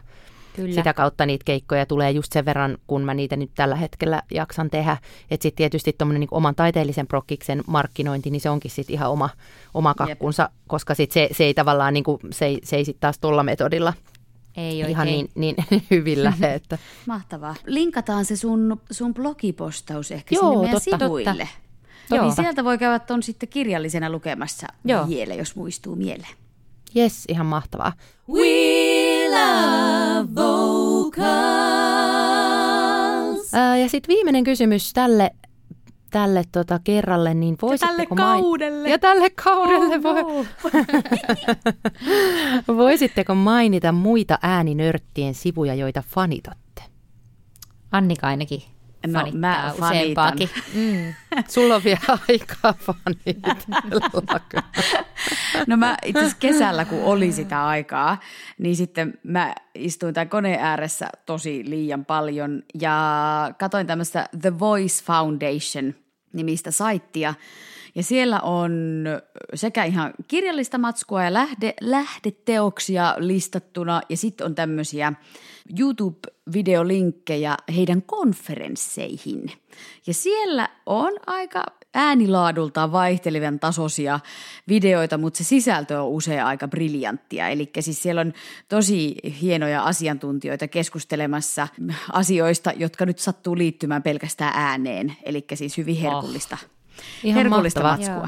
Kyllä. 0.55 0.75
Sitä 0.75 0.93
kautta 0.93 1.25
niitä 1.25 1.43
keikkoja 1.45 1.85
tulee 1.85 2.11
just 2.11 2.31
sen 2.33 2.45
verran, 2.45 2.77
kun 2.87 3.01
mä 3.01 3.13
niitä 3.13 3.35
nyt 3.35 3.51
tällä 3.55 3.75
hetkellä 3.75 4.23
jaksan 4.31 4.69
tehdä. 4.69 4.97
Että 5.31 5.43
sitten 5.43 5.57
tietysti 5.57 5.95
tuommoinen 5.97 6.19
niin 6.19 6.27
oman 6.31 6.55
taiteellisen 6.55 7.07
prokkiksen 7.07 7.63
markkinointi, 7.67 8.29
niin 8.29 8.41
se 8.41 8.49
onkin 8.49 8.71
sitten 8.71 8.93
ihan 8.93 9.11
oma, 9.11 9.29
oma 9.73 9.93
kakkunsa, 9.93 10.43
Jep. 10.43 10.51
koska 10.67 10.95
sit 10.95 11.11
se, 11.11 11.29
se 11.31 11.43
ei 11.43 11.53
tavallaan, 11.53 11.93
niin 11.93 12.03
kuin, 12.03 12.19
se, 12.31 12.45
ei, 12.45 12.59
se 12.63 12.75
ei 12.75 12.85
sitten 12.85 13.01
taas 13.01 13.19
tuolla 13.19 13.43
metodilla 13.43 13.93
ei 14.55 14.79
ihan 14.79 15.07
niin, 15.07 15.29
niin 15.35 15.55
hyvin 15.91 16.23
lähde. 16.23 16.53
Että. 16.53 16.77
Mahtavaa. 17.05 17.55
Linkataan 17.65 18.25
se 18.25 18.35
sun, 18.35 18.81
sun 18.91 19.13
blogipostaus 19.13 20.11
ehkä 20.11 20.35
Joo, 20.35 20.43
sinne 20.43 20.57
meidän 20.57 20.81
totta, 20.81 21.05
sivuille. 21.05 21.29
Totta. 21.29 22.15
Joo. 22.15 22.25
Niin 22.25 22.35
sieltä 22.35 22.63
voi 22.63 22.77
käydä 22.77 22.99
tuon 22.99 23.23
sitten 23.23 23.49
kirjallisena 23.49 24.09
lukemassa 24.09 24.67
Joo. 24.85 25.07
vielä, 25.07 25.33
jos 25.33 25.55
muistuu 25.55 25.95
mieleen. 25.95 26.35
Yes, 26.95 27.25
ihan 27.27 27.45
mahtavaa. 27.45 27.93
We 28.29 29.29
love 29.29 30.35
vocals. 30.35 31.21
Ää, 33.53 33.77
ja 33.77 33.89
sitten 33.89 34.15
viimeinen 34.15 34.43
kysymys 34.43 34.93
tälle 34.93 35.31
tälle 36.11 36.43
tota 36.51 36.79
kerralle, 36.83 37.33
niin 37.33 37.57
voisitteko... 37.61 38.15
Ja 38.15 38.25
tälle 38.25 38.41
kaudelle. 38.41 38.89
ja 38.89 38.99
tälle 38.99 39.29
kaudelle. 39.29 39.95
Oh, 39.95 40.03
voi... 40.03 40.43
voisitteko 42.77 43.35
mainita 43.35 43.91
muita 43.91 44.39
ääninörttien 44.41 45.33
sivuja, 45.33 45.75
joita 45.75 46.03
fanitatte? 46.07 46.83
Annika 47.91 48.27
ainakin 48.27 48.61
no, 49.07 49.19
fanittaa 49.19 49.39
mä 49.39 49.73
useampaakin. 49.73 50.49
Mm. 50.73 51.13
Sulla 51.47 51.75
on 51.75 51.83
vielä 51.83 52.19
aikaa 52.29 52.73
fanitella. 52.73 54.41
no 55.67 55.77
mä 55.77 55.97
itse 56.05 56.19
asiassa 56.19 56.37
kesällä, 56.39 56.85
kun 56.85 57.03
oli 57.03 57.31
sitä 57.31 57.67
aikaa, 57.67 58.19
niin 58.57 58.75
sitten 58.75 59.13
mä 59.23 59.55
istuin 59.75 60.13
tämän 60.13 60.29
koneen 60.29 60.59
ääressä 60.59 61.09
tosi 61.25 61.63
liian 61.69 62.05
paljon 62.05 62.63
ja 62.81 63.53
katoin 63.59 63.87
tämmöistä 63.87 64.29
The 64.41 64.59
Voice 64.59 65.03
Foundation 65.03 65.95
nimistä 66.33 66.71
saittia. 66.71 67.33
Ja 67.95 68.03
siellä 68.03 68.39
on 68.39 69.05
sekä 69.53 69.83
ihan 69.83 70.13
kirjallista 70.27 70.77
matskua 70.77 71.23
ja 71.23 71.33
lähde, 71.33 71.73
lähdeteoksia 71.81 73.15
listattuna 73.17 74.01
ja 74.09 74.17
sitten 74.17 74.45
on 74.45 74.55
tämmöisiä 74.55 75.13
YouTube-videolinkkejä 75.79 77.57
heidän 77.75 78.01
konferensseihin. 78.01 79.51
Ja 80.07 80.13
siellä 80.13 80.69
on 80.85 81.13
aika 81.27 81.63
äänilaadultaan 81.93 82.91
vaihtelevan 82.91 83.59
tasoisia 83.59 84.19
videoita, 84.67 85.17
mutta 85.17 85.37
se 85.37 85.43
sisältö 85.43 86.01
on 86.01 86.09
usein 86.09 86.43
aika 86.43 86.67
briljanttia. 86.67 87.47
Eli 87.47 87.69
siis 87.79 88.03
siellä 88.03 88.21
on 88.21 88.33
tosi 88.69 89.15
hienoja 89.41 89.83
asiantuntijoita 89.83 90.67
keskustelemassa 90.67 91.67
asioista, 92.13 92.71
jotka 92.75 93.05
nyt 93.05 93.19
sattuu 93.19 93.57
liittymään 93.57 94.03
pelkästään 94.03 94.53
ääneen. 94.55 95.15
Eli 95.23 95.45
siis 95.53 95.77
hyvin 95.77 95.95
herkullista, 95.95 96.57
oh. 97.25 97.33
herkullista 97.33 97.83
matskua. 97.83 98.15
Joo. 98.15 98.27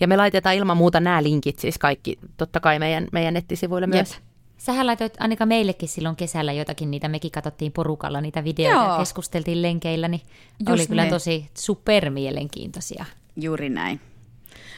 Ja 0.00 0.08
me 0.08 0.16
laitetaan 0.16 0.54
ilman 0.54 0.76
muuta 0.76 1.00
nämä 1.00 1.22
linkit 1.22 1.58
siis 1.58 1.78
kaikki, 1.78 2.18
totta 2.36 2.60
kai 2.60 2.78
meidän, 2.78 3.06
meidän 3.12 3.34
nettisivuille 3.34 3.86
myös. 3.86 4.20
Sähän 4.60 4.86
laitoit 4.86 5.14
Annika 5.18 5.46
meillekin 5.46 5.88
silloin 5.88 6.16
kesällä 6.16 6.52
jotakin 6.52 6.90
niitä, 6.90 7.08
mekin 7.08 7.30
katsottiin 7.30 7.72
porukalla 7.72 8.20
niitä 8.20 8.44
videoita 8.44 8.82
Joo. 8.82 8.92
ja 8.92 8.98
keskusteltiin 8.98 9.62
lenkeillä, 9.62 10.08
niin 10.08 10.20
Just 10.58 10.70
oli 10.70 10.86
kyllä 10.86 11.04
ne. 11.04 11.10
tosi 11.10 11.50
supermielenkiintoisia. 11.54 13.04
Juuri 13.36 13.68
näin. 13.68 14.00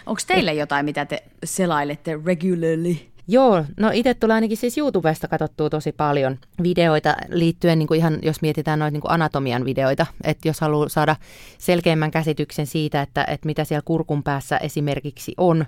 Onko 0.07 0.21
teillä 0.27 0.53
jotain, 0.53 0.85
mitä 0.85 1.05
te 1.05 1.23
selailette 1.45 2.19
regularly? 2.27 2.97
Joo, 3.29 3.65
no 3.77 3.91
itse 3.93 4.15
tulee 4.15 4.35
ainakin 4.35 4.57
siis 4.57 4.79
YouTubesta 4.79 5.29
katsottua 5.29 5.71
tosi 5.71 5.93
paljon 5.93 6.39
videoita 6.63 7.17
liittyen, 7.29 7.79
niin 7.79 7.87
kuin 7.87 7.99
ihan 7.99 8.19
jos 8.23 8.43
mietitään 8.43 8.79
noita 8.79 8.93
niin 8.93 9.03
anatomian 9.05 9.65
videoita, 9.65 10.07
että 10.25 10.49
jos 10.49 10.61
haluaa 10.61 10.89
saada 10.89 11.17
selkeimmän 11.59 12.11
käsityksen 12.11 12.67
siitä, 12.67 13.03
että, 13.03 13.25
että 13.25 13.47
mitä 13.47 13.65
siellä 13.65 13.83
kurkun 13.85 14.23
päässä 14.23 14.57
esimerkiksi 14.57 15.35
on, 15.37 15.67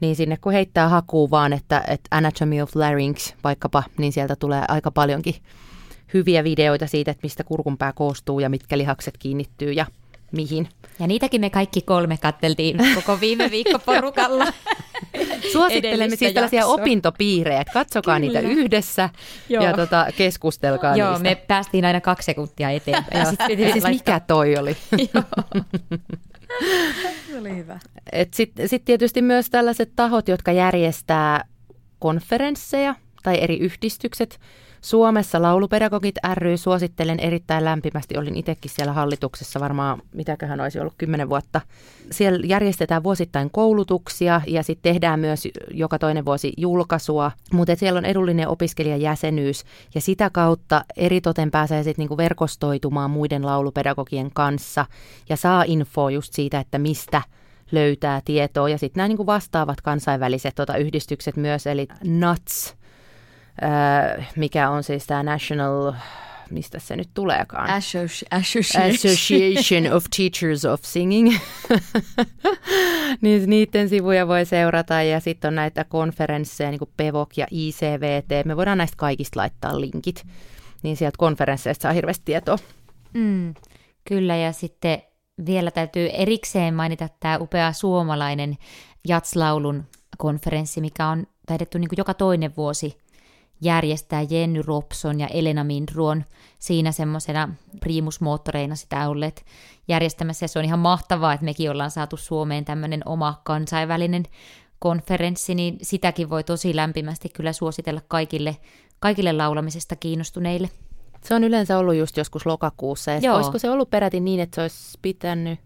niin 0.00 0.16
sinne 0.16 0.36
kun 0.36 0.52
heittää 0.52 0.88
hakuun 0.88 1.30
vaan, 1.30 1.52
että, 1.52 1.84
että 1.88 2.08
Anatomy 2.10 2.60
of 2.60 2.76
Larynx 2.76 3.34
vaikkapa, 3.44 3.82
niin 3.98 4.12
sieltä 4.12 4.36
tulee 4.36 4.62
aika 4.68 4.90
paljonkin 4.90 5.34
hyviä 6.14 6.44
videoita 6.44 6.86
siitä, 6.86 7.10
että 7.10 7.22
mistä 7.22 7.44
kurkun 7.44 7.78
pää 7.78 7.92
koostuu 7.92 8.40
ja 8.40 8.48
mitkä 8.48 8.78
lihakset 8.78 9.18
kiinnittyy 9.18 9.72
ja 9.72 9.86
mihin. 10.32 10.68
Ja 10.98 11.06
niitäkin 11.06 11.40
me 11.40 11.50
kaikki 11.50 11.80
kolme 11.80 12.16
katteltiin 12.16 12.78
koko 12.94 13.20
viime 13.20 13.50
viikko 13.56 13.78
porukalla. 13.78 14.46
Suosittelemme 15.52 16.16
siis 16.16 16.32
tällaisia 16.32 16.60
jaksoa. 16.60 16.74
opintopiirejä, 16.74 17.60
että 17.60 17.72
katsokaa 17.72 18.20
Kyllä. 18.20 18.40
niitä 18.40 18.60
yhdessä 18.60 19.10
Joo. 19.48 19.64
ja 19.64 19.72
tota, 19.72 20.06
keskustelkaa 20.16 20.96
Joo, 20.96 21.08
niistä. 21.10 21.22
me 21.22 21.34
päästiin 21.34 21.84
aina 21.84 22.00
kaksi 22.00 22.26
sekuntia 22.26 22.70
eteenpäin. 22.70 23.22
Joo. 23.22 23.30
sit 23.30 23.58
Ja 23.58 23.72
siis 23.72 23.84
mikä 23.84 24.20
toi 24.20 24.56
oli? 24.56 24.76
Oli 27.40 27.56
hyvä. 27.56 27.78
Sitten 28.34 28.68
sit 28.68 28.84
tietysti 28.84 29.22
myös 29.22 29.50
tällaiset 29.50 29.92
tahot, 29.96 30.28
jotka 30.28 30.52
järjestää 30.52 31.44
konferensseja 31.98 32.94
tai 33.22 33.42
eri 33.42 33.58
yhdistykset. 33.58 34.40
Suomessa 34.86 35.42
laulupedagogit 35.42 36.14
ry 36.34 36.56
suosittelen 36.56 37.20
erittäin 37.20 37.64
lämpimästi. 37.64 38.18
Olin 38.18 38.36
itsekin 38.36 38.70
siellä 38.70 38.92
hallituksessa 38.92 39.60
varmaan, 39.60 40.02
mitäköhän 40.12 40.60
olisi 40.60 40.80
ollut 40.80 40.94
kymmenen 40.98 41.28
vuotta. 41.28 41.60
Siellä 42.10 42.46
järjestetään 42.46 43.02
vuosittain 43.02 43.50
koulutuksia 43.50 44.40
ja 44.46 44.62
sitten 44.62 44.92
tehdään 44.92 45.20
myös 45.20 45.48
joka 45.70 45.98
toinen 45.98 46.24
vuosi 46.24 46.52
julkaisua. 46.56 47.30
Mutta 47.52 47.76
siellä 47.76 47.98
on 47.98 48.04
edullinen 48.04 48.48
opiskelijajäsenyys 48.48 49.64
ja 49.94 50.00
sitä 50.00 50.30
kautta 50.30 50.84
eritoten 50.96 51.50
pääsee 51.50 51.82
sitten 51.82 52.02
niinku 52.02 52.16
verkostoitumaan 52.16 53.10
muiden 53.10 53.46
laulupedagogien 53.46 54.30
kanssa 54.34 54.86
ja 55.28 55.36
saa 55.36 55.64
infoa 55.66 56.10
just 56.10 56.32
siitä, 56.32 56.60
että 56.60 56.78
mistä 56.78 57.22
löytää 57.72 58.20
tietoa. 58.24 58.68
Ja 58.68 58.78
sitten 58.78 59.00
nämä 59.00 59.08
niinku 59.08 59.26
vastaavat 59.26 59.80
kansainväliset 59.80 60.54
tota, 60.54 60.76
yhdistykset 60.76 61.36
myös, 61.36 61.66
eli 61.66 61.88
NUTS, 62.04 62.76
mikä 64.36 64.70
on 64.70 64.82
siis 64.82 65.06
tämä 65.06 65.22
National, 65.22 65.92
mistä 66.50 66.78
se 66.78 66.96
nyt 66.96 67.08
tuleekaan? 67.14 67.70
Associ- 67.70 68.26
association. 68.30 68.94
Association 68.94 69.92
of 69.92 70.04
Teachers 70.16 70.64
of 70.64 70.80
Singing. 70.82 71.36
niin 73.22 73.50
niiden 73.50 73.88
sivuja 73.88 74.28
voi 74.28 74.44
seurata 74.44 75.02
ja 75.02 75.20
sitten 75.20 75.48
on 75.48 75.54
näitä 75.54 75.84
konferensseja 75.84 76.70
niin 76.70 76.78
kuin 76.78 76.90
PEVOK 76.96 77.36
ja 77.36 77.46
ICVT. 77.50 78.44
Me 78.44 78.56
voidaan 78.56 78.78
näistä 78.78 78.96
kaikista 78.96 79.40
laittaa 79.40 79.80
linkit. 79.80 80.26
Niin 80.82 80.96
sieltä 80.96 81.18
konferensseista 81.18 81.82
saa 81.82 81.92
hirveästi 81.92 82.24
tietoa. 82.24 82.58
Mm, 83.14 83.54
kyllä, 84.04 84.36
ja 84.36 84.52
sitten 84.52 85.02
vielä 85.46 85.70
täytyy 85.70 86.08
erikseen 86.12 86.74
mainita 86.74 87.08
tämä 87.20 87.38
upea 87.38 87.72
suomalainen 87.72 88.56
jatslaulun 89.08 89.84
konferenssi, 90.18 90.80
mikä 90.80 91.08
on 91.08 91.26
taidettu 91.46 91.78
niin 91.78 91.88
joka 91.96 92.14
toinen 92.14 92.56
vuosi 92.56 92.98
järjestää 93.60 94.22
Jenny 94.30 94.62
Robson 94.62 95.20
ja 95.20 95.26
Elena 95.26 95.64
Mindruon 95.64 96.24
siinä 96.58 96.92
semmoisena 96.92 97.48
primusmoottoreina 97.80 98.74
sitä 98.74 99.08
olleet 99.08 99.44
järjestämässä. 99.88 100.44
Ja 100.44 100.48
se 100.48 100.58
on 100.58 100.64
ihan 100.64 100.78
mahtavaa, 100.78 101.32
että 101.32 101.44
mekin 101.44 101.70
ollaan 101.70 101.90
saatu 101.90 102.16
Suomeen 102.16 102.64
tämmöinen 102.64 103.02
oma 103.06 103.40
kansainvälinen 103.44 104.22
konferenssi, 104.78 105.54
niin 105.54 105.78
sitäkin 105.82 106.30
voi 106.30 106.44
tosi 106.44 106.76
lämpimästi 106.76 107.28
kyllä 107.28 107.52
suositella 107.52 108.00
kaikille, 108.08 108.56
kaikille 108.98 109.32
laulamisesta 109.32 109.96
kiinnostuneille. 109.96 110.70
Se 111.24 111.34
on 111.34 111.44
yleensä 111.44 111.78
ollut 111.78 111.94
just 111.94 112.16
joskus 112.16 112.46
lokakuussa. 112.46 113.10
Ja 113.10 113.18
Joo. 113.18 113.36
olisiko 113.36 113.58
se 113.58 113.70
ollut 113.70 113.90
peräti 113.90 114.20
niin, 114.20 114.40
että 114.40 114.54
se 114.54 114.62
olisi 114.62 114.98
pitänyt 115.02 115.58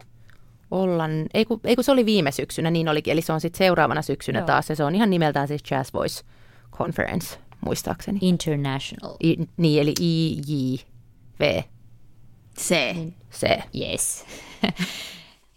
olla, 0.71 1.03
ei 1.33 1.45
kun, 1.45 1.59
ei 1.63 1.75
kun 1.75 1.83
se 1.83 1.91
oli 1.91 2.05
viime 2.05 2.31
syksynä, 2.31 2.71
niin 2.71 2.89
olikin. 2.89 3.11
Eli 3.11 3.21
se 3.21 3.33
on 3.33 3.41
sitten 3.41 3.57
seuraavana 3.57 4.01
syksynä 4.01 4.39
Joo. 4.39 4.45
taas. 4.45 4.69
Ja 4.69 4.75
se 4.75 4.83
on 4.83 4.95
ihan 4.95 5.09
nimeltään 5.09 5.47
siis 5.47 5.61
Jazz 5.71 5.93
Voice 5.93 6.23
Conference, 6.71 7.39
muistaakseni. 7.65 8.19
International. 8.21 9.15
I, 9.23 9.35
niin, 9.57 9.81
eli 9.81 9.93
IJV. 10.01 11.61
Se. 12.57 12.95
Se. 13.29 13.63
Yes. 13.75 14.25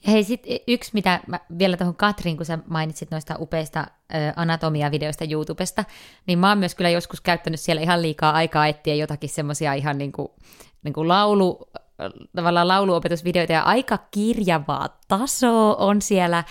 Hei, 0.07 0.25
sit 0.25 0.43
yksi, 0.69 0.91
mitä 0.95 1.21
mä 1.27 1.41
vielä 1.59 1.77
tuohon 1.77 1.97
Katrin, 1.97 2.37
kun 2.37 2.47
sä 2.47 2.59
mainitsit 2.67 3.11
noista 3.11 3.37
upeista 3.39 3.81
ö, 3.81 4.17
anatomiavideoista 4.37 5.25
YouTubesta, 5.31 5.85
niin 6.27 6.39
mä 6.39 6.49
oon 6.49 6.59
myös 6.59 6.75
kyllä 6.75 6.91
joskus 6.91 7.21
käyttänyt 7.21 7.61
siellä 7.61 7.83
ihan 7.83 8.03
liikaa 8.03 8.33
aikaa 8.33 8.67
etsiä 8.67 8.95
jotakin 8.95 9.31
semmoisia 9.31 9.75
ihan 9.75 9.99
niinku, 9.99 10.35
niinku 10.83 11.09
laulu, 11.09 11.71
tavallaan 12.37 12.69
lauluopetusvideoita 12.69 13.53
ja 13.53 13.63
aika 13.63 13.99
kirjavaa 14.11 15.01
tasoa 15.09 15.75
on 15.75 16.03
siellä 16.03 16.45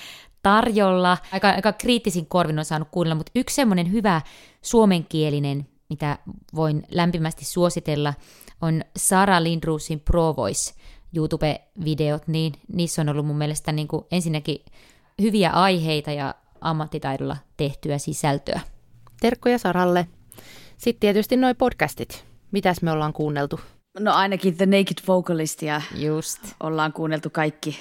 tarjolla. 0.43 1.17
Aika, 1.31 1.49
aika 1.49 1.73
kriittisin 1.73 2.25
korvin 2.25 2.59
on 2.59 2.65
saanut 2.65 2.87
kuunnella, 2.91 3.15
mutta 3.15 3.31
yksi 3.35 3.55
semmoinen 3.55 3.91
hyvä 3.91 4.21
suomenkielinen, 4.63 5.67
mitä 5.89 6.17
voin 6.55 6.83
lämpimästi 6.91 7.45
suositella, 7.45 8.13
on 8.61 8.81
Sara 8.97 9.43
Lindruusin 9.43 9.99
Pro 9.99 10.35
Voice 10.37 10.73
YouTube-videot, 11.15 12.27
niin 12.27 12.53
niissä 12.73 13.01
on 13.01 13.09
ollut 13.09 13.25
mun 13.25 13.37
mielestä 13.37 13.71
niin 13.71 13.87
kuin 13.87 14.05
ensinnäkin 14.11 14.65
hyviä 15.21 15.49
aiheita 15.49 16.11
ja 16.11 16.35
ammattitaidolla 16.61 17.37
tehtyä 17.57 17.97
sisältöä. 17.97 18.59
Terkkoja 19.21 19.57
Saralle. 19.57 20.07
Sitten 20.77 20.99
tietysti 20.99 21.37
noi 21.37 21.53
podcastit. 21.53 22.25
Mitäs 22.51 22.81
me 22.81 22.91
ollaan 22.91 23.13
kuunneltu? 23.13 23.59
No 23.99 24.13
ainakin 24.13 24.57
The 24.57 24.65
Naked 24.65 25.07
Vocalistia 25.07 25.81
Just. 25.95 26.39
ollaan 26.59 26.93
kuunneltu 26.93 27.29
kaikki 27.29 27.79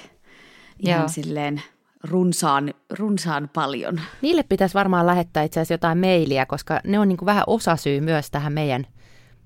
ihan 0.79 0.99
Joo. 0.99 1.07
silleen 1.07 1.61
runsaan, 2.03 2.73
runsaan 2.97 3.49
paljon. 3.53 4.01
Niille 4.21 4.43
pitäisi 4.43 4.73
varmaan 4.73 5.05
lähettää 5.05 5.43
itse 5.43 5.59
asiassa 5.59 5.73
jotain 5.73 5.97
mailia, 5.97 6.45
koska 6.45 6.79
ne 6.83 6.99
on 6.99 7.07
niin 7.07 7.17
kuin 7.17 7.25
vähän 7.25 7.43
osasyy 7.47 8.01
myös 8.01 8.31
tähän 8.31 8.53
meidän 8.53 8.87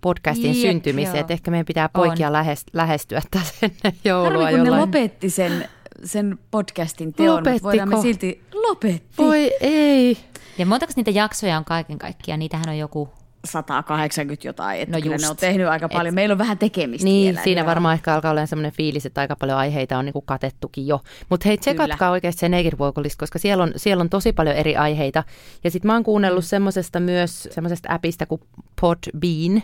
podcastin 0.01 0.45
Jep, 0.61 0.71
syntymiseen. 0.71 1.15
joo. 1.15 1.21
Että 1.21 1.33
ehkä 1.33 1.51
meidän 1.51 1.65
pitää 1.65 1.89
poikia 1.89 2.27
On. 2.27 2.33
lähest- 2.33 2.69
lähestyä 2.73 3.21
tässä 3.31 3.53
ennen 3.61 3.99
joulua 4.05 4.29
Harmi, 4.43 4.49
kun 4.49 4.59
ne 4.59 4.65
jollain. 4.69 4.81
lopetti 4.81 5.29
sen, 5.29 5.67
sen 6.03 6.39
podcastin 6.51 7.13
teon, 7.13 7.29
mutta 7.35 7.49
Lopettiko? 7.49 7.67
voidaan 7.67 7.89
me 7.89 8.01
silti 8.01 8.43
lopetti. 8.53 9.17
Voi 9.17 9.51
ei. 9.61 10.17
Ja 10.57 10.65
montako 10.65 10.93
niitä 10.95 11.11
jaksoja 11.11 11.57
on 11.57 11.65
kaiken 11.65 11.97
kaikkiaan? 11.99 12.39
Niitähän 12.39 12.69
on 12.69 12.77
joku... 12.77 13.09
180 13.45 14.47
jotain, 14.47 14.81
että 14.81 14.97
No 14.97 15.01
kyllä 15.01 15.15
just. 15.15 15.25
ne 15.25 15.29
on 15.29 15.37
tehnyt 15.37 15.67
aika 15.67 15.89
paljon. 15.89 16.07
Et- 16.07 16.15
Meillä 16.15 16.33
on 16.33 16.37
vähän 16.37 16.57
tekemistä 16.57 17.05
Niin, 17.05 17.25
vielä. 17.33 17.43
siinä 17.43 17.61
joo. 17.61 17.65
varmaan 17.67 17.93
ehkä 17.93 18.13
alkaa 18.13 18.31
olla 18.31 18.45
sellainen 18.45 18.71
fiilis, 18.71 19.05
että 19.05 19.21
aika 19.21 19.35
paljon 19.35 19.57
aiheita 19.57 19.97
on 19.97 20.05
niin 20.05 20.13
kuin 20.13 20.25
katettukin 20.25 20.87
jo. 20.87 20.99
Mutta 21.29 21.47
hei, 21.49 21.57
tsekatkaa 21.57 21.97
Kyllä. 21.97 22.11
oikeasti 22.11 22.39
se 22.39 22.49
Naked 22.49 22.73
Vocalist, 22.79 23.19
koska 23.19 23.39
siellä 23.39 23.63
on, 23.63 23.71
siellä 23.75 24.01
on 24.01 24.09
tosi 24.09 24.33
paljon 24.33 24.55
eri 24.55 24.77
aiheita. 24.77 25.23
Ja 25.63 25.71
sitten 25.71 25.89
mä 25.89 25.93
oon 25.93 26.03
kuunnellut 26.03 26.43
mm. 26.43 26.47
semmoisesta 26.47 26.99
myös, 26.99 27.47
semmoisesta 27.51 27.93
appista 27.93 28.25
kuin 28.25 28.41
Podbean. 28.81 29.63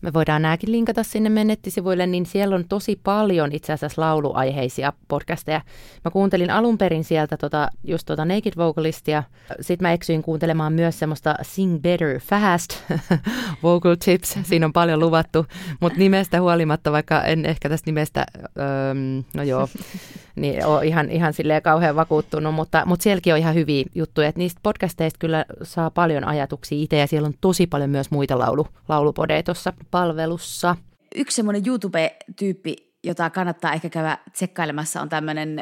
Me 0.00 0.12
voidaan 0.12 0.42
nääkin 0.42 0.72
linkata 0.72 1.02
sinne 1.02 1.28
meidän 1.28 1.46
nettisivuille, 1.46 2.06
niin 2.06 2.26
siellä 2.26 2.56
on 2.56 2.64
tosi 2.68 3.00
paljon 3.04 3.52
itse 3.52 3.72
asiassa 3.72 4.02
lauluaiheisia 4.02 4.92
podcasteja. 5.08 5.60
Mä 6.04 6.10
kuuntelin 6.10 6.50
alun 6.50 6.78
perin 6.78 7.04
sieltä 7.04 7.36
tota, 7.36 7.68
just 7.84 8.06
tota 8.06 8.24
Naked 8.24 8.52
Vocalistia. 8.56 9.22
Sitten 9.60 9.88
mä 9.88 9.92
eksyin 9.92 10.22
kuuntelemaan 10.22 10.72
myös 10.72 10.98
semmoista 10.98 11.34
Sing 11.42 11.82
Better 11.82 12.20
Fast 12.20 12.70
vocal 13.62 13.96
tips. 14.04 14.38
Siinä 14.42 14.66
on 14.66 14.72
paljon 14.72 15.00
luvattu, 15.00 15.46
mutta 15.80 15.98
nimestä 15.98 16.40
huolimatta, 16.40 16.92
vaikka 16.92 17.22
en 17.22 17.46
ehkä 17.46 17.68
tästä 17.68 17.90
nimestä, 17.90 18.26
öö, 18.58 18.94
no 19.34 19.42
joo, 19.42 19.68
niin 20.36 20.66
ole 20.66 20.86
ihan, 20.86 21.10
ihan 21.10 21.32
silleen 21.32 21.62
kauhean 21.62 21.96
vakuuttunut, 21.96 22.54
mutta, 22.54 22.82
mutta 22.86 23.02
sielläkin 23.02 23.32
on 23.32 23.38
ihan 23.38 23.54
hyviä 23.54 23.84
juttuja. 23.94 24.28
Et 24.28 24.36
niistä 24.36 24.60
podcasteista 24.62 25.18
kyllä 25.18 25.44
saa 25.62 25.90
paljon 25.90 26.24
ajatuksia 26.24 26.78
itse 26.78 26.98
ja 26.98 27.06
siellä 27.06 27.26
on 27.26 27.34
tosi 27.40 27.66
paljon 27.66 27.90
myös 27.90 28.10
muita 28.10 28.38
laulu, 28.38 28.66
laulupodeja 28.88 29.42
tuossa 29.42 29.72
palvelussa. 29.90 30.76
Yksi 31.14 31.36
semmoinen 31.36 31.62
YouTube-tyyppi, 31.66 32.76
jota 33.04 33.30
kannattaa 33.30 33.72
ehkä 33.72 33.88
käydä 33.88 34.18
tsekkailemassa, 34.32 35.00
on 35.00 35.08
tämmöinen 35.08 35.60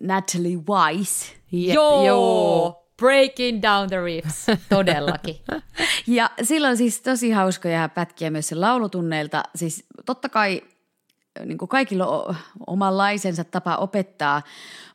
Natalie 0.00 0.56
Wise. 0.56 1.36
Jep, 1.52 1.76
Breaking 2.96 3.62
down 3.62 3.88
the 3.88 4.04
riffs. 4.04 4.46
Todellakin. 4.68 5.36
Ja 6.06 6.30
silloin 6.42 6.76
siis 6.76 7.00
tosi 7.00 7.30
hauskoja 7.30 7.88
pätkiä 7.88 8.30
myös 8.30 8.48
sen 8.48 8.60
laulutunneilta. 8.60 9.42
Siis 9.54 9.86
totta 10.06 10.28
kai 10.28 10.62
niin 11.44 11.58
kuin 11.58 11.68
kaikilla 11.68 12.06
on 12.06 12.36
omanlaisensa 12.66 13.44
tapa 13.44 13.76
opettaa, 13.76 14.42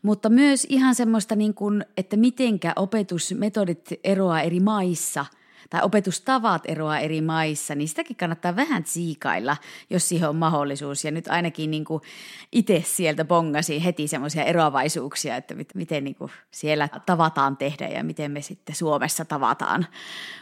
mutta 0.02 0.30
myös 0.30 0.68
ihan 0.70 0.96
semmoista, 0.96 1.36
niin 1.36 1.54
kuin, 1.54 1.86
että 1.98 2.18
mitenkä 2.18 2.74
opetusmetodit 2.76 3.90
eroaa 4.04 4.42
eri 4.42 4.60
maissa– 4.60 5.26
tai 5.72 5.82
opetustavat 5.84 6.62
eroaa 6.66 7.00
eri 7.00 7.22
maissa, 7.22 7.76
niin 7.76 7.88
sitäkin 7.88 8.16
kannattaa 8.16 8.56
vähän 8.56 8.84
siikailla, 8.86 9.58
jos 9.90 10.10
siihen 10.10 10.30
on 10.30 10.36
mahdollisuus. 10.36 11.06
Ja 11.06 11.12
nyt 11.12 11.28
ainakin 11.28 11.72
niin 11.72 11.86
kuin 11.86 12.02
itse 12.52 12.84
sieltä 12.86 13.26
bongasin 13.26 13.82
heti 13.82 14.08
semmoisia 14.08 14.44
eroavaisuuksia, 14.44 15.36
että 15.36 15.56
miten 15.74 16.04
niin 16.04 16.16
kuin 16.16 16.32
siellä 16.52 16.90
tavataan 17.06 17.58
tehdä 17.58 17.88
ja 17.88 18.04
miten 18.04 18.32
me 18.32 18.42
sitten 18.42 18.76
Suomessa 18.76 19.26
tavataan 19.26 19.88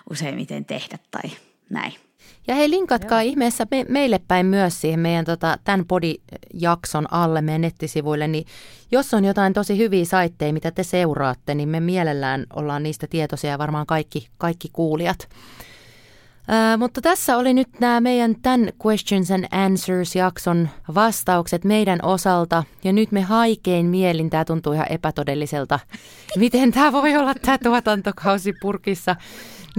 useimmiten 0.09 0.65
tehdä 0.65 0.99
tai 1.11 1.31
näin. 1.69 2.08
Ja 2.49 2.55
hei, 2.55 2.69
linkatkaa 2.69 3.23
Joo. 3.23 3.29
ihmeessä 3.29 3.65
me, 3.71 3.85
meille 3.89 4.19
päin 4.27 4.45
myös 4.45 4.81
siihen 4.81 4.99
meidän 4.99 5.25
tota, 5.25 5.57
tämän 5.63 5.85
podijakson 5.85 7.13
alle 7.13 7.41
meidän 7.41 7.61
nettisivuille, 7.61 8.27
niin 8.27 8.45
jos 8.91 9.13
on 9.13 9.25
jotain 9.25 9.53
tosi 9.53 9.77
hyviä 9.77 10.05
saitteja, 10.05 10.53
mitä 10.53 10.71
te 10.71 10.83
seuraatte, 10.83 11.55
niin 11.55 11.69
me 11.69 11.79
mielellään 11.79 12.45
ollaan 12.55 12.83
niistä 12.83 13.07
tietoisia 13.07 13.49
ja 13.49 13.57
varmaan 13.57 13.85
kaikki, 13.85 14.27
kaikki 14.37 14.69
kuulijat. 14.73 15.29
Ää, 16.47 16.77
mutta 16.77 17.01
tässä 17.01 17.37
oli 17.37 17.53
nyt 17.53 17.67
nämä 17.79 18.01
meidän 18.01 18.35
tämän 18.41 18.69
Questions 18.85 19.31
and 19.31 19.45
Answers-jakson 19.51 20.69
vastaukset 20.95 21.63
meidän 21.63 21.99
osalta. 22.03 22.63
Ja 22.83 22.93
nyt 22.93 23.11
me 23.11 23.21
haikein 23.21 23.85
mielin, 23.85 24.29
tämä 24.29 24.45
tuntuu 24.45 24.73
ihan 24.73 24.91
epätodelliselta. 24.91 25.79
Miten 26.37 26.71
tämä 26.71 26.91
voi 26.91 27.17
olla 27.17 27.33
tämä 27.33 27.57
tuotantokausi 27.57 28.53
purkissa? 28.61 29.15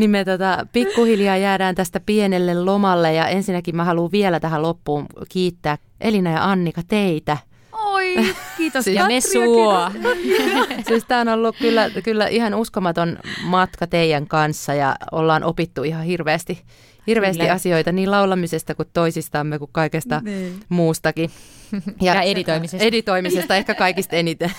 Niin 0.00 0.10
me 0.10 0.24
tota, 0.24 0.66
pikkuhiljaa 0.72 1.36
jäädään 1.36 1.74
tästä 1.74 2.00
pienelle 2.00 2.64
lomalle 2.64 3.14
ja 3.14 3.28
ensinnäkin 3.28 3.76
mä 3.76 3.84
haluan 3.84 4.12
vielä 4.12 4.40
tähän 4.40 4.62
loppuun 4.62 5.06
kiittää 5.28 5.78
Elina 6.00 6.30
ja 6.30 6.50
Annika 6.50 6.82
teitä. 6.88 7.36
Oi, 7.72 8.14
kiitos 8.56 8.84
siis, 8.84 8.96
Ja 8.96 9.06
me 9.06 9.20
sua. 9.20 9.90
siis 10.88 11.04
tämä 11.08 11.20
on 11.20 11.28
ollut 11.28 11.56
kyllä, 11.58 11.90
kyllä 12.04 12.26
ihan 12.26 12.54
uskomaton 12.54 13.18
matka 13.42 13.86
teidän 13.86 14.26
kanssa 14.26 14.74
ja 14.74 14.96
ollaan 15.12 15.44
opittu 15.44 15.82
ihan 15.82 16.04
hirveästi, 16.04 16.62
hirveästi 17.06 17.50
asioita 17.50 17.92
niin 17.92 18.10
laulamisesta 18.10 18.74
kuin 18.74 18.88
toisistamme 18.92 19.58
kuin 19.58 19.70
kaikesta 19.72 20.20
niin. 20.24 20.60
muustakin. 20.68 21.30
Ja, 22.00 22.14
ja 22.14 22.22
editoimisesta. 22.22 22.86
Editoimisesta 22.86 23.56
ehkä 23.56 23.74
kaikista 23.74 24.16
eniten. 24.16 24.50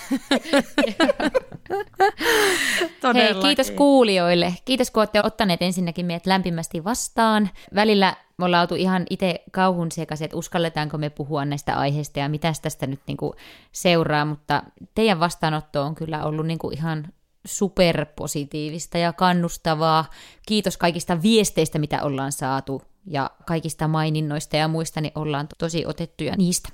Hei, 3.14 3.34
kiitos 3.42 3.70
kuulijoille. 3.70 4.54
Kiitos, 4.64 4.90
kun 4.90 5.00
olette 5.00 5.20
ottaneet 5.24 5.62
ensinnäkin 5.62 6.06
meidät 6.06 6.26
lämpimästi 6.26 6.84
vastaan. 6.84 7.50
Välillä 7.74 8.16
me 8.38 8.44
ollaan 8.44 8.60
oltu 8.60 8.74
ihan 8.74 9.06
itse 9.10 9.42
kauhun 9.50 9.92
sekaisin, 9.92 10.24
että 10.24 10.36
uskalletaanko 10.36 10.98
me 10.98 11.10
puhua 11.10 11.44
näistä 11.44 11.76
aiheista 11.76 12.18
ja 12.18 12.28
mitä 12.28 12.52
tästä 12.62 12.86
nyt 12.86 13.00
niinku 13.06 13.34
seuraa, 13.72 14.24
mutta 14.24 14.62
teidän 14.94 15.20
vastaanotto 15.20 15.82
on 15.82 15.94
kyllä 15.94 16.24
ollut 16.24 16.46
niinku 16.46 16.70
ihan 16.70 17.08
superpositiivista 17.46 18.98
ja 18.98 19.12
kannustavaa. 19.12 20.10
Kiitos 20.46 20.76
kaikista 20.76 21.22
viesteistä, 21.22 21.78
mitä 21.78 22.02
ollaan 22.02 22.32
saatu 22.32 22.82
ja 23.06 23.30
kaikista 23.46 23.88
maininnoista 23.88 24.56
ja 24.56 24.68
muista, 24.68 25.00
niin 25.00 25.12
ollaan 25.14 25.48
tosi 25.58 25.86
otettuja 25.86 26.36
niistä. 26.36 26.68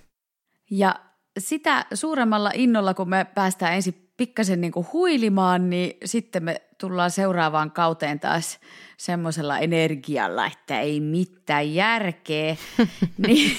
Ja 0.71 1.01
sitä 1.39 1.87
suuremmalla 1.95 2.51
innolla, 2.55 2.95
kun 2.95 3.09
me 3.09 3.27
päästään 3.35 3.75
ensin 3.75 4.08
pikkasen 4.19 4.61
niin 4.61 4.73
huilimaan, 4.93 5.71
niin 5.71 5.97
sitten 6.05 6.45
me 6.45 6.63
tullaan 6.79 7.11
seuraavaan 7.11 7.71
kauteen 7.71 8.21
taas 8.21 8.59
semmoisella 8.97 9.59
energialla, 9.59 10.47
että 10.47 10.81
ei 10.81 11.01
mitään 11.01 11.75
järkeä. 11.75 12.57
niin, 13.27 13.57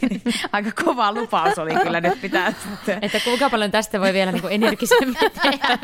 aika 0.52 0.70
kova 0.84 1.12
lupaus 1.12 1.58
oli 1.58 1.74
kyllä 1.82 2.00
nyt 2.00 2.20
pitää. 2.20 2.52
Että 3.02 3.20
kuinka 3.24 3.50
paljon 3.50 3.70
tästä 3.70 4.00
voi 4.00 4.12
vielä 4.12 4.32
niin 4.32 4.42
energisemmin 4.50 5.16
tehdä, 5.42 5.78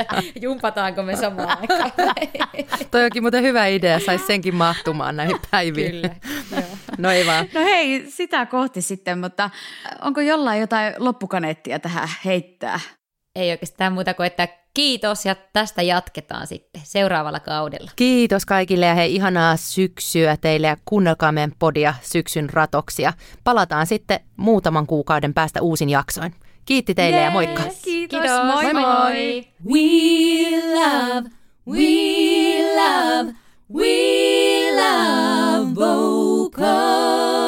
että 0.00 0.22
jumpataanko 0.40 1.02
me 1.02 1.16
samaan 1.16 1.58
aikaan. 1.58 1.92
Toi 2.90 3.04
onkin 3.04 3.22
muuten 3.22 3.42
hyvä 3.42 3.66
idea, 3.66 4.00
saisi 4.00 4.26
senkin 4.26 4.54
mahtumaan 4.54 5.16
näihin 5.16 5.36
päiviin. 5.50 5.92
Kyllä, 5.92 6.10
No 6.98 7.10
ei 7.10 7.26
vaan. 7.26 7.46
No 7.54 7.60
hei, 7.60 8.04
sitä 8.08 8.46
kohti 8.46 8.82
sitten, 8.82 9.18
mutta 9.18 9.50
onko 10.00 10.20
jollain 10.20 10.60
jotain 10.60 10.94
loppukaneettia 10.98 11.78
tähän 11.78 12.08
heittää? 12.24 12.80
Ei 13.38 13.50
oikeastaan 13.50 13.92
muuta 13.92 14.14
kuin, 14.14 14.26
että 14.26 14.48
kiitos 14.74 15.26
ja 15.26 15.36
tästä 15.52 15.82
jatketaan 15.82 16.46
sitten 16.46 16.82
seuraavalla 16.84 17.40
kaudella. 17.40 17.90
Kiitos 17.96 18.46
kaikille 18.46 18.86
ja 18.86 18.94
hei 18.94 19.14
ihanaa 19.14 19.56
syksyä 19.56 20.36
teille 20.36 20.66
ja 20.66 20.76
kuunnelkaa 20.84 21.32
meidän 21.32 21.52
podia 21.58 21.94
syksyn 22.02 22.50
ratoksia. 22.50 23.12
Palataan 23.44 23.86
sitten 23.86 24.20
muutaman 24.36 24.86
kuukauden 24.86 25.34
päästä 25.34 25.62
uusin 25.62 25.88
jaksoin. 25.88 26.34
Kiitti 26.64 26.94
teille 26.94 27.16
yes, 27.16 27.24
ja 27.24 27.30
moikka. 27.30 27.62
Kiitos, 27.62 28.20
kiitos. 28.20 28.30
moi 28.44 28.72
moi. 28.72 28.82
moi. 28.82 29.46
We 29.70 29.82
love, 30.74 31.30
we 31.66 31.86
love, 32.76 33.34
we 33.74 33.86
love 34.76 35.74
vocals. 35.74 37.38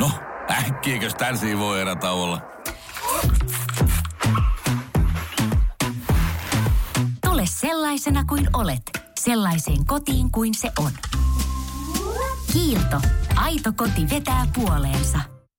No, 0.00 0.10
äkkiäkös 0.50 1.14
tän 1.14 1.38
voi 1.58 1.80
erätauolla? 1.80 2.40
Tule 7.26 7.42
sellaisena 7.46 8.24
kuin 8.24 8.48
olet, 8.52 8.82
sellaiseen 9.20 9.86
kotiin 9.86 10.30
kuin 10.30 10.54
se 10.54 10.72
on. 10.78 10.90
Kiilto. 12.52 13.00
Aito 13.36 13.72
koti 13.76 14.10
vetää 14.10 14.46
puoleensa. 14.54 15.18